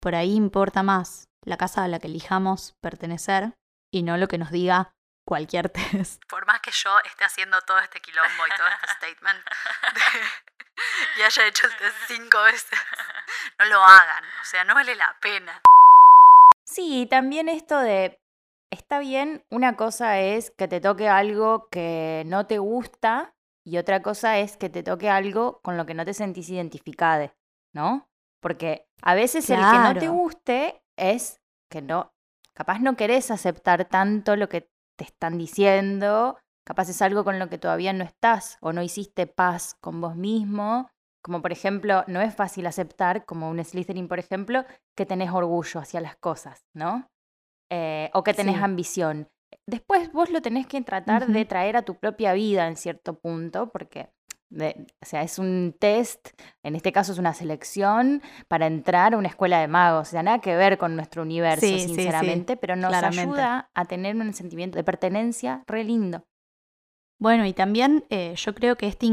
por 0.00 0.14
ahí 0.14 0.34
importa 0.34 0.82
más 0.82 1.28
la 1.42 1.58
casa 1.58 1.84
a 1.84 1.88
la 1.88 1.98
que 1.98 2.06
elijamos 2.06 2.76
pertenecer 2.80 3.54
y 3.90 4.02
no 4.02 4.16
lo 4.16 4.26
que 4.26 4.38
nos 4.38 4.50
diga 4.50 4.94
cualquier 5.26 5.68
test. 5.68 6.22
Por 6.28 6.46
más 6.46 6.60
que 6.60 6.70
yo 6.70 6.90
esté 7.04 7.24
haciendo 7.24 7.60
todo 7.62 7.78
este 7.78 8.00
quilombo 8.00 8.46
y 8.46 8.56
todo 8.56 8.68
este 8.68 8.94
statement 8.94 9.44
y 11.18 11.22
haya 11.22 11.46
hecho 11.46 11.66
el 11.66 11.76
test 11.76 11.96
cinco 12.08 12.42
veces, 12.42 12.78
no 13.58 13.66
lo 13.66 13.82
hagan, 13.82 14.24
o 14.24 14.44
sea, 14.44 14.64
no 14.64 14.74
vale 14.74 14.94
la 14.94 15.14
pena. 15.20 15.60
Sí, 16.64 17.06
también 17.10 17.50
esto 17.50 17.78
de, 17.78 18.18
está 18.74 18.98
bien, 18.98 19.44
una 19.50 19.76
cosa 19.76 20.20
es 20.20 20.50
que 20.50 20.68
te 20.68 20.80
toque 20.80 21.08
algo 21.08 21.68
que 21.70 22.24
no 22.26 22.46
te 22.46 22.58
gusta 22.58 23.34
y 23.64 23.78
otra 23.78 24.02
cosa 24.02 24.38
es 24.38 24.56
que 24.56 24.68
te 24.68 24.82
toque 24.82 25.08
algo 25.08 25.60
con 25.62 25.76
lo 25.76 25.86
que 25.86 25.94
no 25.94 26.04
te 26.04 26.14
sentís 26.14 26.50
identificada, 26.50 27.34
¿no? 27.72 28.08
Porque 28.40 28.86
a 29.02 29.14
veces 29.14 29.48
el 29.48 29.56
que 29.56 29.78
no 29.78 29.94
te 29.94 30.08
guste 30.08 30.82
es 30.96 31.40
que 31.70 31.80
no, 31.80 32.12
capaz 32.52 32.80
no 32.80 32.96
querés 32.96 33.30
aceptar 33.30 33.86
tanto 33.86 34.36
lo 34.36 34.48
que 34.48 34.70
te 34.96 35.04
están 35.04 35.38
diciendo, 35.38 36.38
capaz 36.64 36.88
es 36.90 37.00
algo 37.02 37.24
con 37.24 37.38
lo 37.38 37.48
que 37.48 37.58
todavía 37.58 37.92
no 37.92 38.04
estás 38.04 38.58
o 38.60 38.72
no 38.72 38.82
hiciste 38.82 39.26
paz 39.26 39.76
con 39.80 40.00
vos 40.00 40.16
mismo. 40.16 40.90
Como 41.22 41.40
por 41.40 41.52
ejemplo, 41.52 42.04
no 42.06 42.20
es 42.20 42.34
fácil 42.34 42.66
aceptar, 42.66 43.24
como 43.24 43.48
un 43.48 43.64
Slytherin, 43.64 44.08
por 44.08 44.18
ejemplo, 44.18 44.66
que 44.94 45.06
tenés 45.06 45.30
orgullo 45.30 45.80
hacia 45.80 46.02
las 46.02 46.16
cosas, 46.16 46.66
¿no? 46.74 47.08
Eh, 47.70 48.10
o 48.12 48.22
que 48.22 48.34
tenés 48.34 48.56
Sí. 48.56 48.62
ambición. 48.62 49.28
Después 49.66 50.12
vos 50.12 50.30
lo 50.30 50.42
tenés 50.42 50.66
que 50.66 50.80
tratar 50.82 51.26
de 51.26 51.44
traer 51.44 51.76
a 51.76 51.82
tu 51.82 51.94
propia 51.96 52.32
vida 52.32 52.66
en 52.66 52.76
cierto 52.76 53.18
punto, 53.18 53.70
porque 53.70 54.10
de- 54.50 54.86
o 55.02 55.06
sea, 55.06 55.22
es 55.22 55.38
un 55.38 55.74
test, 55.80 56.28
en 56.62 56.76
este 56.76 56.92
caso 56.92 57.12
es 57.12 57.18
una 57.18 57.32
selección 57.34 58.22
para 58.46 58.66
entrar 58.66 59.14
a 59.14 59.16
una 59.16 59.28
escuela 59.28 59.58
de 59.60 59.66
magos, 59.68 60.08
o 60.08 60.10
sea, 60.12 60.22
nada 60.22 60.38
que 60.40 60.54
ver 60.54 60.78
con 60.78 60.94
nuestro 60.94 61.22
universo, 61.22 61.60
Sí, 61.66 61.72
sí, 61.78 61.78
sí, 61.88 61.88
sinceramente, 61.94 62.56
pero 62.56 62.76
nos 62.76 62.88
claramente. 62.90 63.22
ayuda 63.22 63.70
a 63.74 63.84
tener 63.86 64.14
un 64.14 64.32
sentimiento 64.34 64.76
de 64.76 64.84
pertenencia 64.84 65.64
re 65.66 65.82
lindo. 65.82 66.24
Bueno, 67.20 67.46
y 67.46 67.52
también 67.52 68.04
eh, 68.10 68.34
yo 68.36 68.54
creo 68.54 68.76
que 68.76 68.86
este 68.86 69.08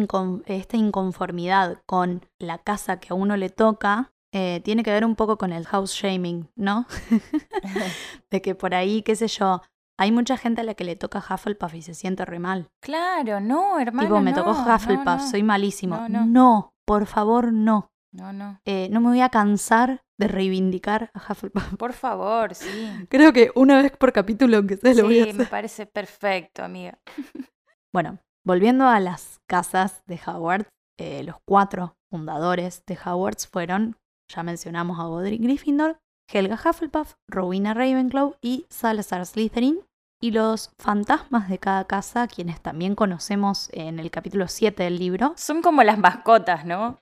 esta 0.47 0.77
inconformidad 0.77 1.81
con 1.85 2.25
la 2.39 2.57
casa 2.57 2.99
que 2.99 3.13
a 3.13 3.15
uno 3.15 3.37
le 3.37 3.49
toca 3.49 4.11
eh, 4.33 4.61
tiene 4.63 4.83
que 4.83 4.91
ver 4.91 5.05
un 5.05 5.15
poco 5.15 5.37
con 5.37 5.51
el 5.51 5.65
house 5.67 5.91
shaming, 5.93 6.49
¿no? 6.55 6.85
de 8.29 8.41
que 8.41 8.55
por 8.55 8.73
ahí, 8.73 9.01
qué 9.03 9.15
sé 9.15 9.27
yo, 9.27 9.61
Hay 9.97 10.11
mucha 10.11 10.35
gente 10.35 10.61
a 10.61 10.63
la 10.63 10.73
que 10.73 10.83
le 10.83 10.95
toca 10.95 11.19
Hufflepuff 11.19 11.75
y 11.75 11.81
se 11.83 11.93
siente 11.93 12.25
re 12.25 12.39
mal. 12.39 12.69
Claro, 12.81 13.39
no, 13.39 13.79
hermano. 13.79 14.07
tipo, 14.07 14.19
me 14.21 14.31
no, 14.31 14.37
tocó 14.37 14.51
Hufflepuff, 14.51 15.05
no. 15.05 15.29
soy 15.29 15.43
malísimo. 15.43 16.07
No, 16.09 16.73
por 16.85 17.05
favor, 17.05 17.53
no. 17.53 17.91
No, 18.13 18.33
no. 18.33 18.59
Eh, 18.65 18.89
no 18.91 18.99
me 18.99 19.09
voy 19.09 19.21
a 19.21 19.29
cansar 19.29 20.01
de 20.17 20.27
reivindicar 20.27 21.11
a 21.13 21.19
Hufflepuff. 21.31 21.75
Por 21.77 21.93
favor, 21.93 22.55
sí. 22.55 23.05
Creo 23.09 23.31
que 23.31 23.51
una 23.55 23.81
vez 23.81 23.91
por 23.95 24.11
capítulo, 24.11 24.57
aunque 24.57 24.77
sea, 24.77 24.93
lo 24.95 25.03
voy 25.03 25.19
a 25.19 25.23
Sí, 25.25 25.29
hacer. 25.29 25.39
me 25.41 25.45
parece 25.45 25.85
perfecto, 25.85 26.63
amiga. 26.63 26.97
Bueno, 27.93 28.19
volviendo 28.45 28.87
a 28.87 28.99
las 29.01 29.39
casas 29.47 30.01
de 30.07 30.19
Hogwarts, 30.25 30.69
eh, 30.97 31.23
los 31.23 31.35
cuatro 31.45 31.97
fundadores 32.09 32.83
de 32.87 32.97
Hogwarts 33.05 33.47
fueron, 33.47 33.97
ya 34.33 34.43
mencionamos 34.43 34.99
a 34.99 35.03
Godric 35.03 35.41
Gryffindor, 35.41 35.97
Helga 36.31 36.55
Hufflepuff, 36.63 37.15
Rowena 37.27 37.73
Ravenclaw 37.73 38.35
y 38.41 38.65
Salazar 38.69 39.25
Slytherin. 39.25 39.79
Y 40.23 40.31
los 40.31 40.71
fantasmas 40.77 41.49
de 41.49 41.57
cada 41.57 41.85
casa, 41.85 42.27
quienes 42.27 42.61
también 42.61 42.93
conocemos 42.93 43.69
en 43.73 43.97
el 43.99 44.11
capítulo 44.11 44.47
7 44.47 44.83
del 44.83 44.99
libro. 44.99 45.33
Son 45.35 45.63
como 45.63 45.81
las 45.83 45.97
mascotas, 45.97 46.63
¿no? 46.63 46.99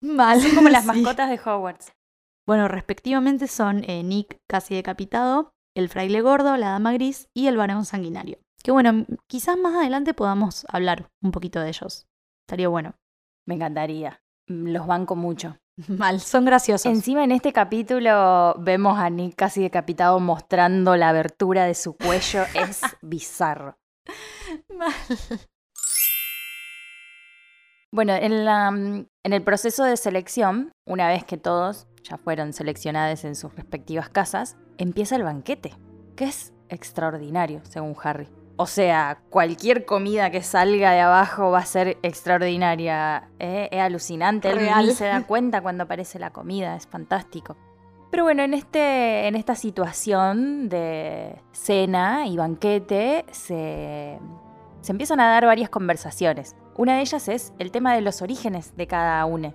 Mal. 0.00 0.40
Son 0.40 0.54
como 0.54 0.68
las 0.68 0.82
Sí. 0.82 0.88
mascotas 1.02 1.30
de 1.30 1.40
Hogwarts. 1.50 1.92
Bueno, 2.46 2.68
respectivamente 2.68 3.48
son 3.48 3.82
eh, 3.88 4.02
Nick 4.04 4.38
casi 4.48 4.74
decapitado, 4.74 5.50
el 5.74 5.88
fraile 5.88 6.20
gordo, 6.20 6.56
la 6.56 6.70
dama 6.70 6.92
gris 6.92 7.28
y 7.34 7.48
el 7.48 7.56
varón 7.56 7.84
sanguinario. 7.86 8.38
Que 8.62 8.70
bueno, 8.70 9.04
quizás 9.26 9.58
más 9.58 9.74
adelante 9.74 10.14
podamos 10.14 10.64
hablar 10.68 11.10
un 11.22 11.32
poquito 11.32 11.58
de 11.60 11.68
ellos. 11.70 12.06
Estaría 12.46 12.68
bueno. 12.68 12.94
Me 13.46 13.56
encantaría. 13.56 14.22
Mm, 14.48 14.68
Los 14.68 14.86
banco 14.86 15.16
mucho. 15.16 15.56
Mal, 15.88 16.20
son 16.20 16.44
graciosos. 16.44 16.86
Encima 16.86 17.24
en 17.24 17.32
este 17.32 17.52
capítulo 17.52 18.54
vemos 18.58 18.98
a 18.98 19.10
Nick 19.10 19.34
casi 19.34 19.62
decapitado 19.62 20.20
mostrando 20.20 20.96
la 20.96 21.08
abertura 21.08 21.64
de 21.64 21.74
su 21.74 21.94
cuello. 21.96 22.44
Es 22.54 22.82
bizarro. 23.02 23.76
Mal. 24.68 24.92
Bueno, 27.90 28.12
en, 28.14 28.44
la, 28.44 28.70
mm, 28.70 29.06
en 29.22 29.32
el 29.32 29.42
proceso 29.42 29.84
de 29.84 29.96
selección, 29.96 30.72
una 30.84 31.08
vez 31.08 31.24
que 31.24 31.36
todos 31.36 31.86
ya 32.02 32.18
fueron 32.18 32.52
seleccionados 32.52 33.24
en 33.24 33.34
sus 33.34 33.54
respectivas 33.54 34.08
casas, 34.08 34.56
empieza 34.78 35.16
el 35.16 35.22
banquete, 35.22 35.74
que 36.16 36.24
es 36.24 36.52
extraordinario, 36.68 37.60
según 37.64 37.96
Harry. 38.02 38.28
O 38.56 38.66
sea, 38.66 39.18
cualquier 39.30 39.84
comida 39.84 40.30
que 40.30 40.42
salga 40.42 40.92
de 40.92 41.00
abajo 41.00 41.50
va 41.50 41.58
a 41.58 41.66
ser 41.66 41.98
extraordinaria. 42.02 43.28
¿eh? 43.40 43.68
Es 43.72 43.80
alucinante. 43.80 44.52
Real. 44.52 44.92
se 44.92 45.06
da 45.06 45.26
cuenta 45.26 45.60
cuando 45.60 45.84
aparece 45.84 46.18
la 46.20 46.30
comida, 46.30 46.76
es 46.76 46.86
fantástico. 46.86 47.56
Pero 48.12 48.22
bueno, 48.22 48.44
en, 48.44 48.54
este, 48.54 49.26
en 49.26 49.34
esta 49.34 49.56
situación 49.56 50.68
de 50.68 51.42
cena 51.50 52.28
y 52.28 52.36
banquete 52.36 53.24
se, 53.32 54.20
se 54.82 54.92
empiezan 54.92 55.18
a 55.18 55.30
dar 55.30 55.46
varias 55.46 55.68
conversaciones. 55.68 56.54
Una 56.76 56.94
de 56.94 57.00
ellas 57.00 57.26
es 57.26 57.52
el 57.58 57.72
tema 57.72 57.92
de 57.94 58.02
los 58.02 58.22
orígenes 58.22 58.76
de 58.76 58.86
cada 58.86 59.24
uno. 59.24 59.52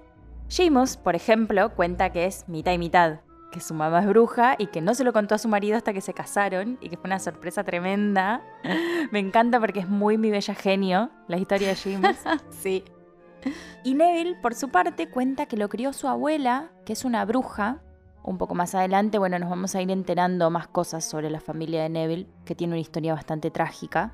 Seamus, 0.50 0.98
por 0.98 1.16
ejemplo, 1.16 1.74
cuenta 1.74 2.12
que 2.12 2.26
es 2.26 2.50
mitad 2.50 2.74
y 2.74 2.78
mitad, 2.78 3.20
que 3.52 3.60
su 3.60 3.74
mamá 3.74 4.00
es 4.00 4.08
bruja 4.08 4.56
y 4.58 4.68
que 4.68 4.82
no 4.82 4.94
se 4.94 5.04
lo 5.04 5.14
contó 5.14 5.36
a 5.36 5.38
su 5.38 5.48
marido 5.48 5.78
hasta 5.78 5.94
que 5.94 6.02
se 6.02 6.14
casaron 6.14 6.78
y 6.82 6.90
que 6.90 6.98
fue 6.98 7.08
una 7.08 7.20
sorpresa 7.20 7.64
tremenda. 7.64 8.42
Me 9.12 9.20
encanta 9.20 9.60
porque 9.60 9.80
es 9.80 9.90
muy 9.90 10.18
mi 10.18 10.32
bella 10.32 10.54
genio 10.54 11.10
la 11.28 11.38
historia 11.38 11.70
de 11.70 11.76
Seamus. 11.76 12.18
Sí. 12.52 12.84
Y 13.84 13.94
Neville, 13.94 14.36
por 14.42 14.54
su 14.54 14.70
parte, 14.70 15.10
cuenta 15.10 15.46
que 15.46 15.56
lo 15.56 15.70
crió 15.70 15.94
su 15.94 16.08
abuela, 16.08 16.72
que 16.86 16.94
es 16.94 17.06
una 17.06 17.24
bruja. 17.26 17.82
Un 18.22 18.38
poco 18.38 18.54
más 18.54 18.76
adelante, 18.76 19.18
bueno, 19.18 19.40
nos 19.40 19.50
vamos 19.50 19.76
a 19.76 19.82
ir 19.82 19.90
enterando 19.90 20.50
más 20.50 20.68
cosas 20.68 21.06
sobre 21.06 21.30
la 21.30 21.40
familia 21.40 21.82
de 21.84 21.90
Neville, 21.90 22.28
que 22.44 22.54
tiene 22.54 22.74
una 22.74 22.82
historia 22.82 23.14
bastante 23.14 23.50
trágica. 23.50 24.14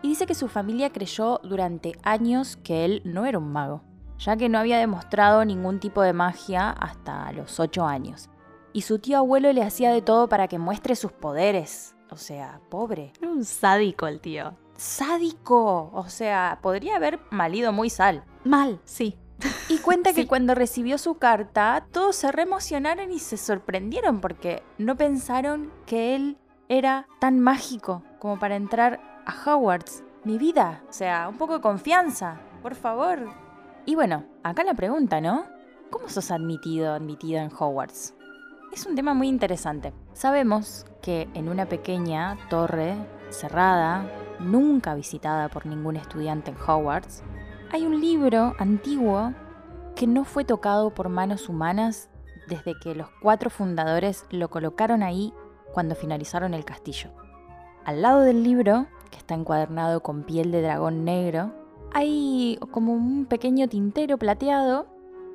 Y 0.00 0.08
dice 0.08 0.26
que 0.26 0.34
su 0.34 0.48
familia 0.48 0.90
creyó 0.90 1.40
durante 1.44 1.92
años 2.02 2.56
que 2.56 2.86
él 2.86 3.02
no 3.04 3.26
era 3.26 3.38
un 3.38 3.52
mago, 3.52 3.82
ya 4.18 4.36
que 4.36 4.48
no 4.48 4.58
había 4.58 4.78
demostrado 4.78 5.44
ningún 5.44 5.78
tipo 5.78 6.00
de 6.02 6.14
magia 6.14 6.70
hasta 6.70 7.30
los 7.32 7.60
8 7.60 7.86
años. 7.86 8.30
Y 8.72 8.82
su 8.82 8.98
tío 8.98 9.18
abuelo 9.18 9.52
le 9.52 9.62
hacía 9.62 9.92
de 9.92 10.02
todo 10.02 10.28
para 10.28 10.48
que 10.48 10.58
muestre 10.58 10.94
sus 10.96 11.12
poderes. 11.12 11.94
O 12.10 12.16
sea, 12.16 12.60
pobre. 12.68 13.12
Era 13.20 13.30
un 13.30 13.44
sádico 13.44 14.06
el 14.06 14.20
tío. 14.20 14.54
Sádico. 14.76 15.90
O 15.92 16.08
sea, 16.08 16.58
podría 16.62 16.96
haber 16.96 17.20
malido 17.30 17.72
muy 17.72 17.90
sal. 17.90 18.24
Mal, 18.44 18.80
sí. 18.84 19.18
Y 19.68 19.78
cuenta 19.78 20.12
que 20.14 20.22
Sí. 20.22 20.26
cuando 20.26 20.54
recibió 20.54 20.98
su 20.98 21.18
carta, 21.18 21.86
todos 21.92 22.16
se 22.16 22.30
reemocionaron 22.32 23.10
y 23.12 23.18
se 23.18 23.36
sorprendieron 23.36 24.20
porque 24.20 24.62
no 24.78 24.96
pensaron 24.96 25.72
que 25.86 26.14
él 26.14 26.36
era 26.68 27.06
tan 27.20 27.40
mágico 27.40 28.02
como 28.18 28.38
para 28.38 28.56
entrar 28.56 29.00
a 29.26 29.34
Hogwarts. 29.54 30.02
Mi 30.24 30.36
vida, 30.36 30.82
o 30.88 30.92
sea, 30.92 31.28
un 31.28 31.38
poco 31.38 31.54
de 31.54 31.60
confianza, 31.60 32.40
por 32.62 32.74
favor. 32.74 33.30
Y 33.86 33.94
bueno, 33.94 34.24
acá 34.42 34.64
la 34.64 34.74
pregunta, 34.74 35.20
¿no? 35.20 35.44
¿Cómo 35.90 36.08
sos 36.08 36.30
admitido, 36.30 36.92
admitida 36.92 37.42
en 37.42 37.50
Hogwarts? 37.56 38.14
Es 38.72 38.86
un 38.86 38.94
tema 38.94 39.14
muy 39.14 39.28
interesante. 39.28 39.92
Sabemos 40.12 40.84
que 41.00 41.28
en 41.34 41.48
una 41.48 41.66
pequeña 41.66 42.36
torre 42.50 42.94
cerrada, 43.30 44.06
nunca 44.40 44.94
visitada 44.94 45.48
por 45.48 45.64
ningún 45.64 45.96
estudiante 45.96 46.50
en 46.50 46.56
Hogwarts, 46.56 47.22
hay 47.72 47.86
un 47.86 48.00
libro 48.00 48.54
antiguo 48.58 49.32
que 49.96 50.06
no 50.06 50.24
fue 50.24 50.44
tocado 50.44 50.94
por 50.94 51.08
manos 51.08 51.48
humanas 51.48 52.10
desde 52.46 52.78
que 52.78 52.94
los 52.94 53.08
cuatro 53.22 53.50
fundadores 53.50 54.26
lo 54.30 54.48
colocaron 54.48 55.02
ahí 55.02 55.32
cuando 55.72 55.94
finalizaron 55.94 56.52
el 56.54 56.64
castillo. 56.64 57.10
Al 57.84 58.02
lado 58.02 58.20
del 58.20 58.44
libro, 58.44 58.86
que 59.10 59.18
está 59.18 59.34
encuadernado 59.34 60.02
con 60.02 60.24
piel 60.24 60.52
de 60.52 60.62
dragón 60.62 61.04
negro, 61.04 61.52
hay 61.92 62.58
como 62.70 62.92
un 62.92 63.24
pequeño 63.24 63.66
tintero 63.68 64.18
plateado 64.18 64.86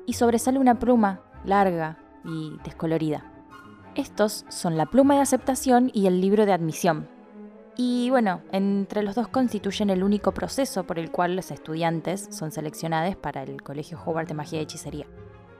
y 0.06 0.12
sobresale 0.14 0.60
una 0.60 0.78
pluma 0.78 1.20
larga 1.44 1.98
y 2.24 2.56
descolorida. 2.64 3.30
Estos 3.94 4.44
son 4.48 4.76
la 4.76 4.86
pluma 4.86 5.14
de 5.14 5.20
aceptación 5.20 5.90
y 5.94 6.06
el 6.06 6.20
libro 6.20 6.46
de 6.46 6.52
admisión. 6.52 7.08
Y 7.76 8.10
bueno, 8.10 8.42
entre 8.52 9.02
los 9.02 9.14
dos 9.14 9.28
constituyen 9.28 9.90
el 9.90 10.04
único 10.04 10.32
proceso 10.32 10.84
por 10.84 10.98
el 10.98 11.10
cual 11.10 11.36
los 11.36 11.50
estudiantes 11.50 12.28
son 12.30 12.52
seleccionados 12.52 13.16
para 13.16 13.42
el 13.42 13.62
Colegio 13.62 13.98
Hogwarts 14.04 14.28
de 14.28 14.34
Magia 14.34 14.60
y 14.60 14.62
Hechicería. 14.62 15.06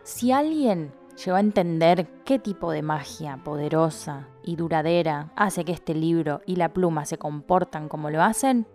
Si 0.04 0.32
alguien 0.32 0.92
llegó 1.16 1.36
a 1.36 1.40
entender 1.40 2.08
qué 2.24 2.38
tipo 2.38 2.70
de 2.70 2.82
magia 2.82 3.38
poderosa 3.42 4.28
y 4.42 4.56
duradera 4.56 5.32
hace 5.36 5.64
que 5.64 5.72
este 5.72 5.94
libro 5.94 6.40
y 6.46 6.56
la 6.56 6.72
pluma 6.72 7.04
se 7.04 7.18
comportan 7.18 7.88
como 7.88 8.10
lo 8.10 8.22
hacen, 8.22 8.66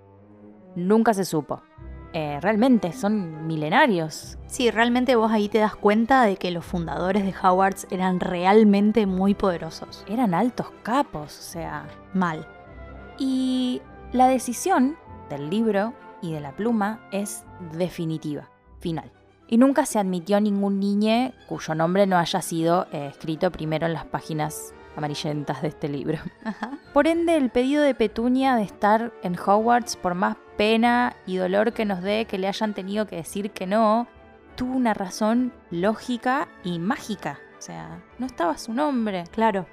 nunca 0.75 1.13
se 1.13 1.25
supo. 1.25 1.61
Eh, 2.13 2.39
realmente 2.41 2.91
son 2.91 3.45
milenarios. 3.45 4.37
Sí, 4.47 4.71
realmente 4.71 5.15
vos 5.15 5.31
ahí 5.31 5.47
te 5.47 5.59
das 5.59 5.75
cuenta 5.75 6.23
de 6.23 6.37
que 6.37 6.49
los 6.49 6.65
fundadores 6.65 7.23
de 7.23 7.33
Hogwarts 7.41 7.87
eran 7.91 8.19
realmente 8.19 9.05
muy 9.05 9.35
poderosos. 9.35 10.03
Eran 10.07 10.33
altos 10.33 10.67
capos, 10.83 11.37
o 11.37 11.41
sea, 11.41 11.85
Mal. 12.13 12.47
Y 13.19 13.81
la 14.11 14.27
decisión 14.27 14.97
del 15.29 15.49
libro 15.49 15.93
y 16.21 16.31
de 16.31 16.39
la 16.39 16.53
pluma 16.53 17.07
es 17.11 17.43
definitiva, 17.73 18.49
final. 18.79 19.11
Y 19.47 19.57
nunca 19.57 19.85
se 19.85 19.99
admitió 19.99 20.39
ningún 20.39 20.79
niño 20.79 21.31
cuyo 21.47 21.75
nombre 21.75 22.07
no 22.07 22.17
haya 22.17 22.41
sido 22.41 22.87
eh, 22.91 23.07
escrito 23.11 23.51
primero 23.51 23.87
en 23.87 23.93
las 23.93 24.05
páginas 24.05 24.73
amarillentas 24.95 25.61
de 25.61 25.69
este 25.69 25.89
libro. 25.89 26.19
Ajá. 26.43 26.77
Por 26.93 27.07
ende, 27.07 27.35
el 27.35 27.49
pedido 27.49 27.83
de 27.83 27.93
Petunia 27.93 28.55
de 28.55 28.63
estar 28.63 29.13
en 29.21 29.37
Hogwarts, 29.37 29.95
por 29.95 30.13
más 30.15 30.37
pena 30.59 31.15
y 31.25 31.37
dolor 31.37 31.71
que 31.71 31.85
nos 31.85 32.01
dé 32.01 32.25
que 32.25 32.37
le 32.37 32.49
hayan 32.49 32.73
tenido 32.73 33.07
que 33.07 33.15
decir 33.15 33.51
que 33.51 33.65
no, 33.65 34.07
tuvo 34.57 34.75
una 34.75 34.93
razón 34.93 35.53
lógica 35.71 36.49
y 36.65 36.79
mágica. 36.79 37.39
O 37.57 37.61
sea, 37.61 38.03
no 38.17 38.25
estaba 38.25 38.57
su 38.57 38.73
nombre. 38.73 39.23
Claro. 39.31 39.67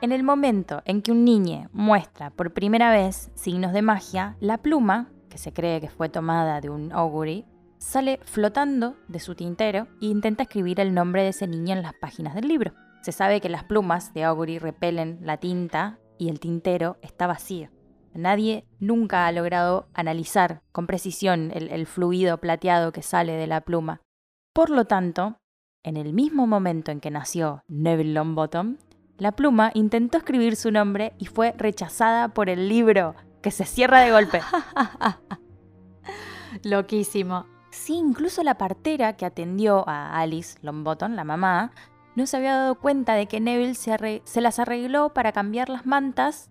En 0.00 0.12
el 0.12 0.22
momento 0.22 0.80
en 0.86 1.02
que 1.02 1.12
un 1.12 1.26
niño 1.26 1.68
muestra 1.74 2.30
por 2.30 2.54
primera 2.54 2.90
vez 2.90 3.30
signos 3.34 3.74
de 3.74 3.82
magia, 3.82 4.38
la 4.40 4.56
pluma, 4.56 5.10
que 5.28 5.36
se 5.36 5.52
cree 5.52 5.78
que 5.78 5.90
fue 5.90 6.08
tomada 6.08 6.62
de 6.62 6.70
un 6.70 6.90
augury, 6.90 7.44
sale 7.76 8.18
flotando 8.24 8.96
de 9.08 9.20
su 9.20 9.34
tintero 9.34 9.88
e 10.00 10.06
intenta 10.06 10.44
escribir 10.44 10.80
el 10.80 10.94
nombre 10.94 11.22
de 11.22 11.28
ese 11.28 11.48
niño 11.48 11.76
en 11.76 11.82
las 11.82 11.92
páginas 11.92 12.34
del 12.34 12.48
libro. 12.48 12.72
Se 13.02 13.12
sabe 13.12 13.42
que 13.42 13.50
las 13.50 13.64
plumas 13.64 14.14
de 14.14 14.24
augury 14.24 14.58
repelen 14.58 15.18
la 15.20 15.36
tinta 15.36 15.98
y 16.16 16.30
el 16.30 16.40
tintero 16.40 16.96
está 17.02 17.26
vacío. 17.26 17.68
Nadie 18.14 18.64
nunca 18.78 19.26
ha 19.26 19.32
logrado 19.32 19.88
analizar 19.94 20.62
con 20.72 20.86
precisión 20.86 21.50
el, 21.54 21.68
el 21.70 21.86
fluido 21.86 22.38
plateado 22.38 22.92
que 22.92 23.02
sale 23.02 23.32
de 23.32 23.46
la 23.46 23.60
pluma. 23.60 24.00
Por 24.52 24.70
lo 24.70 24.84
tanto, 24.84 25.36
en 25.82 25.96
el 25.96 26.12
mismo 26.12 26.46
momento 26.46 26.90
en 26.90 27.00
que 27.00 27.10
nació 27.10 27.62
Neville 27.68 28.12
Longbottom, 28.12 28.76
la 29.16 29.32
pluma 29.32 29.70
intentó 29.74 30.18
escribir 30.18 30.56
su 30.56 30.70
nombre 30.70 31.12
y 31.18 31.26
fue 31.26 31.54
rechazada 31.56 32.28
por 32.28 32.48
el 32.48 32.68
libro, 32.68 33.14
que 33.42 33.50
se 33.50 33.64
cierra 33.64 34.00
de 34.00 34.10
golpe. 34.10 34.40
Loquísimo. 36.64 37.46
Sí, 37.70 37.94
incluso 37.94 38.42
la 38.42 38.58
partera 38.58 39.16
que 39.16 39.24
atendió 39.24 39.88
a 39.88 40.18
Alice 40.18 40.58
Longbottom, 40.62 41.12
la 41.12 41.24
mamá, 41.24 41.70
no 42.16 42.26
se 42.26 42.36
había 42.36 42.56
dado 42.56 42.74
cuenta 42.74 43.14
de 43.14 43.26
que 43.26 43.40
Neville 43.40 43.74
se 43.74 44.40
las 44.40 44.58
arregló 44.58 45.14
para 45.14 45.32
cambiar 45.32 45.68
las 45.68 45.86
mantas 45.86 46.49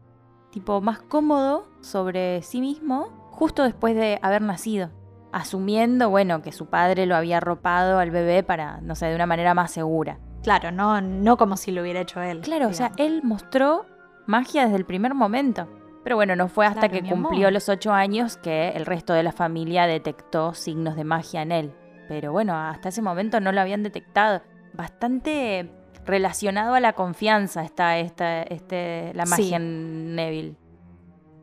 tipo 0.52 0.82
más 0.82 1.00
cómodo 1.02 1.68
sobre 1.82 2.42
sí 2.42 2.62
mismo 2.62 3.30
justo 3.32 3.64
después 3.64 3.96
de 3.96 4.20
haber 4.22 4.42
nacido, 4.42 4.90
asumiendo, 5.32 6.10
bueno, 6.10 6.42
que 6.42 6.52
su 6.52 6.66
padre 6.66 7.06
lo 7.06 7.16
había 7.16 7.38
arropado 7.38 8.00
al 8.00 8.12
bebé 8.12 8.44
para, 8.44 8.82
no 8.82 8.96
sé, 8.96 9.06
de 9.08 9.16
una 9.16 9.26
manera 9.26 9.54
más 9.54 9.72
segura. 9.72 10.20
Claro, 10.44 10.72
no, 10.72 11.00
no 11.02 11.38
como 11.38 11.56
si 11.58 11.72
lo 11.72 11.82
hubiera 11.82 12.02
hecho 12.02 12.22
él. 12.22 12.42
Claro, 12.42 12.68
o 12.68 12.74
sea, 12.74 12.92
él 12.98 13.22
mostró 13.24 13.86
magia 14.26 14.64
desde 14.64 14.78
el 14.78 14.86
primer 14.86 15.14
momento. 15.14 15.68
Pero 16.04 16.16
bueno, 16.16 16.36
no 16.36 16.48
fue 16.48 16.66
hasta 16.66 16.88
Claro, 16.90 16.94
que 17.04 17.10
cumplió 17.10 17.48
amor. 17.48 17.54
los 17.54 17.68
ocho 17.70 17.92
años 17.92 18.38
que 18.38 18.70
el 18.70 18.86
resto 18.86 19.14
de 19.14 19.22
la 19.24 19.34
familia 19.34 19.86
detectó 19.86 20.54
signos 20.54 20.96
de 20.96 21.04
magia 21.04 21.42
en 21.42 21.52
él. 21.52 21.74
Pero 22.08 22.32
bueno, 22.32 22.56
hasta 22.56 22.90
ese 22.90 23.02
momento 23.02 23.40
no 23.42 23.52
lo 23.52 23.60
habían 23.62 23.84
detectado. 23.84 24.42
Bastante 24.74 25.70
relacionado 26.10 26.74
a 26.74 26.80
la 26.80 26.94
confianza 26.94 27.64
está 27.64 27.98
esta, 27.98 28.42
este, 28.44 29.12
la 29.14 29.26
magia 29.26 29.46
Sí. 29.46 29.54
en 29.54 30.16
Neville. 30.16 30.56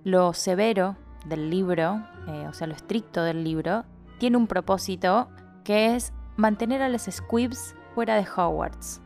Lo 0.05 0.33
severo 0.33 0.97
del 1.27 1.51
libro, 1.51 2.03
eh, 2.29 2.47
o 2.49 2.53
sea, 2.53 2.67
lo 2.67 2.75
estricto 2.75 3.23
del 3.23 3.43
libro, 3.45 3.85
tiene 4.19 4.37
un 4.37 4.47
propósito 4.47 5.29
que 5.65 5.95
es 5.97 6.13
mantener 6.37 6.83
a 6.83 6.89
los 6.89 7.03
Squibs 7.03 7.75
fuera 7.95 8.15
de 8.17 8.27
Hogwarts. 8.37 9.01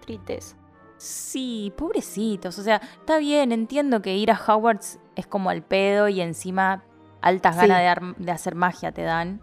Tristeza. 0.00 0.56
Sí, 0.96 1.72
pobrecitos. 1.76 2.58
O 2.58 2.62
sea, 2.62 2.76
está 2.98 3.18
bien, 3.18 3.52
entiendo 3.52 4.00
que 4.02 4.16
ir 4.16 4.30
a 4.30 4.40
Hogwarts 4.40 4.98
es 5.16 5.26
como 5.26 5.50
al 5.50 5.62
pedo 5.62 6.08
y 6.08 6.20
encima 6.20 6.82
altas 7.20 7.54
Sí. 7.56 7.60
ganas 7.62 7.78
de, 7.78 7.86
ar- 7.88 8.16
de 8.16 8.32
hacer 8.32 8.54
magia 8.54 8.92
te 8.92 9.02
dan. 9.02 9.40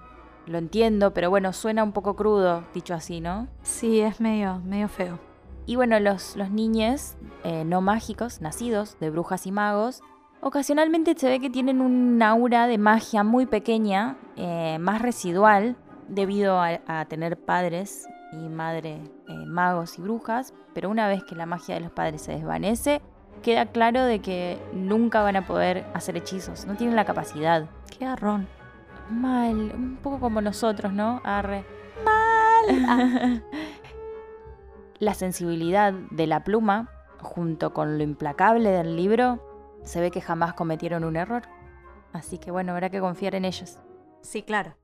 Lo 0.47 0.57
entiendo, 0.57 1.13
pero 1.13 1.30
bueno, 1.30 1.53
suena 1.53 1.84
un 1.84 1.91
poco 1.91 2.16
crudo, 2.16 2.63
dicho 2.74 2.93
así, 2.93 3.20
¿no? 3.22 3.47
Sí, 3.63 3.99
es 3.99 4.20
medio, 4.22 4.59
medio 4.59 4.88
feo. 4.88 5.20
Y 5.66 5.76
bueno, 5.76 5.99
los, 5.99 6.36
los 6.36 6.51
niños 6.51 7.16
eh, 7.43 7.63
no 7.66 7.82
mágicos, 7.82 8.41
nacidos 8.41 8.97
de 8.99 9.09
brujas 9.09 9.47
y 9.47 9.51
magos, 9.51 10.01
ocasionalmente 10.41 11.16
se 11.18 11.30
ve 11.30 11.39
que 11.39 11.49
tienen 11.49 11.82
un 11.82 12.22
aura 12.22 12.68
de 12.68 12.78
magia 12.78 13.24
muy 13.24 13.45
pequeña, 13.45 14.18
eh, 14.36 14.78
más 14.80 15.01
residual, 15.01 15.76
debido 16.07 16.59
a, 16.59 16.82
a 16.88 17.05
tener 17.05 17.38
padres 17.38 18.07
y 18.32 18.49
madre 18.49 19.01
eh, 19.28 19.45
magos 19.45 19.97
y 19.97 20.01
brujas, 20.01 20.53
pero 20.74 20.89
una 20.89 21.07
vez 21.07 21.24
que 21.24 21.36
la 21.36 21.45
magia 21.45 21.76
de 21.76 21.82
los 21.82 21.91
padres 21.91 22.22
se 22.22 22.34
desvanece, 22.34 23.01
queda 23.41 23.66
claro 23.68 24.03
de 24.03 24.20
que 24.20 24.59
nunca 24.74 25.22
van 25.22 25.36
a 25.36 25.47
poder 25.47 25.86
hacer 25.93 26.18
hechizos, 26.18 26.66
no 26.66 26.76
tienen 26.76 26.95
la 26.95 27.05
capacidad. 27.05 27.68
Qué 27.97 28.05
garrón. 28.05 28.47
Mal, 29.09 29.72
un 29.76 29.97
poco 30.01 30.20
como 30.20 30.41
nosotros, 30.41 30.91
¿no? 30.91 31.22
Arre. 31.24 31.63
Mal. 32.03 33.43
La 35.00 35.14
sensibilidad 35.14 35.93
de 35.93 36.28
la 36.28 36.43
pluma, 36.43 36.89
junto 37.22 37.74
con 37.74 37.98
lo 37.98 38.04
implacable 38.04 38.70
del 38.70 38.96
libro, 38.96 39.41
se 39.84 40.00
ve 40.00 40.10
que 40.10 40.22
jamás 40.22 40.54
cometieron 40.54 41.04
un 41.04 41.16
error. 41.18 41.43
Así 42.14 42.38
que 42.38 42.52
bueno, 42.52 42.72
habrá 42.72 42.89
que 42.89 43.02
confiar 43.02 43.36
en 43.36 43.46
ellos. 43.46 43.78
Sí, 44.22 44.41
claro. 44.41 44.78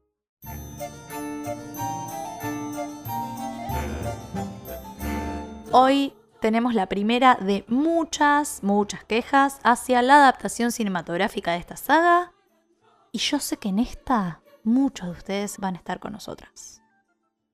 Hoy 5.71 6.13
tenemos 6.41 6.73
la 6.73 6.87
primera 6.87 7.35
de 7.35 7.63
muchas, 7.69 8.61
muchas 8.63 9.05
quejas 9.05 9.61
hacia 9.63 10.01
la 10.01 10.15
adaptación 10.15 10.73
cinematográfica 10.73 11.53
de 11.53 11.59
esta 11.59 11.77
saga. 11.77 12.33
Y 13.13 13.19
yo 13.19 13.39
sé 13.39 13.55
que 13.55 13.69
en 13.69 13.79
esta 13.79 14.41
muchos 14.63 15.07
de 15.07 15.11
ustedes 15.13 15.57
van 15.59 15.75
a 15.75 15.77
estar 15.77 15.99
con 15.99 16.11
nosotras. 16.11 16.81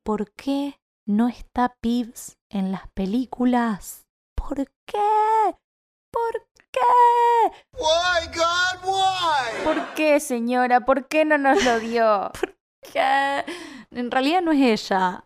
¿Por 0.04 0.32
qué 0.32 0.80
no 1.08 1.28
está 1.30 1.74
Pibbs 1.82 2.38
en 2.50 2.72
las 2.72 2.88
películas? 2.90 4.06
¿Por 4.36 4.58
qué? 4.86 5.56
¿Por 6.12 6.48
qué? 6.72 7.56
Why, 7.74 8.28
God, 8.36 8.84
why? 8.86 9.64
¿Por 9.64 9.94
qué, 9.96 10.20
señora? 10.20 10.82
¿Por 10.82 11.08
qué 11.08 11.26
no 11.26 11.38
nos 11.38 11.64
lo 11.64 11.80
dio? 11.80 12.32
¿Qué? 12.94 13.46
En 13.92 14.12
realidad 14.12 14.42
no 14.42 14.52
es 14.52 14.84
ella. 14.90 15.24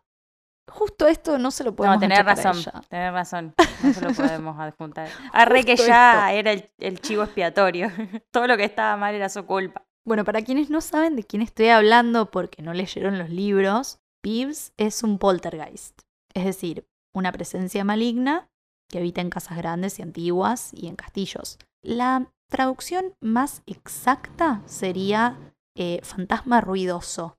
Justo 0.70 1.08
esto 1.08 1.38
no 1.38 1.52
se 1.52 1.64
lo 1.66 1.76
podemos 1.76 1.98
No, 1.98 2.00
tenés 2.00 2.24
razón, 2.24 2.58
ella. 2.58 2.82
tenés 2.88 3.12
razón. 3.12 3.54
No 3.84 3.94
se 3.94 4.02
lo 4.02 4.14
podemos 4.14 4.60
adjuntar. 4.60 5.10
Arre 5.34 5.64
que 5.66 5.76
ya 5.76 6.32
era 6.32 6.52
el, 6.52 6.72
el 6.78 7.02
chivo 7.02 7.24
expiatorio. 7.24 7.92
Todo 8.32 8.48
lo 8.48 8.56
que 8.56 8.64
estaba 8.64 8.96
mal 8.98 9.14
era 9.16 9.28
su 9.30 9.46
culpa. 9.46 9.84
Bueno, 10.06 10.24
para 10.24 10.42
quienes 10.44 10.70
no 10.70 10.80
saben 10.82 11.16
de 11.16 11.24
quién 11.24 11.42
estoy 11.42 11.70
hablando 11.70 12.32
porque 12.32 12.62
no 12.62 12.74
leyeron 12.74 13.18
los 13.20 13.30
libros, 13.30 14.00
Pibbs 14.22 14.74
es 14.78 15.04
un 15.04 15.18
poltergeist, 15.18 16.02
es 16.34 16.46
decir, 16.46 16.86
una 17.14 17.32
presencia 17.32 17.84
maligna 17.84 18.50
que 18.90 19.00
habita 19.00 19.22
en 19.22 19.30
casas 19.30 19.58
grandes 19.58 20.00
y 20.00 20.02
antiguas 20.02 20.72
y 20.74 20.88
en 20.88 20.96
castillos. 20.96 21.58
La 21.84 22.32
traducción 22.50 23.16
más 23.22 23.64
exacta 23.66 24.62
sería 24.66 25.54
eh, 25.76 26.02
fantasma 26.04 26.62
ruidoso, 26.62 27.38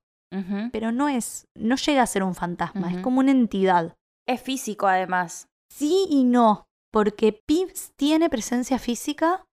pero 0.71 0.91
no 0.91 1.09
es, 1.09 1.47
no 1.53 1.75
llega 1.75 2.01
a 2.01 2.07
ser 2.07 2.23
un 2.23 2.33
fantasma, 2.33 2.91
es 2.91 3.01
como 3.03 3.19
una 3.19 3.29
entidad. 3.29 3.95
Es 4.27 4.41
físico, 4.41 4.87
además. 4.87 5.47
Sí 5.69 6.07
y 6.09 6.23
no, 6.23 6.65
porque 6.91 7.39
Pibbs 7.45 7.91
tiene 7.95 8.31
presencia 8.31 8.79
física 8.79 9.45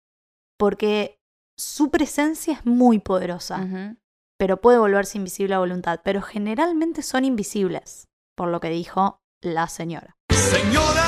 porque 0.58 1.20
su 1.58 1.90
presencia 1.92 2.54
es 2.54 2.66
muy 2.66 3.00
poderosa. 3.00 3.98
Pero 4.40 4.62
puede 4.62 4.80
volverse 4.80 5.18
invisible 5.18 5.54
a 5.54 5.60
voluntad, 5.60 6.00
pero 6.04 6.22
generalmente 6.22 7.02
son 7.02 7.26
invisibles, 7.26 8.08
por 8.36 8.48
lo 8.48 8.62
que 8.62 8.70
dijo 8.70 9.20
la 9.42 9.68
señora. 9.68 10.16
Señora. 10.32 11.06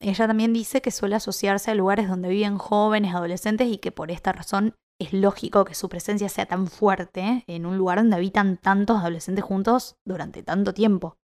Ella 0.00 0.26
también 0.26 0.52
dice 0.54 0.80
que 0.80 0.90
suele 0.90 1.16
asociarse 1.16 1.70
a 1.70 1.74
lugares 1.74 2.08
donde 2.08 2.30
viven 2.30 2.56
jóvenes, 2.56 3.14
adolescentes 3.14 3.68
y 3.68 3.78
que 3.78 3.92
por 3.92 4.10
esta 4.10 4.32
razón 4.32 4.74
es 4.98 5.12
lógico 5.12 5.64
que 5.64 5.74
su 5.74 5.88
presencia 5.88 6.28
sea 6.28 6.46
tan 6.46 6.66
fuerte 6.66 7.44
en 7.46 7.66
un 7.66 7.76
lugar 7.76 7.98
donde 7.98 8.16
habitan 8.16 8.56
tantos 8.56 8.98
adolescentes 9.00 9.44
juntos 9.44 9.96
durante 10.06 10.42
tanto 10.42 10.72
tiempo. 10.72 11.18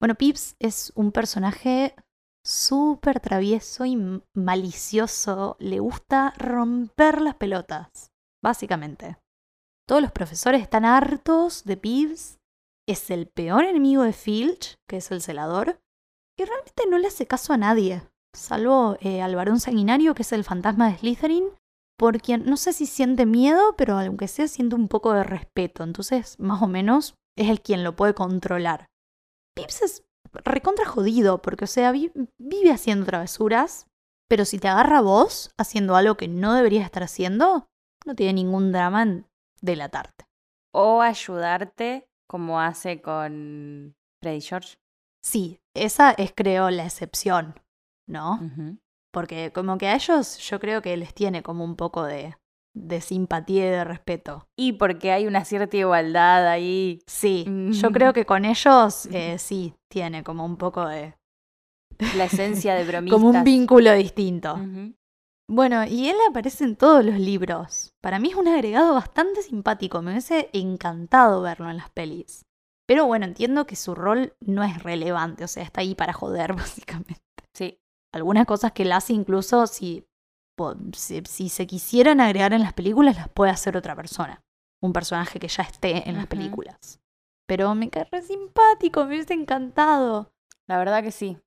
Bueno, 0.00 0.14
Pips 0.14 0.56
es 0.60 0.92
un 0.94 1.12
personaje 1.12 1.94
súper 2.44 3.20
travieso 3.20 3.84
y 3.84 4.22
malicioso. 4.34 5.56
Le 5.58 5.80
gusta 5.80 6.34
romper 6.36 7.20
las 7.20 7.34
pelotas, 7.34 8.10
básicamente. 8.42 9.19
Todos 9.90 10.02
los 10.02 10.12
profesores 10.12 10.62
están 10.62 10.84
hartos 10.84 11.64
de 11.64 11.76
Pips. 11.76 12.38
Es 12.88 13.10
el 13.10 13.26
peor 13.26 13.64
enemigo 13.64 14.04
de 14.04 14.12
Filch, 14.12 14.76
que 14.88 14.98
es 14.98 15.10
el 15.10 15.20
celador. 15.20 15.80
Y 16.38 16.44
realmente 16.44 16.84
no 16.88 16.96
le 16.96 17.08
hace 17.08 17.26
caso 17.26 17.52
a 17.52 17.56
nadie. 17.56 18.00
Salvo 18.32 18.96
eh, 19.00 19.20
al 19.20 19.34
varón 19.34 19.58
sanguinario, 19.58 20.14
que 20.14 20.22
es 20.22 20.30
el 20.32 20.44
fantasma 20.44 20.88
de 20.88 20.98
Slytherin, 20.98 21.48
por 21.98 22.20
quien 22.22 22.44
no 22.44 22.56
sé 22.56 22.72
si 22.72 22.86
siente 22.86 23.26
miedo, 23.26 23.74
pero 23.76 23.98
aunque 23.98 24.28
sea 24.28 24.46
siente 24.46 24.76
un 24.76 24.86
poco 24.86 25.12
de 25.12 25.24
respeto. 25.24 25.82
Entonces, 25.82 26.38
más 26.38 26.62
o 26.62 26.68
menos, 26.68 27.16
es 27.36 27.48
el 27.48 27.60
quien 27.60 27.82
lo 27.82 27.96
puede 27.96 28.14
controlar. 28.14 28.86
Pips 29.56 29.82
es 29.82 30.04
recontra 30.32 30.84
jodido, 30.84 31.42
porque, 31.42 31.64
o 31.64 31.66
sea, 31.66 31.90
vi- 31.90 32.12
vive 32.38 32.70
haciendo 32.70 33.06
travesuras, 33.06 33.88
pero 34.28 34.44
si 34.44 34.60
te 34.60 34.68
agarra 34.68 35.00
vos 35.00 35.50
haciendo 35.58 35.96
algo 35.96 36.16
que 36.16 36.28
no 36.28 36.54
deberías 36.54 36.84
estar 36.84 37.02
haciendo, 37.02 37.66
no 38.06 38.14
tiene 38.14 38.34
ningún 38.34 38.70
drama 38.70 39.02
en 39.02 39.26
delatarte. 39.60 40.24
O 40.72 41.02
ayudarte, 41.02 42.08
como 42.28 42.60
hace 42.60 43.00
con 43.02 43.94
Freddy 44.22 44.40
George. 44.40 44.76
Sí, 45.22 45.60
esa 45.74 46.12
es, 46.12 46.32
creo, 46.34 46.70
la 46.70 46.84
excepción, 46.84 47.54
¿no? 48.08 48.40
Porque 49.12 49.50
como 49.52 49.76
que 49.78 49.88
a 49.88 49.94
ellos 49.96 50.38
yo 50.38 50.60
creo 50.60 50.80
que 50.82 50.96
les 50.96 51.12
tiene 51.12 51.42
como 51.42 51.64
un 51.64 51.74
poco 51.76 52.04
de, 52.04 52.36
de 52.74 53.00
simpatía 53.00 53.66
y 53.66 53.70
de 53.70 53.84
respeto. 53.84 54.46
Y 54.56 54.74
porque 54.74 55.10
hay 55.12 55.26
una 55.26 55.44
cierta 55.44 55.76
igualdad 55.76 56.46
ahí. 56.48 57.00
Sí, 57.06 57.44
Mm. 57.48 57.72
yo 57.72 57.90
creo 57.90 58.12
que 58.12 58.24
con 58.24 58.44
ellos 58.44 59.06
eh, 59.12 59.38
sí 59.38 59.74
tiene 59.90 60.22
como 60.22 60.44
un 60.44 60.56
poco 60.56 60.86
de... 60.86 61.16
La 62.16 62.24
esencia 62.24 62.74
de 62.76 62.84
bromistas. 62.84 63.20
como 63.20 63.30
un 63.36 63.44
vínculo 63.44 63.92
distinto. 63.92 64.56
Bueno, 65.52 65.84
y 65.84 66.08
él 66.08 66.16
aparece 66.28 66.62
en 66.62 66.76
todos 66.76 67.04
los 67.04 67.18
libros. 67.18 67.92
Para 68.00 68.20
mí 68.20 68.28
es 68.28 68.36
un 68.36 68.46
agregado 68.46 68.94
bastante 68.94 69.42
simpático, 69.42 70.00
me 70.00 70.12
hubiese 70.12 70.48
encantado 70.52 71.42
verlo 71.42 71.68
en 71.68 71.76
las 71.76 71.90
pelis. 71.90 72.46
Pero 72.86 73.06
bueno, 73.06 73.24
entiendo 73.24 73.66
que 73.66 73.74
su 73.74 73.96
rol 73.96 74.32
no 74.38 74.62
es 74.62 74.80
relevante, 74.84 75.42
o 75.42 75.48
sea, 75.48 75.64
está 75.64 75.80
ahí 75.80 75.96
para 75.96 76.12
joder, 76.12 76.52
básicamente. 76.54 77.20
Sí. 77.52 77.80
algunas 78.12 78.46
cosas 78.46 78.70
que 78.70 78.84
él 78.84 78.92
hace 78.92 79.12
incluso 79.12 79.66
si, 79.66 80.06
si, 80.92 81.20
si 81.24 81.48
se 81.48 81.66
quisieran 81.66 82.20
agregar 82.20 82.52
en 82.52 82.62
las 82.62 82.72
películas 82.72 83.16
las 83.16 83.28
puede 83.28 83.50
hacer 83.50 83.76
otra 83.76 83.96
persona. 83.96 84.44
Un 84.80 84.92
personaje 84.92 85.40
que 85.40 85.48
ya 85.48 85.64
esté 85.64 86.08
en 86.08 86.16
las 86.16 86.28
películas. 86.28 87.00
Pero 87.48 87.74
me 87.74 87.90
cae 87.90 88.04
re 88.04 88.22
simpático, 88.22 89.00
me 89.00 89.16
hubiese 89.16 89.34
encantado. 89.34 90.30
La 90.68 90.78
verdad 90.78 91.02
que 91.02 91.10
sí. 91.10 91.38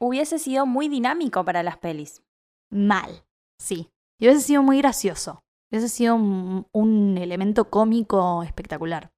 Hubiese 0.00 0.38
sido 0.38 0.64
muy 0.64 0.88
dinámico 0.88 1.44
para 1.44 1.62
las 1.62 1.76
pelis. 1.76 2.22
Mal, 2.70 3.22
sí. 3.60 3.90
Y 4.18 4.26
hubiese 4.26 4.42
sido 4.42 4.62
muy 4.62 4.78
gracioso. 4.78 5.44
Hubiese 5.70 5.88
sido 5.88 6.16
un, 6.16 6.66
un 6.72 7.18
elemento 7.18 7.70
cómico 7.70 8.42
espectacular. 8.42 9.12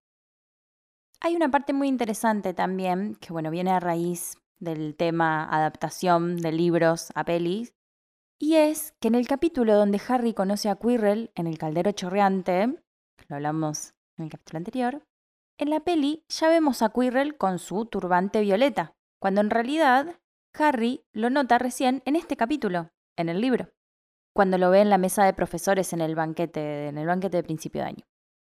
Hay 1.20 1.36
una 1.36 1.50
parte 1.50 1.72
muy 1.72 1.88
interesante 1.88 2.52
también, 2.52 3.16
que 3.20 3.32
bueno, 3.32 3.50
viene 3.50 3.70
a 3.70 3.80
raíz 3.80 4.36
del 4.58 4.96
tema 4.96 5.44
adaptación 5.44 6.36
de 6.36 6.52
libros 6.52 7.10
a 7.14 7.24
pelis, 7.24 7.74
Y 8.40 8.56
es 8.56 8.92
que 9.00 9.08
en 9.08 9.14
el 9.14 9.26
capítulo 9.26 9.76
donde 9.76 10.00
Harry 10.08 10.34
conoce 10.34 10.68
a 10.68 10.76
Quirrell 10.76 11.30
en 11.36 11.46
el 11.46 11.58
caldero 11.58 11.92
chorreante, 11.92 12.66
lo 13.28 13.36
hablamos 13.36 13.94
en 14.16 14.24
el 14.24 14.30
capítulo 14.30 14.58
anterior, 14.58 15.06
en 15.58 15.70
la 15.70 15.80
peli 15.80 16.24
ya 16.28 16.48
vemos 16.48 16.82
a 16.82 16.90
Quirrell 16.92 17.36
con 17.36 17.58
su 17.58 17.86
turbante 17.86 18.40
violeta, 18.40 18.94
cuando 19.20 19.40
en 19.40 19.50
realidad 19.50 20.20
Harry 20.54 21.04
lo 21.12 21.30
nota 21.30 21.58
recién 21.58 22.02
en 22.04 22.16
este 22.16 22.36
capítulo, 22.36 22.90
en 23.16 23.28
el 23.28 23.40
libro, 23.40 23.72
cuando 24.34 24.58
lo 24.58 24.70
ve 24.70 24.80
en 24.80 24.90
la 24.90 24.98
mesa 24.98 25.24
de 25.24 25.32
profesores 25.32 25.92
en 25.92 26.00
el 26.00 26.14
banquete, 26.14 26.88
en 26.88 26.98
el 26.98 27.06
banquete 27.06 27.38
de 27.38 27.42
principio 27.42 27.82
de 27.82 27.88
año. 27.88 28.04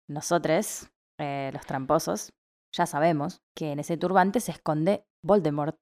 Nosotros, 0.09 0.91
eh, 1.19 1.51
los 1.53 1.65
tramposos, 1.67 2.33
ya 2.73 2.87
sabemos 2.87 3.43
que 3.57 3.73
en 3.73 3.79
ese 3.79 3.97
turbante 3.97 4.41
se 4.41 4.53
esconde 4.53 5.05
Voldemort. 5.23 5.77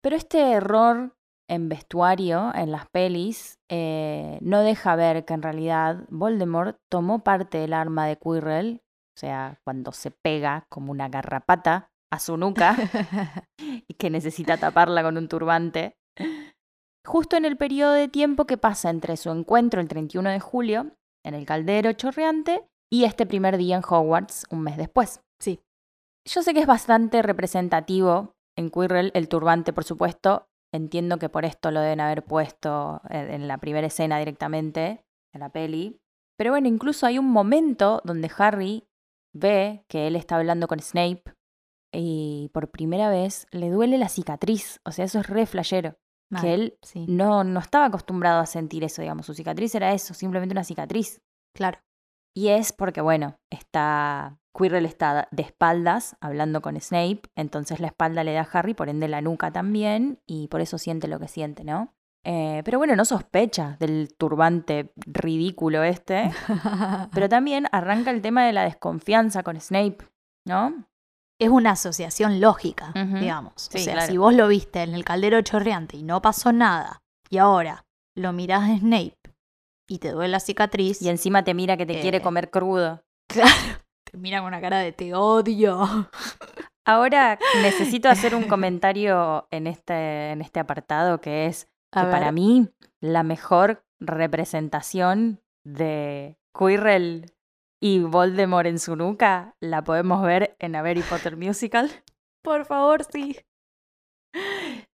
Pero 0.00 0.16
este 0.16 0.52
error 0.52 1.14
en 1.48 1.68
vestuario, 1.68 2.52
en 2.54 2.72
las 2.72 2.88
pelis, 2.88 3.58
eh, 3.70 4.38
no 4.40 4.62
deja 4.62 4.96
ver 4.96 5.24
que 5.24 5.34
en 5.34 5.42
realidad 5.42 6.04
Voldemort 6.08 6.78
tomó 6.90 7.22
parte 7.22 7.58
del 7.58 7.74
arma 7.74 8.06
de 8.06 8.16
Quirrell, 8.16 8.80
o 9.14 9.20
sea, 9.20 9.58
cuando 9.64 9.92
se 9.92 10.10
pega 10.10 10.64
como 10.70 10.92
una 10.92 11.08
garrapata 11.08 11.90
a 12.10 12.18
su 12.18 12.36
nuca 12.36 12.76
y 13.58 13.94
que 13.94 14.08
necesita 14.10 14.56
taparla 14.56 15.02
con 15.02 15.18
un 15.18 15.28
turbante. 15.28 15.96
Justo 17.04 17.36
en 17.36 17.44
el 17.44 17.56
periodo 17.56 17.92
de 17.92 18.08
tiempo 18.08 18.46
que 18.46 18.56
pasa 18.56 18.90
entre 18.90 19.16
su 19.16 19.30
encuentro 19.30 19.80
el 19.80 19.88
31 19.88 20.30
de 20.30 20.40
julio, 20.40 20.92
en 21.24 21.34
el 21.34 21.46
caldero 21.46 21.92
chorreante, 21.92 22.64
y 22.90 23.04
este 23.04 23.26
primer 23.26 23.56
día 23.56 23.76
en 23.76 23.82
Hogwarts, 23.88 24.46
un 24.50 24.62
mes 24.62 24.76
después. 24.76 25.22
Sí. 25.40 25.60
Yo 26.24 26.42
sé 26.42 26.54
que 26.54 26.60
es 26.60 26.66
bastante 26.66 27.22
representativo 27.22 28.34
en 28.56 28.70
Quirrell 28.70 29.10
el 29.14 29.28
turbante, 29.28 29.72
por 29.72 29.84
supuesto. 29.84 30.46
Entiendo 30.74 31.18
que 31.18 31.28
por 31.28 31.44
esto 31.44 31.70
lo 31.70 31.80
deben 31.80 32.00
haber 32.00 32.24
puesto 32.24 33.02
en 33.10 33.48
la 33.48 33.58
primera 33.58 33.86
escena 33.86 34.18
directamente, 34.18 35.04
en 35.34 35.40
la 35.40 35.50
peli. 35.50 36.00
Pero 36.38 36.50
bueno, 36.50 36.68
incluso 36.68 37.06
hay 37.06 37.18
un 37.18 37.30
momento 37.30 38.00
donde 38.04 38.30
Harry 38.38 38.86
ve 39.34 39.84
que 39.88 40.06
él 40.06 40.16
está 40.16 40.36
hablando 40.36 40.68
con 40.68 40.80
Snape 40.80 41.24
y 41.92 42.50
por 42.54 42.70
primera 42.70 43.10
vez 43.10 43.46
le 43.50 43.70
duele 43.70 43.98
la 43.98 44.08
cicatriz. 44.08 44.80
O 44.84 44.92
sea, 44.92 45.04
eso 45.04 45.20
es 45.20 45.28
re 45.28 45.46
flashero. 45.46 45.96
Mal, 46.32 46.42
Que 46.42 46.54
él 46.54 46.78
Sí, 46.82 47.04
no, 47.08 47.44
no 47.44 47.60
estaba 47.60 47.84
acostumbrado 47.86 48.40
a 48.40 48.46
sentir 48.46 48.84
eso, 48.84 49.02
digamos. 49.02 49.26
Su 49.26 49.34
cicatriz 49.34 49.74
era 49.74 49.92
eso, 49.92 50.14
simplemente 50.14 50.54
una 50.54 50.64
cicatriz. 50.64 51.20
claro. 51.54 51.78
Y 52.34 52.48
es 52.48 52.72
porque, 52.72 53.02
bueno, 53.02 53.38
está. 53.50 54.38
Quirrell 54.56 54.86
está 54.86 55.28
de 55.30 55.42
espaldas 55.42 56.16
hablando 56.20 56.60
con 56.60 56.78
Snape, 56.78 57.22
entonces 57.36 57.80
la 57.80 57.86
espalda 57.88 58.22
le 58.22 58.32
da 58.32 58.42
a 58.42 58.58
Harry, 58.58 58.74
por 58.74 58.90
ende 58.90 59.08
la 59.08 59.22
nuca 59.22 59.50
también, 59.50 60.20
y 60.26 60.48
por 60.48 60.60
eso 60.60 60.76
siente 60.76 61.08
lo 61.08 61.18
que 61.18 61.28
siente, 61.28 61.64
¿no? 61.64 61.94
Eh, 62.24 62.62
pero 62.64 62.78
bueno, 62.78 62.94
no 62.94 63.04
sospecha 63.04 63.76
del 63.80 64.14
turbante 64.16 64.92
ridículo 64.96 65.82
este, 65.82 66.30
pero 67.14 67.28
también 67.28 67.66
arranca 67.72 68.10
el 68.10 68.22
tema 68.22 68.44
de 68.44 68.52
la 68.52 68.64
desconfianza 68.64 69.42
con 69.42 69.60
Snape, 69.60 69.98
¿no? 70.46 70.86
Es 71.42 71.48
una 71.50 71.72
asociación 71.72 72.40
lógica, 72.40 72.92
digamos. 72.94 73.52
Sí, 73.70 73.78
o 73.78 73.80
sea, 73.82 73.94
claro. 73.94 74.10
si 74.12 74.16
vos 74.18 74.34
lo 74.34 74.48
viste 74.48 74.82
en 74.82 74.94
el 74.94 75.04
caldero 75.04 75.40
chorreante 75.42 75.96
y 75.96 76.02
no 76.02 76.20
pasó 76.22 76.52
nada, 76.52 77.02
y 77.30 77.38
ahora 77.38 77.84
lo 78.16 78.32
mirás 78.32 78.68
a 78.70 78.78
Snape 78.78 79.16
y 79.88 79.98
te 79.98 80.10
duele 80.10 80.30
la 80.32 80.40
cicatriz, 80.40 81.00
Y 81.02 81.08
encima 81.08 81.44
te 81.44 81.54
mira 81.54 81.76
que 81.76 81.86
te 81.86 82.00
quiere 82.00 82.18
Eh. 82.18 82.22
comer 82.22 82.50
crudo. 82.50 83.02
claro, 83.28 83.50
te 84.10 84.16
mira 84.18 84.38
con 84.38 84.48
una 84.48 84.60
cara 84.60 84.78
de 84.78 84.92
te 84.92 85.14
odio. 85.14 86.08
Ahora 86.84 87.38
necesito 87.62 88.08
hacer 88.08 88.34
un 88.34 88.44
comentario 88.48 89.46
en 89.50 89.66
este, 89.66 90.30
en 90.32 90.40
este 90.42 90.58
apartado 90.60 91.20
que 91.20 91.46
es 91.46 91.66
que 91.92 92.00
para 92.00 92.32
mí 92.32 92.68
la 93.00 93.22
mejor 93.22 93.84
representación 94.00 95.40
de 95.64 96.38
Quirrell 96.58 97.26
y 97.82 97.98
Voldemort 97.98 98.68
en 98.68 98.78
su 98.78 98.94
nuca 98.94 99.56
la 99.60 99.82
podemos 99.82 100.22
ver 100.22 100.56
en 100.60 100.76
A 100.76 100.80
Harry 100.80 101.02
Potter 101.02 101.36
Musical. 101.36 101.90
Por 102.40 102.64
favor, 102.64 103.04
sí. 103.04 103.40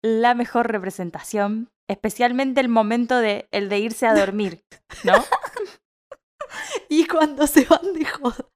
La 0.04 0.34
mejor 0.34 0.70
representación, 0.70 1.68
especialmente 1.90 2.60
el 2.60 2.68
momento 2.68 3.18
de 3.18 3.48
el 3.50 3.68
de 3.68 3.80
irse 3.80 4.06
a 4.06 4.14
dormir, 4.14 4.62
¿no? 5.04 5.14
Y 6.88 7.06
cuando 7.06 7.46
se 7.48 7.64
van 7.64 7.92
de 7.92 8.04
joda. 8.04 8.48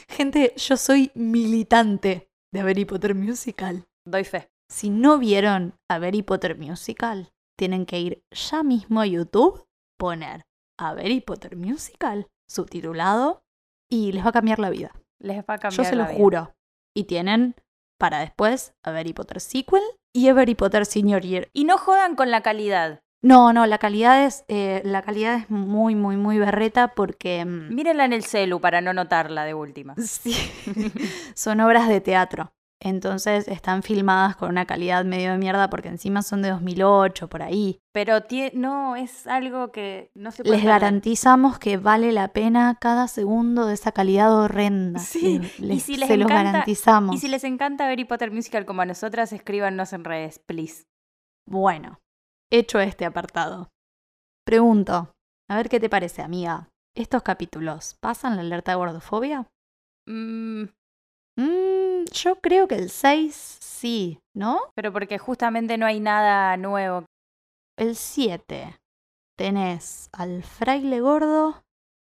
Gente, 0.10 0.54
yo 0.56 0.78
soy 0.78 1.12
militante 1.16 2.30
de 2.54 2.60
Harry 2.62 2.86
Potter 2.86 3.16
Musical. 3.16 3.86
Doy 4.08 4.24
fe. 4.24 4.52
Si 4.72 4.92
no 4.92 5.18
vieron 5.18 5.74
a 5.90 5.96
Harry 5.96 6.22
Potter 6.22 6.56
Musical, 6.58 7.32
tienen 7.58 7.88
que 7.88 8.00
ir 8.00 8.24
ya 8.32 8.62
mismo 8.62 9.02
a 9.02 9.08
YouTube, 9.08 9.66
poner 10.00 10.46
a 10.82 10.90
Harry 10.90 11.22
Potter 11.22 11.56
Musical 11.56 12.28
subtitulado 12.48 13.44
y 13.90 14.12
les 14.12 14.24
va 14.26 14.30
a 14.30 14.34
cambiar 14.34 14.60
la 14.60 14.70
vida. 14.70 14.92
Les 15.20 15.38
va 15.38 15.56
a 15.56 15.58
cambiar 15.58 15.74
Yo 15.74 15.84
se 15.84 15.96
lo 15.96 16.06
vida. 16.06 16.16
juro. 16.16 16.54
Y 16.96 17.06
tienen 17.06 17.56
para 17.98 18.20
después 18.20 18.74
a 18.84 18.92
Harry 18.92 19.14
Potter 19.14 19.40
Sequel 19.40 19.82
y 20.14 20.28
a 20.28 20.32
Harry 20.32 20.56
Potter 20.56 20.86
Senior 20.86 21.22
Year. 21.22 21.50
Y 21.54 21.66
no 21.66 21.78
jodan 21.78 22.16
con 22.16 22.32
la 22.32 22.42
calidad. 22.42 23.02
No, 23.24 23.54
no, 23.54 23.68
la 23.68 23.78
calidad 23.78 24.26
es, 24.26 24.44
eh, 24.48 24.82
la 24.84 25.04
calidad 25.04 25.36
es 25.36 25.50
muy, 25.52 25.94
muy, 25.94 26.18
muy 26.18 26.40
berreta 26.40 26.90
porque 26.96 27.46
mm, 27.46 27.74
Mírenla 27.74 28.06
en 28.06 28.14
el 28.14 28.24
celu 28.24 28.60
para 28.60 28.82
no 28.82 28.94
notarla 28.94 29.46
de 29.46 29.54
última. 29.54 29.94
sí, 29.98 30.36
son 31.36 31.62
obras 31.62 31.88
de 31.88 32.02
teatro. 32.02 32.52
Entonces 32.84 33.48
están 33.48 33.84
filmadas 33.84 34.36
con 34.36 34.50
una 34.50 34.66
calidad 34.66 35.06
medio 35.06 35.32
de 35.32 35.38
mierda 35.38 35.70
porque 35.70 35.88
encima 35.90 36.24
son 36.24 36.42
de 36.42 36.50
2008, 36.50 37.28
por 37.30 37.44
ahí. 37.44 37.80
Pero 37.94 38.22
no, 38.54 38.96
es 38.96 39.28
algo 39.28 39.72
que 39.72 40.10
no 40.16 40.32
se 40.32 40.44
puede 40.44 40.58
Les 40.58 40.66
garantizamos 40.66 41.60
que 41.60 41.78
vale 41.78 42.12
la 42.12 42.30
pena 42.30 42.76
cada 42.82 43.08
segundo 43.08 43.68
de 43.68 43.76
esa 43.76 43.92
calidad 43.92 44.34
horrenda. 44.36 45.00
Sí, 45.00 45.38
Les- 45.60 45.78
y 45.78 45.80
si 45.80 45.96
les 45.98 46.08
se 46.08 46.18
los 46.18 46.26
encanta- 46.32 46.52
garantizamos. 46.52 47.16
Y 47.16 47.20
si 47.20 47.28
les 47.28 47.44
encanta 47.44 47.88
Harry 47.88 48.06
Potter 48.06 48.32
Musical 48.32 48.66
como 48.66 48.82
a 48.82 48.86
nosotras, 48.86 49.32
escríbanos 49.32 49.94
en 49.94 50.04
redes, 50.04 50.40
please. 50.40 50.86
Bueno, 51.48 52.00
hecho 52.52 52.80
este 52.80 53.06
apartado. 53.06 53.70
Pregunto, 54.44 55.12
a 55.50 55.56
ver 55.56 55.70
qué 55.70 55.80
te 55.80 55.90
parece, 55.90 56.24
amiga. 56.24 56.70
¿Estos 56.98 57.22
capítulos 57.22 57.96
pasan 58.02 58.36
la 58.38 58.42
alerta 58.42 58.72
de 58.72 58.78
gordofobia? 58.78 59.48
Mm, 60.08 60.64
Mm, 61.42 62.06
yo 62.12 62.36
creo 62.36 62.68
que 62.68 62.76
el 62.76 62.90
6 62.90 63.58
sí, 63.62 64.20
¿no? 64.36 64.60
pero 64.76 64.94
porque 64.94 65.18
justamente 65.18 65.78
no 65.78 65.86
hay 65.88 66.00
nada 66.00 66.56
nuevo. 66.58 67.06
El 67.78 67.96
7 67.96 68.80
tenés 69.36 70.10
al 70.12 70.44
fraile 70.44 71.00
gordo 71.00 71.64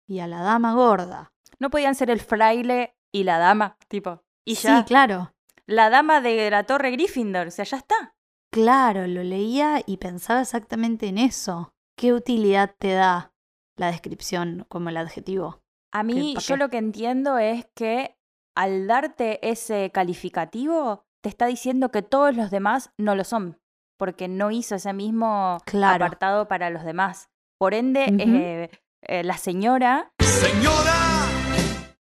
y 0.06 0.18
a 0.18 0.26
la 0.26 0.42
dama 0.42 0.74
gorda. 0.74 1.32
No 1.58 1.70
podían 1.70 1.94
ser 1.94 2.10
el 2.10 2.20
fraile 2.20 2.94
y 3.10 3.24
la 3.24 3.38
dama, 3.38 3.78
tipo. 3.88 4.22
Y 4.44 4.54
ya. 4.54 4.78
Sí, 4.78 4.84
claro. 4.84 5.32
La 5.66 5.88
dama 5.88 6.20
de 6.20 6.50
la 6.50 6.64
torre 6.64 6.90
Gryffindor, 6.90 7.46
o 7.46 7.50
sea, 7.50 7.64
ya 7.64 7.78
está. 7.78 8.14
Claro, 8.52 9.06
lo 9.06 9.22
leía 9.22 9.82
y 9.86 9.96
pensaba 9.96 10.42
exactamente 10.42 11.06
en 11.06 11.16
eso. 11.16 11.72
¿Qué 11.96 12.12
utilidad 12.12 12.74
te 12.78 12.92
da 12.92 13.32
la 13.76 13.86
descripción 13.86 14.66
como 14.68 14.90
el 14.90 14.98
adjetivo? 14.98 15.62
A 15.92 16.02
mí, 16.02 16.36
yo 16.36 16.56
lo 16.56 16.68
que 16.68 16.78
entiendo 16.78 17.38
es 17.38 17.66
que 17.74 18.18
al 18.54 18.86
darte 18.86 19.46
ese 19.48 19.90
calificativo, 19.92 21.04
te 21.22 21.28
está 21.28 21.46
diciendo 21.46 21.90
que 21.90 22.02
todos 22.02 22.34
los 22.36 22.50
demás 22.50 22.90
no 22.98 23.14
lo 23.14 23.24
son, 23.24 23.58
porque 23.98 24.28
no 24.28 24.50
hizo 24.50 24.74
ese 24.74 24.92
mismo 24.92 25.58
Claro. 25.64 26.04
apartado 26.04 26.48
para 26.48 26.70
los 26.70 26.84
demás. 26.84 27.30
Por 27.58 27.74
ende, 27.74 28.06
eh, 28.18 28.70
eh, 29.02 29.22
la 29.24 29.36
señora 29.36 30.12
Señora, 30.20 30.92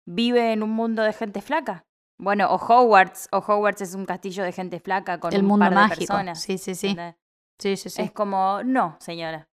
vive 0.06 0.54
en 0.54 0.64
un 0.64 0.72
mundo 0.72 1.04
de 1.04 1.14
gente 1.14 1.42
flaca. 1.42 1.86
Bueno, 2.20 2.48
o 2.54 2.56
Hogwarts, 2.58 3.28
o 3.32 3.38
Hogwarts 3.40 3.82
es 3.82 3.96
un 3.96 4.06
castillo 4.06 4.44
de 4.44 4.52
gente 4.52 4.80
flaca 4.80 5.20
con 5.20 5.34
el 5.34 5.42
un 5.42 5.48
mundo 5.48 5.66
par 5.66 5.70
de 5.72 5.76
mágico. 5.76 6.00
personas. 6.00 6.42
Sí, 6.42 6.58
sí, 6.58 6.76
sí. 6.76 6.88
¿entendés? 6.90 7.16
Sí, 7.58 7.76
sí, 7.78 7.90
sí. 7.90 8.02
Es 8.02 8.12
como, 8.12 8.62
no, 8.64 8.96
señora. 9.00 9.49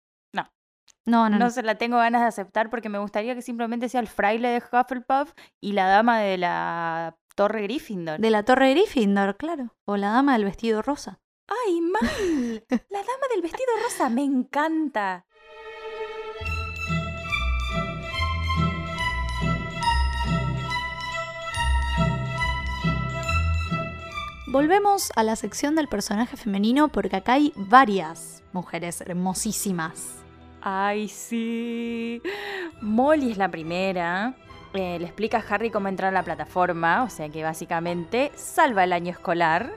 No, 1.06 1.28
no, 1.28 1.38
No 1.38 1.44
no. 1.46 1.50
se 1.50 1.62
la 1.62 1.74
tengo 1.76 1.98
ganas 1.98 2.22
de 2.22 2.28
aceptar 2.28 2.70
porque 2.70 2.88
me 2.88 2.98
gustaría 2.98 3.34
que 3.34 3.42
simplemente 3.42 3.88
sea 3.88 4.00
el 4.00 4.08
fraile 4.08 4.48
de 4.48 4.58
Hufflepuff 4.72 5.32
y 5.60 5.72
la 5.72 5.86
dama 5.86 6.18
de 6.20 6.38
la 6.38 7.16
Torre 7.34 7.62
Gryffindor. 7.62 8.18
De 8.20 8.30
la 8.30 8.42
Torre 8.44 8.70
Gryffindor, 8.70 9.36
claro. 9.36 9.74
O 9.84 9.96
la 9.96 10.10
dama 10.10 10.32
del 10.34 10.44
vestido 10.44 10.80
rosa. 10.82 11.20
¡Ay, 11.46 11.80
mal! 11.82 12.00
La 12.88 12.98
dama 13.00 13.26
del 13.30 13.42
vestido 13.42 13.68
rosa 13.82 14.08
me 14.08 14.22
encanta. 14.24 15.26
Volvemos 24.46 25.10
a 25.16 25.22
la 25.24 25.36
sección 25.36 25.74
del 25.74 25.88
personaje 25.88 26.36
femenino 26.36 26.88
porque 26.88 27.16
acá 27.16 27.34
hay 27.34 27.52
varias 27.56 28.42
mujeres 28.52 29.00
hermosísimas. 29.00 30.23
¡Ay, 30.66 31.08
sí! 31.08 32.22
Molly 32.80 33.32
es 33.32 33.36
la 33.38 33.50
primera. 33.50 34.34
Eh, 34.72 34.98
le 34.98 35.04
explica 35.04 35.38
a 35.38 35.54
Harry 35.54 35.70
cómo 35.70 35.88
entrar 35.88 36.08
a 36.08 36.12
la 36.12 36.22
plataforma, 36.24 37.02
o 37.02 37.10
sea 37.10 37.28
que 37.28 37.44
básicamente 37.44 38.32
salva 38.34 38.84
el 38.84 38.94
año 38.94 39.10
escolar. 39.12 39.70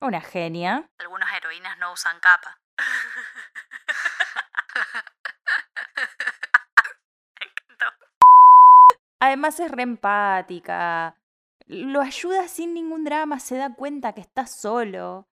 Una 0.00 0.22
genia. 0.22 0.88
Algunas 0.98 1.30
heroínas 1.36 1.76
no 1.78 1.92
usan 1.92 2.18
capa. 2.20 2.58
Además 9.20 9.58
es 9.60 9.70
re 9.70 9.82
empática. 9.82 11.16
Lo 11.66 12.00
ayuda 12.02 12.46
sin 12.48 12.74
ningún 12.74 13.04
drama, 13.04 13.40
se 13.40 13.56
da 13.56 13.74
cuenta 13.74 14.12
que 14.12 14.20
está 14.20 14.46
solo. 14.46 15.28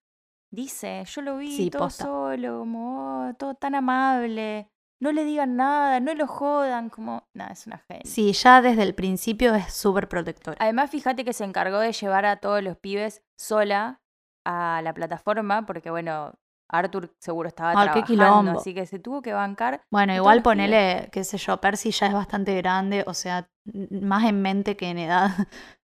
Dice, 0.50 1.04
yo 1.06 1.22
lo 1.22 1.36
vi 1.38 1.54
Sí, 1.56 1.70
todo 1.70 1.84
posta. 1.84 2.04
solo, 2.04 2.58
como 2.60 3.28
"Oh, 3.28 3.34
todo 3.34 3.54
tan 3.54 3.74
amable. 3.74 4.68
No 5.02 5.10
le 5.10 5.24
digan 5.24 5.56
nada, 5.56 5.98
no 5.98 6.14
lo 6.14 6.28
jodan, 6.28 6.88
como, 6.88 7.26
nada, 7.34 7.50
es 7.50 7.66
una 7.66 7.78
genia. 7.78 8.04
Sí, 8.04 8.32
ya 8.34 8.62
desde 8.62 8.84
el 8.84 8.94
principio 8.94 9.52
es 9.52 9.74
súper 9.74 10.08
protectora. 10.08 10.56
Además, 10.60 10.90
fíjate 10.92 11.24
que 11.24 11.32
se 11.32 11.42
encargó 11.42 11.80
de 11.80 11.90
llevar 11.90 12.24
a 12.24 12.36
todos 12.36 12.62
los 12.62 12.76
pibes 12.76 13.20
sola 13.36 14.00
a 14.46 14.80
la 14.84 14.94
plataforma, 14.94 15.66
porque 15.66 15.90
bueno, 15.90 16.34
Arthur 16.70 17.12
seguro 17.18 17.48
estaba 17.48 17.72
qué 17.92 18.02
trabajando, 18.04 18.60
así 18.60 18.74
que 18.74 18.86
se 18.86 19.00
tuvo 19.00 19.22
que 19.22 19.32
bancar. 19.32 19.82
Bueno, 19.90 20.14
igual 20.14 20.36
pibes. 20.36 20.44
ponele, 20.44 21.08
qué 21.10 21.24
sé 21.24 21.36
yo, 21.36 21.60
Percy 21.60 21.90
ya 21.90 22.06
es 22.06 22.12
bastante 22.12 22.54
grande, 22.58 23.02
o 23.04 23.12
sea, 23.14 23.50
más 23.90 24.22
en 24.22 24.40
mente 24.40 24.76
que 24.76 24.88
en 24.88 24.98
edad. 24.98 25.30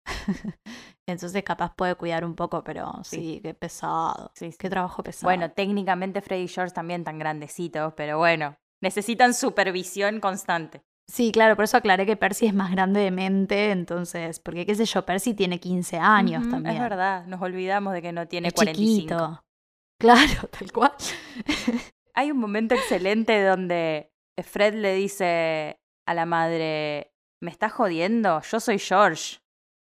Entonces 1.09 1.43
capaz 1.43 1.75
puede 1.75 1.95
cuidar 1.95 2.23
un 2.23 2.35
poco, 2.35 2.63
pero 2.63 2.93
Sí. 3.03 3.17
sí, 3.17 3.41
qué 3.43 3.55
pesado. 3.55 4.31
Sí, 4.35 4.53
sí. 4.53 4.59
Qué 4.59 4.69
trabajo 4.69 5.03
pesado. 5.03 5.25
Bueno, 5.25 5.51
técnicamente 5.53 6.21
Freddy 6.21 6.43
y 6.43 6.49
George 6.49 6.75
también 6.75 7.03
tan 7.03 7.19
grandecitos, 7.19 7.95
pero 7.97 8.19
bueno, 8.19 8.57
necesitan 8.83 9.35
supervisión 9.35 10.21
constante. 10.21 10.83
Sí, 11.09 11.31
claro, 11.31 11.55
por 11.55 11.65
eso 11.65 11.77
aclaré 11.77 12.05
que 12.05 12.17
Percy 12.17 12.47
es 12.47 12.55
más 12.55 12.73
grande 12.73 13.01
de 13.01 13.13
mente, 13.13 13.71
entonces, 13.71 14.41
porque 14.41 14.67
qué 14.67 14.75
sé 14.75 14.85
yo, 14.87 15.07
Percy 15.07 15.35
tiene 15.35 15.61
15 15.61 15.99
años 15.99 16.49
también. 16.51 16.75
Es 16.75 16.81
verdad, 16.83 17.27
nos 17.27 17.41
olvidamos 17.43 17.93
de 17.93 18.03
que 18.03 18.13
no 18.13 18.27
tiene 18.27 18.49
Es 18.49 18.55
45. 18.55 18.97
chiquito. 18.97 19.45
Claro, 20.01 20.49
tal 20.59 20.73
cual. 20.73 20.93
Hay 22.15 22.31
un 22.31 22.39
momento 22.39 22.75
excelente 22.75 23.43
donde 23.45 24.11
Fred 24.43 24.75
le 24.75 24.95
dice 24.95 25.79
a 26.09 26.15
la 26.15 26.27
madre, 26.27 27.13
me 27.41 27.51
estás 27.51 27.73
jodiendo, 27.73 28.41
yo 28.43 28.59
soy 28.61 28.79
George. 28.79 29.39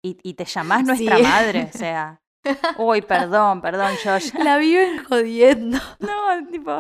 Y, 0.02 0.18
y 0.24 0.36
te 0.36 0.46
llamás 0.46 0.86
nuestra 0.86 1.18
Sí. 1.18 1.24
madre, 1.24 1.70
o 1.74 1.78
sea. 1.78 2.22
Uy, 2.78 3.02
perdón, 3.02 3.62
perdón, 3.62 3.92
George. 4.02 4.32
La 4.42 4.58
viven 4.58 5.04
jodiendo. 5.04 5.78
No, 6.00 6.48
tipo, 6.50 6.80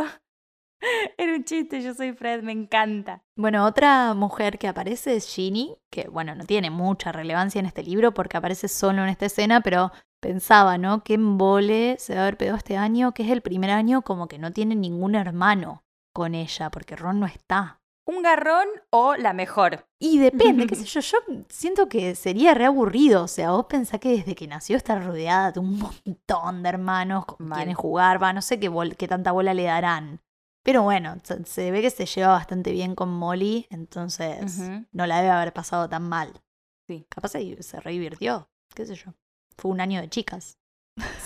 era 1.17 1.35
un 1.35 1.43
chiste, 1.43 1.81
yo 1.81 1.93
soy 1.93 2.13
Fred, 2.13 2.43
me 2.43 2.51
encanta. 2.51 3.23
Bueno, 3.35 3.65
otra 3.65 4.13
mujer 4.13 4.57
que 4.57 4.67
aparece 4.67 5.15
es 5.15 5.33
Ginny, 5.33 5.77
que 5.89 6.07
bueno, 6.09 6.35
no 6.35 6.45
tiene 6.45 6.69
mucha 6.69 7.11
relevancia 7.11 7.59
en 7.59 7.65
este 7.65 7.83
libro 7.83 8.13
porque 8.13 8.37
aparece 8.37 8.67
solo 8.67 9.03
en 9.03 9.09
esta 9.09 9.25
escena, 9.25 9.61
pero 9.61 9.91
pensaba, 10.19 10.77
¿no? 10.77 11.03
Qué 11.03 11.15
embole 11.15 11.97
se 11.99 12.13
va 12.13 12.21
a 12.21 12.23
haber 12.23 12.37
pegado 12.37 12.57
este 12.57 12.77
año, 12.77 13.13
que 13.13 13.23
es 13.23 13.31
el 13.31 13.41
primer 13.41 13.71
año 13.71 14.01
como 14.01 14.27
que 14.27 14.37
no 14.37 14.51
tiene 14.51 14.75
ningún 14.75 15.15
hermano 15.15 15.83
con 16.13 16.35
ella, 16.35 16.69
porque 16.69 16.95
Ron 16.95 17.19
no 17.19 17.25
está. 17.25 17.79
¿Un 18.05 18.23
garrón 18.23 18.67
o 18.89 19.15
la 19.15 19.33
mejor? 19.33 19.85
Y 19.99 20.17
depende, 20.17 20.65
qué 20.65 20.75
sé 20.75 20.85
yo, 20.99 20.99
yo 20.99 21.17
siento 21.47 21.87
que 21.87 22.15
sería 22.15 22.55
re 22.55 22.65
aburrido, 22.65 23.23
o 23.23 23.27
sea, 23.27 23.51
vos 23.51 23.67
pensás 23.67 23.99
que 23.99 24.09
desde 24.09 24.33
que 24.33 24.47
nació 24.47 24.77
está 24.77 24.99
rodeada 24.99 25.51
de 25.51 25.59
un 25.59 25.77
montón 25.77 26.63
de 26.63 26.69
hermanos 26.69 27.25
con 27.25 27.47
Mal. 27.47 27.59
quienes 27.59 27.77
jugar, 27.77 28.21
va, 28.21 28.33
no 28.33 28.41
sé 28.41 28.59
qué, 28.59 28.71
qué 28.97 29.07
tanta 29.07 29.31
bola 29.31 29.53
le 29.53 29.63
darán. 29.63 30.21
Pero 30.63 30.83
bueno, 30.83 31.15
se, 31.23 31.43
se 31.45 31.71
ve 31.71 31.81
que 31.81 31.89
se 31.89 32.05
lleva 32.05 32.29
bastante 32.29 32.71
bien 32.71 32.93
con 32.95 33.09
Molly, 33.09 33.65
entonces 33.69 34.59
no 34.91 35.05
la 35.07 35.17
debe 35.17 35.29
haber 35.31 35.53
pasado 35.53 35.87
tan 35.89 36.03
mal. 36.03 36.41
Sí. 36.87 37.05
Capaz 37.09 37.29
se, 37.29 37.63
se 37.63 37.79
re 37.79 37.91
divirtió, 37.91 38.49
qué 38.75 38.85
sé 38.85 38.95
yo. 38.95 39.13
Fue 39.57 39.71
un 39.71 39.81
año 39.81 40.01
de 40.01 40.09
chicas. 40.09 40.57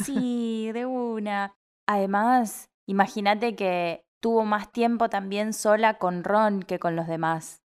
Sí, 0.04 0.72
de 0.74 0.86
una. 0.86 1.56
Además, 1.88 2.70
imagínate 2.88 3.56
que 3.56 4.06
tuvo 4.22 4.46
más 4.46 4.72
tiempo 4.72 5.10
también 5.10 5.54
sola 5.54 5.98
con 5.98 6.24
Ron 6.24 6.62
que 6.64 6.80
con 6.80 6.96
los 6.96 7.08
demás. 7.08 7.62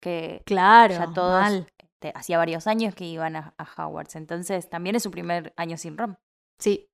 Que 0.00 0.42
Claro, 0.46 0.94
ya 0.94 1.12
todos 1.12 1.40
mal. 1.40 1.66
este, 1.78 2.12
hacía 2.14 2.38
varios 2.38 2.66
años 2.66 2.94
que 2.94 3.04
iban 3.04 3.36
a, 3.36 3.54
a 3.58 3.64
Hogwarts. 3.86 4.16
Entonces 4.16 4.68
también 4.70 4.96
es 4.96 5.02
su 5.02 5.10
primer 5.10 5.52
año 5.56 5.76
sin 5.76 5.96
Ron. 5.98 6.18
Sí, 6.58 6.89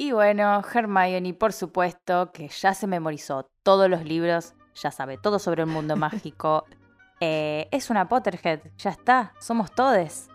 Y 0.00 0.12
bueno, 0.12 0.62
Hermione, 0.72 1.34
por 1.34 1.52
supuesto, 1.52 2.30
que 2.32 2.46
ya 2.48 2.72
se 2.72 2.86
memorizó 2.86 3.50
todos 3.64 3.90
los 3.90 4.04
libros, 4.04 4.54
ya 4.76 4.92
sabe 4.92 5.18
todo 5.18 5.40
sobre 5.40 5.62
el 5.62 5.68
mundo 5.68 5.96
mágico. 5.96 6.64
Eh, 7.20 7.66
es 7.72 7.90
una 7.90 8.08
Potterhead, 8.08 8.60
ya 8.76 8.90
está, 8.90 9.32
somos 9.40 9.72
todes. 9.72 10.28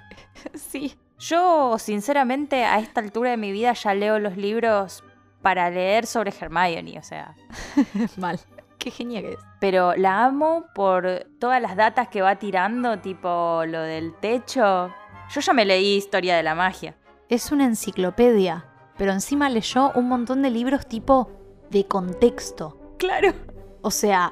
sí. 0.54 0.96
Yo, 1.18 1.76
sinceramente, 1.76 2.64
a 2.64 2.78
esta 2.78 3.00
altura 3.00 3.30
de 3.30 3.36
mi 3.36 3.50
vida 3.50 3.72
ya 3.72 3.94
leo 3.94 4.20
los 4.20 4.36
libros 4.36 5.02
para 5.42 5.68
leer 5.70 6.06
sobre 6.06 6.32
Hermione, 6.32 7.00
o 7.00 7.02
sea. 7.02 7.34
mal. 8.16 8.38
Qué 8.78 8.92
genia 8.92 9.22
que 9.22 9.32
es. 9.32 9.40
Pero 9.58 9.96
la 9.96 10.24
amo 10.24 10.66
por 10.72 11.26
todas 11.40 11.60
las 11.60 11.74
datas 11.74 12.06
que 12.06 12.22
va 12.22 12.36
tirando, 12.36 13.00
tipo 13.00 13.64
lo 13.66 13.82
del 13.82 14.14
techo. 14.20 14.94
Yo 15.30 15.40
ya 15.40 15.52
me 15.52 15.64
leí 15.64 15.96
Historia 15.96 16.36
de 16.36 16.44
la 16.44 16.54
Magia. 16.54 16.94
Es 17.28 17.50
una 17.50 17.64
enciclopedia, 17.64 18.69
pero 19.00 19.12
encima 19.14 19.48
leyó 19.48 19.92
un 19.94 20.08
montón 20.10 20.42
de 20.42 20.50
libros 20.50 20.86
tipo 20.86 21.30
de 21.70 21.86
contexto. 21.86 22.76
Claro. 22.98 23.32
O 23.80 23.90
sea, 23.90 24.30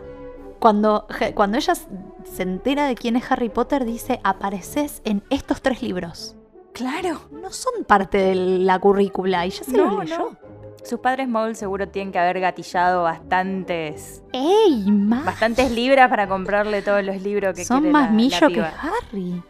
cuando, 0.59 1.07
cuando 1.35 1.57
ella 1.57 1.73
se 1.75 2.43
entera 2.43 2.87
de 2.87 2.95
quién 2.95 3.16
es 3.16 3.33
Harry 3.33 3.49
Potter, 3.49 3.87
dice, 3.87 4.21
apareces 4.25 5.01
en 5.07 5.23
estos 5.31 5.62
tres 5.62 5.81
libros. 5.83 6.37
Claro. 6.75 7.23
No 7.33 7.51
son 7.51 7.85
parte 7.87 8.19
de 8.19 8.35
la 8.35 8.79
currícula 8.79 9.47
y 9.47 9.51
ya 9.51 9.64
se 9.64 9.73
No, 9.73 9.87
los 9.87 10.05
leyó. 10.11 10.37
Sus 10.85 11.01
padres 11.01 11.29
Maul 11.29 11.57
seguro 11.57 11.89
tienen 11.89 12.12
que 12.12 12.19
haber 12.19 12.39
gatillado 12.39 13.05
bastantes, 13.05 14.23
¡Ey, 14.35 14.85
más! 14.91 15.25
bastantes 15.25 15.71
libras 15.71 16.11
para 16.11 16.29
comprarle 16.29 16.83
todos 16.83 17.03
los 17.03 17.23
libros 17.23 17.55
que 17.55 17.64
Son 17.64 17.79
quiere 17.81 17.93
más 17.93 18.03
la- 18.03 18.09
la 18.11 18.12
millo 18.14 18.49
que. 18.49 18.61
Harry. 18.61 19.43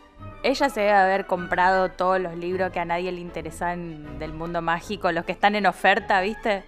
Ella 0.42 0.68
se 0.68 0.80
debe 0.80 0.92
haber 0.92 1.26
comprado 1.26 1.90
todos 1.90 2.20
los 2.20 2.36
libros 2.36 2.70
que 2.70 2.80
a 2.80 2.84
nadie 2.84 3.10
le 3.10 3.20
interesan 3.20 4.18
del 4.18 4.32
mundo 4.32 4.62
mágico, 4.62 5.10
los 5.10 5.24
que 5.24 5.32
están 5.32 5.56
en 5.56 5.66
oferta, 5.66 6.20
¿viste? 6.20 6.64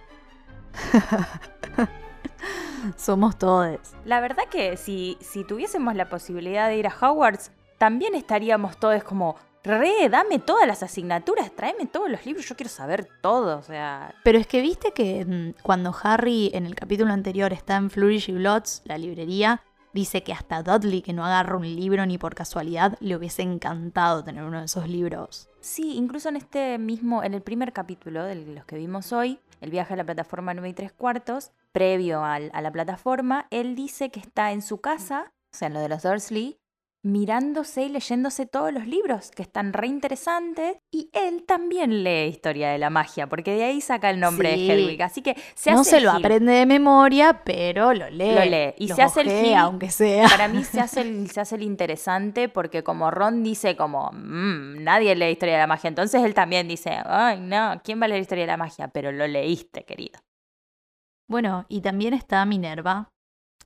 Somos 2.97 3.37
todos. 3.37 3.79
La 4.05 4.19
verdad 4.19 4.43
que 4.49 4.75
si, 4.75 5.17
si 5.21 5.43
tuviésemos 5.43 5.95
la 5.95 6.09
posibilidad 6.09 6.67
de 6.67 6.77
ir 6.77 6.87
a 6.87 6.95
Hogwarts, 6.99 7.51
también 7.77 8.13
estaríamos 8.13 8.77
todos 8.77 9.03
como, 9.03 9.37
re, 9.63 10.09
dame 10.09 10.39
todas 10.39 10.67
las 10.67 10.83
asignaturas, 10.83 11.51
tráeme 11.55 11.85
todos 11.85 12.09
los 12.09 12.25
libros, 12.25 12.47
yo 12.47 12.55
quiero 12.55 12.69
saber 12.69 13.07
todo, 13.21 13.57
o 13.57 13.63
sea... 13.63 14.13
Pero 14.23 14.37
es 14.37 14.47
que 14.47 14.61
viste 14.61 14.91
que 14.91 15.25
mm, 15.25 15.61
cuando 15.61 15.95
Harry 16.03 16.51
en 16.53 16.65
el 16.65 16.75
capítulo 16.75 17.13
anterior 17.13 17.53
está 17.53 17.77
en 17.77 17.89
Flourish 17.89 18.29
y 18.29 18.33
Bloods, 18.33 18.81
la 18.85 18.97
librería, 18.97 19.63
dice 19.93 20.23
que 20.23 20.33
hasta 20.33 20.63
Dudley, 20.63 21.01
que 21.01 21.13
no 21.13 21.25
agarra 21.25 21.57
un 21.57 21.75
libro 21.75 22.05
ni 22.05 22.17
por 22.17 22.35
casualidad, 22.35 22.97
le 22.99 23.15
hubiese 23.15 23.41
encantado 23.41 24.23
tener 24.23 24.43
uno 24.43 24.59
de 24.59 24.65
esos 24.65 24.87
libros. 24.87 25.49
Sí, 25.59 25.95
incluso 25.95 26.29
en 26.29 26.37
este 26.37 26.77
mismo, 26.77 27.23
en 27.23 27.33
el 27.33 27.41
primer 27.41 27.73
capítulo 27.73 28.23
de 28.23 28.35
los 28.35 28.65
que 28.65 28.77
vimos 28.77 29.11
hoy, 29.13 29.39
el 29.59 29.69
viaje 29.69 29.93
a 29.93 29.97
la 29.97 30.03
plataforma 30.03 30.53
9 30.53 30.69
y 30.69 30.73
3 30.73 30.91
cuartos, 30.93 31.51
previo 31.71 32.23
a 32.23 32.39
la 32.39 32.71
plataforma, 32.71 33.47
él 33.51 33.75
dice 33.75 34.09
que 34.09 34.19
está 34.19 34.51
en 34.51 34.61
su 34.61 34.81
casa, 34.81 35.31
o 35.53 35.57
sea, 35.57 35.67
en 35.67 35.73
lo 35.73 35.81
de 35.81 35.89
los 35.89 36.03
Dursley, 36.03 36.57
mirándose 37.03 37.83
y 37.85 37.89
leyéndose 37.89 38.45
todos 38.45 38.71
los 38.71 38.85
libros, 38.85 39.31
que 39.31 39.41
están 39.41 39.73
re 39.73 39.87
interesantes, 39.87 40.77
y 40.91 41.09
él 41.13 41.43
también 41.47 42.03
lee 42.03 42.27
Historia 42.27 42.69
de 42.69 42.77
la 42.77 42.91
Magia, 42.91 43.27
porque 43.27 43.55
de 43.55 43.63
ahí 43.63 43.81
saca 43.81 44.09
el 44.11 44.19
nombre 44.19 44.53
Sí. 44.53 44.67
de 44.67 44.73
Hedwig, 44.73 45.01
así 45.01 45.21
que 45.23 45.35
se 45.55 45.71
no 45.71 45.79
hace 45.81 45.89
se 45.91 45.97
el 45.97 46.03
lo 46.03 46.11
gil. 46.13 46.25
aprende 46.25 46.51
de 46.53 46.65
memoria, 46.67 47.41
pero 47.43 47.93
lo 47.95 48.07
lee. 48.09 48.35
Lo 48.35 48.45
lee. 48.45 48.73
Y 48.77 48.87
se 48.89 49.01
hace 49.01 49.21
el 49.21 49.29
gil. 49.31 49.55
aunque 49.55 49.89
sea. 49.89 50.27
Para 50.29 50.47
mí 50.47 50.63
se 50.63 50.79
hace, 50.79 51.01
el, 51.01 51.29
se 51.31 51.41
hace 51.41 51.55
el 51.55 51.63
interesante 51.63 52.49
porque 52.49 52.83
como 52.83 53.09
Ron 53.09 53.41
dice 53.43 53.75
como, 53.75 54.11
"Mm, 54.13 54.83
nadie 54.83 55.15
lee 55.15 55.31
Historia 55.31 55.55
de 55.55 55.61
la 55.61 55.67
Magia, 55.67 55.87
entonces 55.87 56.23
él 56.23 56.35
también 56.35 56.67
dice, 56.67 56.99
ay 57.05 57.39
no, 57.39 57.81
¿quién 57.83 57.99
va 57.99 58.05
a 58.05 58.09
leer 58.09 58.21
Historia 58.21 58.43
de 58.43 58.51
la 58.51 58.57
Magia? 58.57 58.89
Pero 58.89 59.11
lo 59.11 59.25
leíste, 59.27 59.85
querido. 59.85 60.19
Bueno, 61.27 61.65
y 61.69 61.81
también 61.81 62.13
está 62.13 62.45
Minerva, 62.45 63.09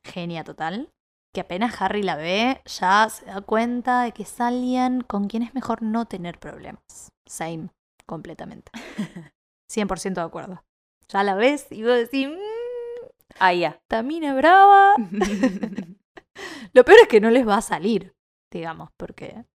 genia 0.04 0.44
total, 0.44 0.90
que 1.36 1.42
apenas 1.42 1.80
Harry 1.82 2.02
la 2.02 2.16
ve, 2.16 2.62
ya 2.66 3.08
se 3.10 3.26
da 3.26 3.42
cuenta 3.42 4.02
de 4.04 4.14
que 4.14 4.24
es 4.24 4.42
alguien 4.42 5.02
con 5.02 5.28
quien 5.28 5.44
es 5.44 5.54
mejor 5.54 5.84
no 5.84 6.06
tener 6.06 6.40
problemas. 6.40 6.82
Same, 7.28 7.70
completamente. 8.08 8.72
100% 9.72 10.14
de 10.14 10.22
acuerdo. 10.22 10.64
Ya 11.10 11.24
la 11.24 11.36
ves 11.36 11.68
y 11.72 11.84
vos 11.84 11.94
decís, 11.94 12.30
mmm, 12.30 13.06
Ah, 13.40 13.54
ya. 13.54 13.82
Tamina 13.88 14.34
brava. 14.34 14.96
Lo 16.74 16.86
peor 16.86 17.00
es 17.02 17.08
que 17.08 17.20
no 17.20 17.30
les 17.30 17.48
va 17.48 17.58
a 17.58 17.62
salir, 17.62 18.16
digamos, 18.52 18.90
porque 18.98 19.46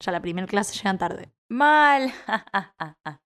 ya 0.00 0.12
la 0.12 0.20
primera 0.20 0.46
clase 0.46 0.74
llegan 0.74 0.98
tarde. 0.98 1.32
Mal. 1.50 2.12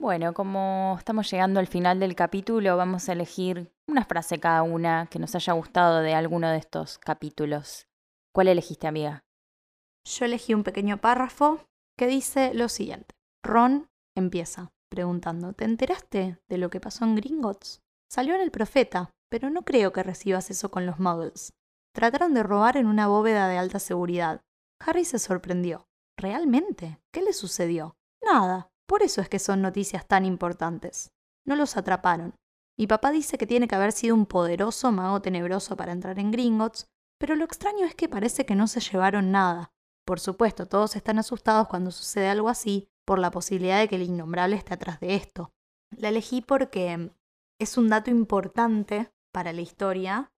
bueno, 0.00 0.32
como 0.32 0.96
estamos 0.98 1.30
llegando 1.30 1.60
al 1.60 1.66
final 1.66 2.00
del 2.00 2.14
capítulo, 2.14 2.74
vamos 2.78 3.08
a 3.08 3.12
elegir 3.12 3.70
una 3.86 4.06
frase 4.06 4.40
cada 4.40 4.62
una 4.62 5.06
que 5.10 5.18
nos 5.18 5.34
haya 5.34 5.52
gustado 5.52 6.00
de 6.00 6.14
alguno 6.14 6.48
de 6.48 6.56
estos 6.56 6.96
capítulos. 6.98 7.86
¿Cuál 8.32 8.48
elegiste, 8.48 8.86
amiga? 8.86 9.24
Yo 10.06 10.24
elegí 10.24 10.54
un 10.54 10.64
pequeño 10.64 10.96
párrafo 10.96 11.60
que 11.98 12.06
dice 12.06 12.54
lo 12.54 12.70
siguiente. 12.70 13.14
Ron 13.44 13.88
empieza. 14.16 14.72
preguntando, 14.90 15.52
¿te 15.52 15.64
enteraste 15.66 16.38
de 16.48 16.58
lo 16.58 16.68
que 16.68 16.80
pasó 16.80 17.04
en 17.04 17.14
Gringotts? 17.14 17.80
Salió 18.10 18.34
en 18.34 18.40
el 18.40 18.50
profeta, 18.50 19.10
pero 19.30 19.48
no 19.48 19.62
creo 19.62 19.92
que 19.92 20.02
recibas 20.02 20.50
eso 20.50 20.70
con 20.70 20.84
los 20.84 20.98
muggles. 20.98 21.52
Trataron 21.94 22.34
de 22.34 22.42
robar 22.42 22.76
en 22.76 22.86
una 22.86 23.06
bóveda 23.06 23.46
de 23.48 23.58
alta 23.58 23.78
seguridad. 23.78 24.40
Harry 24.80 25.04
se 25.04 25.20
sorprendió. 25.20 25.86
¿Realmente? 26.16 26.98
¿Qué 27.12 27.22
le 27.22 27.32
sucedió? 27.32 27.96
Nada. 28.24 28.70
Por 28.90 29.04
eso 29.04 29.20
es 29.20 29.28
que 29.28 29.38
son 29.38 29.62
noticias 29.62 30.04
tan 30.08 30.24
importantes. 30.24 31.12
No 31.46 31.54
los 31.54 31.76
atraparon. 31.76 32.34
Mi 32.76 32.88
papá 32.88 33.12
dice 33.12 33.38
que 33.38 33.46
tiene 33.46 33.68
que 33.68 33.76
haber 33.76 33.92
sido 33.92 34.16
un 34.16 34.26
poderoso 34.26 34.90
mago 34.90 35.22
tenebroso 35.22 35.76
para 35.76 35.92
entrar 35.92 36.18
en 36.18 36.32
Gringotts, 36.32 36.86
pero 37.16 37.36
lo 37.36 37.44
extraño 37.44 37.86
es 37.86 37.94
que 37.94 38.08
parece 38.08 38.44
que 38.44 38.56
no 38.56 38.66
se 38.66 38.80
llevaron 38.80 39.30
nada. 39.30 39.70
Por 40.04 40.18
supuesto, 40.18 40.66
todos 40.66 40.96
están 40.96 41.20
asustados 41.20 41.68
cuando 41.68 41.92
sucede 41.92 42.30
algo 42.30 42.48
así, 42.48 42.88
por 43.06 43.20
la 43.20 43.30
posibilidad 43.30 43.78
de 43.78 43.86
que 43.86 43.94
el 43.94 44.02
innombrable 44.02 44.56
esté 44.56 44.74
atrás 44.74 44.98
de 44.98 45.14
esto. 45.14 45.52
La 45.96 46.08
elegí 46.08 46.42
porque 46.42 47.12
es 47.60 47.78
un 47.78 47.90
dato 47.90 48.10
importante 48.10 49.12
para 49.32 49.52
la 49.52 49.60
historia, 49.60 50.32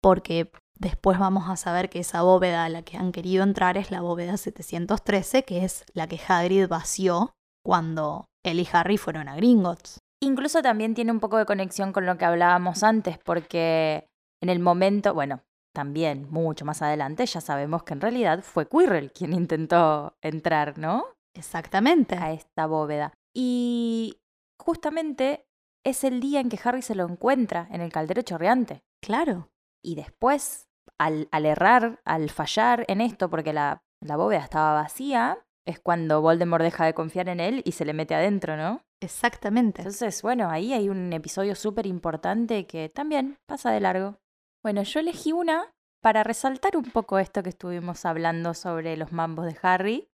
porque 0.00 0.50
después 0.78 1.18
vamos 1.18 1.50
a 1.50 1.56
saber 1.56 1.90
que 1.90 1.98
esa 1.98 2.22
bóveda 2.22 2.64
a 2.64 2.70
la 2.70 2.84
que 2.84 2.96
han 2.96 3.12
querido 3.12 3.44
entrar 3.44 3.76
es 3.76 3.90
la 3.90 4.00
bóveda 4.00 4.38
713, 4.38 5.42
que 5.42 5.66
es 5.66 5.84
la 5.92 6.06
que 6.06 6.18
Hagrid 6.26 6.68
vació 6.68 7.34
cuando 7.62 8.26
él 8.42 8.60
y 8.60 8.68
Harry 8.72 8.98
fueron 8.98 9.28
a 9.28 9.36
Gringotts. 9.36 9.98
Incluso 10.20 10.62
también 10.62 10.94
tiene 10.94 11.12
un 11.12 11.20
poco 11.20 11.38
de 11.38 11.46
conexión 11.46 11.92
con 11.92 12.06
lo 12.06 12.16
que 12.16 12.24
hablábamos 12.24 12.82
antes, 12.82 13.18
porque 13.18 14.08
en 14.40 14.48
el 14.48 14.60
momento, 14.60 15.14
bueno, 15.14 15.42
también 15.72 16.28
mucho 16.30 16.64
más 16.64 16.82
adelante 16.82 17.24
ya 17.26 17.40
sabemos 17.40 17.82
que 17.82 17.94
en 17.94 18.00
realidad 18.00 18.42
fue 18.42 18.68
Quirrell 18.68 19.12
quien 19.12 19.32
intentó 19.32 20.16
entrar, 20.20 20.78
¿no? 20.78 21.04
Exactamente. 21.34 22.16
A 22.16 22.32
esta 22.32 22.66
bóveda. 22.66 23.14
Y 23.34 24.20
justamente 24.58 25.46
es 25.84 26.04
el 26.04 26.20
día 26.20 26.40
en 26.40 26.48
que 26.48 26.60
Harry 26.62 26.82
se 26.82 26.94
lo 26.94 27.08
encuentra 27.08 27.68
en 27.70 27.80
el 27.80 27.90
caldero 27.90 28.22
chorreante. 28.22 28.84
Claro. 29.00 29.50
Y 29.82 29.94
después, 29.94 30.68
al, 30.98 31.28
al 31.32 31.46
errar, 31.46 32.00
al 32.04 32.30
fallar 32.30 32.84
en 32.88 33.00
esto, 33.00 33.30
porque 33.30 33.52
la, 33.52 33.82
la 34.00 34.16
bóveda 34.16 34.40
estaba 34.40 34.74
vacía, 34.74 35.38
es 35.64 35.80
cuando 35.80 36.20
Voldemort 36.20 36.62
deja 36.62 36.84
de 36.84 36.94
confiar 36.94 37.28
en 37.28 37.40
él 37.40 37.62
y 37.64 37.72
se 37.72 37.84
le 37.84 37.92
mete 37.92 38.14
adentro, 38.14 38.56
¿no? 38.56 38.82
Exactamente. 39.00 39.82
Entonces, 39.82 40.22
bueno, 40.22 40.50
ahí 40.50 40.72
hay 40.72 40.88
un 40.88 41.12
episodio 41.12 41.54
súper 41.54 41.86
importante 41.86 42.66
que 42.66 42.88
también 42.88 43.38
pasa 43.46 43.70
de 43.70 43.80
largo. 43.80 44.18
Bueno, 44.62 44.82
yo 44.82 45.00
elegí 45.00 45.32
una 45.32 45.72
para 46.00 46.24
resaltar 46.24 46.76
un 46.76 46.84
poco 46.84 47.18
esto 47.18 47.42
que 47.42 47.50
estuvimos 47.50 48.04
hablando 48.04 48.54
sobre 48.54 48.96
los 48.96 49.12
mambos 49.12 49.46
de 49.46 49.56
Harry. 49.62 50.08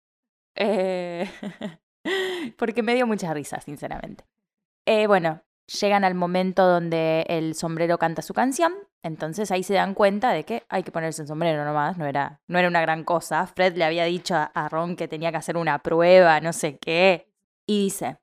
Eh, 0.56 1.30
porque 2.58 2.84
me 2.84 2.96
dio 2.96 3.08
mucha 3.08 3.34
risa, 3.34 3.62
sinceramente. 3.62 4.26
Eh, 4.86 5.08
bueno, 5.08 5.44
llegan 5.68 6.04
al 6.04 6.16
momento 6.16 6.66
donde 6.66 7.26
el 7.28 7.54
sombrero 7.56 7.98
canta 7.98 8.22
su 8.22 8.34
canción, 8.34 8.74
entonces 9.04 9.52
ahí 9.52 9.64
se 9.64 9.74
dan 9.74 9.94
cuenta 9.94 10.32
de 10.32 10.44
que 10.44 10.64
hay 10.70 10.84
que 10.84 10.92
ponerse 10.92 11.22
el 11.22 11.28
sombrero 11.28 11.64
nomás, 11.66 11.98
no 11.98 12.06
era, 12.06 12.42
no 12.48 12.58
era 12.58 12.68
una 12.68 12.82
gran 12.82 13.04
cosa. 13.04 13.46
Fred 13.48 13.76
le 13.76 13.86
había 13.86 14.06
dicho 14.06 14.36
a, 14.36 14.70
Ron 14.70 14.96
que 14.96 15.08
tenía 15.08 15.32
que 15.32 15.38
hacer 15.38 15.58
una 15.58 15.80
prueba, 15.80 16.40
no 16.40 16.54
sé 16.54 16.78
qué, 16.78 17.32
y 17.66 17.84
dice, 17.84 18.18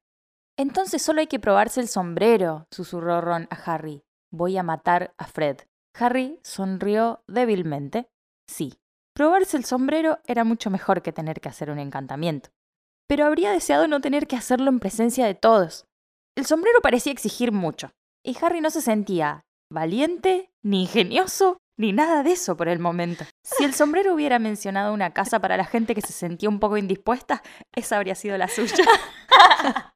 entonces 0.56 1.02
solo 1.02 1.20
hay 1.20 1.26
que 1.26 1.40
probarse 1.40 1.80
el 1.80 1.88
sombrero, 1.88 2.66
susurró 2.70 3.20
Ron 3.20 3.46
a 3.50 3.56
Harry. 3.56 4.04
Voy 4.30 4.56
a 4.56 4.62
matar 4.62 5.14
a 5.16 5.26
Fred. 5.26 5.58
Harry 5.94 6.40
sonrió 6.42 7.22
débilmente. 7.28 8.08
Sí, 8.48 8.74
probarse 9.14 9.56
el 9.56 9.64
sombrero 9.64 10.18
era 10.26 10.44
mucho 10.44 10.70
mejor 10.70 11.02
que 11.02 11.12
tener 11.12 11.40
que 11.40 11.48
hacer 11.48 11.70
un 11.70 11.78
encantamiento. 11.78 12.50
Pero 13.06 13.26
habría 13.26 13.52
deseado 13.52 13.86
no 13.86 14.00
tener 14.00 14.26
que 14.26 14.36
hacerlo 14.36 14.70
en 14.70 14.80
presencia 14.80 15.26
de 15.26 15.34
todos. 15.34 15.86
El 16.36 16.46
sombrero 16.46 16.80
parecía 16.80 17.12
exigir 17.12 17.52
mucho, 17.52 17.92
y 18.24 18.36
Harry 18.40 18.60
no 18.60 18.70
se 18.70 18.80
sentía 18.80 19.44
valiente, 19.70 20.50
ni 20.62 20.82
ingenioso, 20.82 21.58
ni 21.76 21.92
nada 21.92 22.22
de 22.22 22.32
eso 22.32 22.56
por 22.56 22.68
el 22.68 22.78
momento. 22.78 23.24
Si 23.42 23.64
el 23.64 23.74
sombrero 23.74 24.14
hubiera 24.14 24.38
mencionado 24.38 24.92
una 24.92 25.12
casa 25.12 25.40
para 25.40 25.56
la 25.56 25.64
gente 25.64 25.94
que 25.94 26.00
se 26.00 26.12
sentía 26.12 26.48
un 26.48 26.60
poco 26.60 26.76
indispuesta, 26.76 27.42
esa 27.74 27.96
habría 27.96 28.14
sido 28.14 28.36
la 28.38 28.48
suya. 28.48 28.74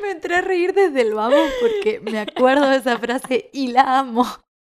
Me 0.00 0.12
entré 0.12 0.36
a 0.36 0.40
reír 0.40 0.74
desde 0.74 1.00
el 1.02 1.14
vamos 1.14 1.50
porque 1.60 2.00
me 2.00 2.20
acuerdo 2.20 2.68
de 2.68 2.76
esa 2.76 2.98
frase 2.98 3.50
y 3.52 3.68
la 3.68 3.98
amo. 3.98 4.24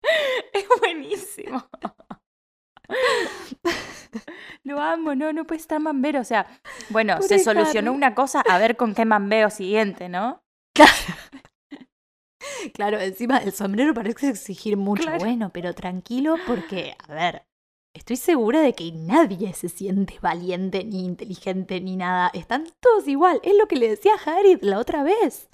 Es 0.52 0.66
buenísimo. 0.80 1.68
Lo 4.64 4.80
amo, 4.80 5.14
no, 5.14 5.32
no 5.32 5.46
puede 5.46 5.60
estar 5.60 5.80
mambero. 5.80 6.20
O 6.20 6.24
sea, 6.24 6.46
bueno, 6.90 7.14
Pobre 7.16 7.28
se 7.28 7.38
solucionó 7.38 7.90
Harry. 7.90 7.96
una 7.96 8.14
cosa, 8.14 8.40
a 8.40 8.58
ver 8.58 8.76
con 8.76 8.94
qué 8.94 9.04
mambeo 9.04 9.50
siguiente, 9.50 10.08
¿no? 10.08 10.42
Claro, 12.74 12.98
encima 13.00 13.38
el 13.38 13.52
sombrero 13.52 13.94
parece 13.94 14.28
exigir 14.28 14.76
mucho. 14.76 15.04
Claro. 15.04 15.18
Bueno, 15.20 15.50
pero 15.52 15.74
tranquilo 15.74 16.36
porque, 16.46 16.96
a 17.08 17.14
ver, 17.14 17.46
estoy 17.94 18.16
segura 18.16 18.60
de 18.60 18.72
que 18.72 18.90
nadie 18.92 19.52
se 19.54 19.68
siente 19.68 20.18
valiente, 20.20 20.84
ni 20.84 21.04
inteligente, 21.04 21.80
ni 21.80 21.96
nada. 21.96 22.30
Están 22.34 22.66
todos 22.80 23.06
igual. 23.08 23.40
Es 23.42 23.56
lo 23.56 23.68
que 23.68 23.76
le 23.76 23.88
decía 23.88 24.12
a 24.14 24.30
Harry 24.30 24.58
la 24.60 24.78
otra 24.78 25.02
vez. 25.02 25.48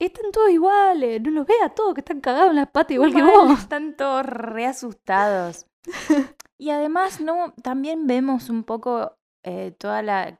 Están 0.00 0.30
todos 0.32 0.50
iguales. 0.50 1.20
No 1.22 1.30
los 1.30 1.46
ve 1.46 1.54
a 1.62 1.70
todos 1.70 1.94
que 1.94 2.00
están 2.00 2.20
cagados 2.20 2.50
en 2.50 2.56
las 2.56 2.70
patas 2.70 2.92
igual 2.92 3.12
que 3.12 3.22
vos. 3.22 3.58
Están 3.58 3.96
todos 3.96 4.26
re 4.26 4.66
asustados. 4.66 5.66
y 6.58 6.70
además, 6.70 7.20
no, 7.20 7.54
también 7.62 8.06
vemos 8.06 8.50
un 8.50 8.64
poco 8.64 9.16
eh, 9.44 9.72
toda 9.72 10.02
la 10.02 10.38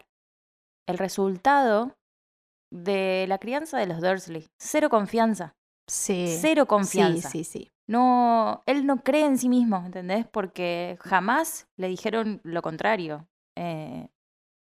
el 0.88 0.98
resultado 0.98 1.96
de 2.72 3.26
la 3.28 3.38
crianza 3.38 3.78
de 3.78 3.86
los 3.86 4.00
Dursley. 4.00 4.48
Cero 4.58 4.88
confianza. 4.88 5.54
Sí. 5.86 6.36
Cero 6.40 6.66
confianza. 6.66 7.28
Sí, 7.28 7.44
sí, 7.44 7.60
sí. 7.60 7.70
No, 7.86 8.62
él 8.66 8.86
no 8.86 9.02
cree 9.02 9.24
en 9.24 9.38
sí 9.38 9.48
mismo, 9.48 9.82
¿entendés? 9.84 10.26
Porque 10.26 10.98
jamás 11.00 11.68
le 11.76 11.88
dijeron 11.88 12.40
lo 12.42 12.62
contrario. 12.62 13.26
Eh, 13.56 14.08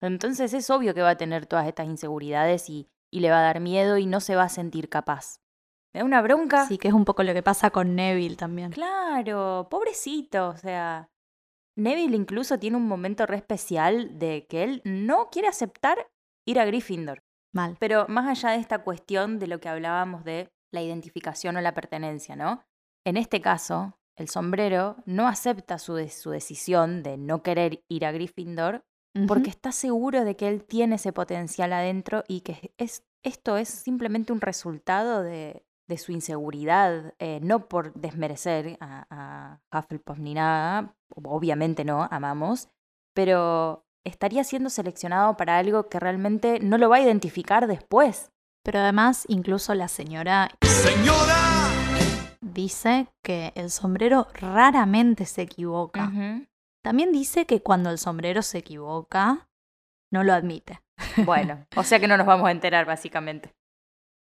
entonces 0.01 0.53
es 0.53 0.69
obvio 0.69 0.93
que 0.93 1.01
va 1.01 1.11
a 1.11 1.17
tener 1.17 1.45
todas 1.45 1.67
estas 1.67 1.87
inseguridades 1.87 2.69
y, 2.69 2.87
y 3.11 3.21
le 3.21 3.29
va 3.29 3.39
a 3.39 3.43
dar 3.43 3.59
miedo 3.59 3.97
y 3.97 4.05
no 4.05 4.19
se 4.19 4.35
va 4.35 4.43
a 4.43 4.49
sentir 4.49 4.89
capaz. 4.89 5.39
Me 5.93 5.99
da 5.99 6.05
una 6.05 6.21
bronca. 6.21 6.65
Sí, 6.67 6.77
que 6.77 6.89
es 6.89 6.93
un 6.93 7.05
poco 7.05 7.23
lo 7.23 7.33
que 7.33 7.43
pasa 7.43 7.71
con 7.71 7.95
Neville 7.95 8.35
también. 8.35 8.71
Claro, 8.71 9.67
pobrecito, 9.69 10.49
o 10.49 10.57
sea. 10.57 11.09
Neville 11.77 12.15
incluso 12.15 12.57
tiene 12.59 12.77
un 12.77 12.87
momento 12.87 13.25
re 13.25 13.37
especial 13.37 14.17
de 14.17 14.45
que 14.47 14.63
él 14.63 14.81
no 14.85 15.29
quiere 15.29 15.47
aceptar 15.47 16.09
ir 16.47 16.59
a 16.59 16.65
Gryffindor. 16.65 17.23
Mal. 17.53 17.77
Pero 17.79 18.05
más 18.09 18.27
allá 18.27 18.53
de 18.55 18.61
esta 18.61 18.79
cuestión 18.83 19.39
de 19.39 19.47
lo 19.47 19.59
que 19.59 19.69
hablábamos 19.69 20.23
de 20.23 20.49
la 20.73 20.81
identificación 20.81 21.55
o 21.57 21.61
la 21.61 21.73
pertenencia, 21.73 22.35
¿no? 22.35 22.63
En 23.05 23.17
este 23.17 23.39
caso, 23.39 23.97
el 24.17 24.27
sombrero 24.29 24.97
no 25.05 25.27
acepta 25.27 25.77
su, 25.79 25.93
de- 25.95 26.09
su 26.09 26.31
decisión 26.31 27.03
de 27.03 27.17
no 27.17 27.43
querer 27.43 27.83
ir 27.89 28.05
a 28.05 28.11
Gryffindor 28.11 28.83
porque 29.27 29.49
está 29.49 29.71
seguro 29.71 30.25
de 30.25 30.35
que 30.35 30.49
él 30.49 30.65
tiene 30.65 30.95
ese 30.95 31.13
potencial 31.13 31.71
adentro 31.71 32.23
y 32.27 32.41
que 32.41 32.73
es, 32.77 33.05
esto 33.23 33.55
es 33.55 33.69
simplemente 33.69 34.33
un 34.33 34.41
resultado 34.41 35.23
de, 35.23 35.65
de 35.87 35.97
su 35.97 36.11
inseguridad, 36.11 37.13
eh, 37.19 37.39
no 37.41 37.67
por 37.67 37.93
desmerecer 37.93 38.77
a, 38.79 39.59
a 39.71 39.79
Hufflepuff 39.79 40.19
ni 40.19 40.33
nada, 40.33 40.95
obviamente 41.09 41.85
no, 41.85 42.07
amamos, 42.11 42.69
pero 43.13 43.85
estaría 44.03 44.43
siendo 44.43 44.69
seleccionado 44.69 45.37
para 45.37 45.57
algo 45.57 45.89
que 45.89 45.99
realmente 45.99 46.59
no 46.59 46.77
lo 46.77 46.89
va 46.89 46.97
a 46.97 47.01
identificar 47.01 47.67
después. 47.67 48.31
Pero 48.63 48.79
además, 48.79 49.25
incluso 49.27 49.75
la 49.75 49.87
señora 49.87 50.49
Señora, 50.61 51.69
dice 52.41 53.07
que 53.23 53.53
el 53.55 53.69
sombrero 53.69 54.27
raramente 54.33 55.25
se 55.25 55.43
equivoca. 55.43 56.11
También 56.83 57.11
dice 57.11 57.45
que 57.45 57.61
cuando 57.61 57.91
el 57.91 57.99
sombrero 57.99 58.41
se 58.41 58.59
equivoca, 58.59 59.49
no 60.11 60.23
lo 60.23 60.33
admite. 60.33 60.81
Bueno, 61.25 61.65
o 61.75 61.83
sea 61.83 61.99
que 61.99 62.07
no 62.07 62.17
nos 62.17 62.25
vamos 62.25 62.47
a 62.47 62.51
enterar 62.51 62.85
básicamente. 62.85 63.53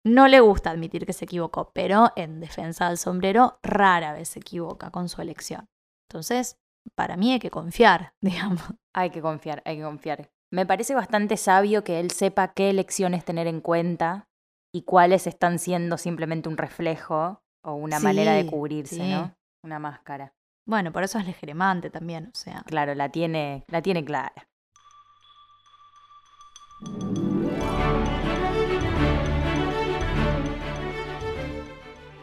No 0.06 0.28
le 0.28 0.38
gusta 0.38 0.70
admitir 0.70 1.04
que 1.04 1.12
se 1.12 1.24
equivocó, 1.24 1.72
pero 1.74 2.12
en 2.14 2.38
defensa 2.38 2.86
del 2.86 2.96
sombrero 2.96 3.58
rara 3.60 4.12
vez 4.12 4.28
se 4.28 4.38
equivoca 4.38 4.92
con 4.92 5.08
su 5.08 5.20
elección. 5.20 5.68
Entonces, 6.08 6.60
para 6.94 7.16
mí 7.16 7.32
hay 7.32 7.40
que 7.40 7.50
confiar, 7.50 8.14
digamos. 8.20 8.62
Hay 8.94 9.10
que 9.10 9.20
confiar, 9.20 9.62
hay 9.64 9.78
que 9.78 9.82
confiar. 9.82 10.30
Me 10.52 10.64
parece 10.64 10.94
bastante 10.94 11.36
sabio 11.36 11.82
que 11.82 11.98
él 11.98 12.12
sepa 12.12 12.52
qué 12.54 12.70
elecciones 12.70 13.24
tener 13.24 13.48
en 13.48 13.60
cuenta 13.60 14.28
y 14.72 14.82
cuáles 14.82 15.26
están 15.26 15.58
siendo 15.58 15.98
simplemente 15.98 16.48
un 16.48 16.56
reflejo 16.56 17.42
o 17.64 17.72
una 17.72 17.98
manera 17.98 18.34
de 18.34 18.46
cubrirse, 18.46 18.94
sí. 18.94 19.10
¿no? 19.10 19.34
Una 19.64 19.80
máscara. 19.80 20.32
Bueno, 20.68 20.92
por 20.92 21.02
eso 21.02 21.18
es 21.18 21.26
legeremante 21.26 21.90
también, 21.90 22.30
o 22.32 22.36
sea. 22.36 22.62
Claro, 22.64 22.94
la 22.94 23.08
tiene, 23.08 23.64
la 23.66 23.82
tiene 23.82 24.04
clara. 24.04 24.46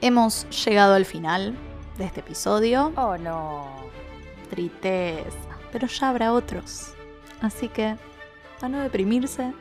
Hemos 0.04 0.46
llegado 0.66 0.96
al 0.96 1.06
final 1.06 1.56
de 1.98 2.04
este 2.04 2.20
episodio. 2.20 2.92
Oh, 2.98 3.18
no. 3.18 3.70
Tristeza. 4.50 5.32
Pero 5.72 5.88
ya 5.88 6.10
habrá 6.10 6.34
otros. 6.34 6.94
Así 7.40 7.70
que, 7.70 7.96
a 8.62 8.68
no 8.68 8.82
deprimirse, 8.82 9.54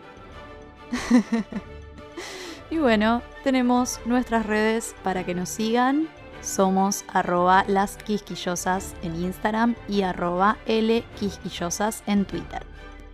y 2.70 2.78
bueno, 2.78 3.22
tenemos 3.44 4.00
nuestras 4.04 4.44
redes 4.44 4.96
para 5.04 5.22
que 5.22 5.32
nos 5.32 5.48
sigan. 5.48 6.08
Somos 6.40 7.04
arroba 7.06 7.64
las 7.68 7.96
quisquillosas 7.96 8.96
en 9.02 9.14
Instagram 9.14 9.76
y 9.88 10.02
arroba 10.02 10.56
L 10.66 11.04
quisquillosas 11.20 12.02
en 12.08 12.24
Twitter. 12.24 12.66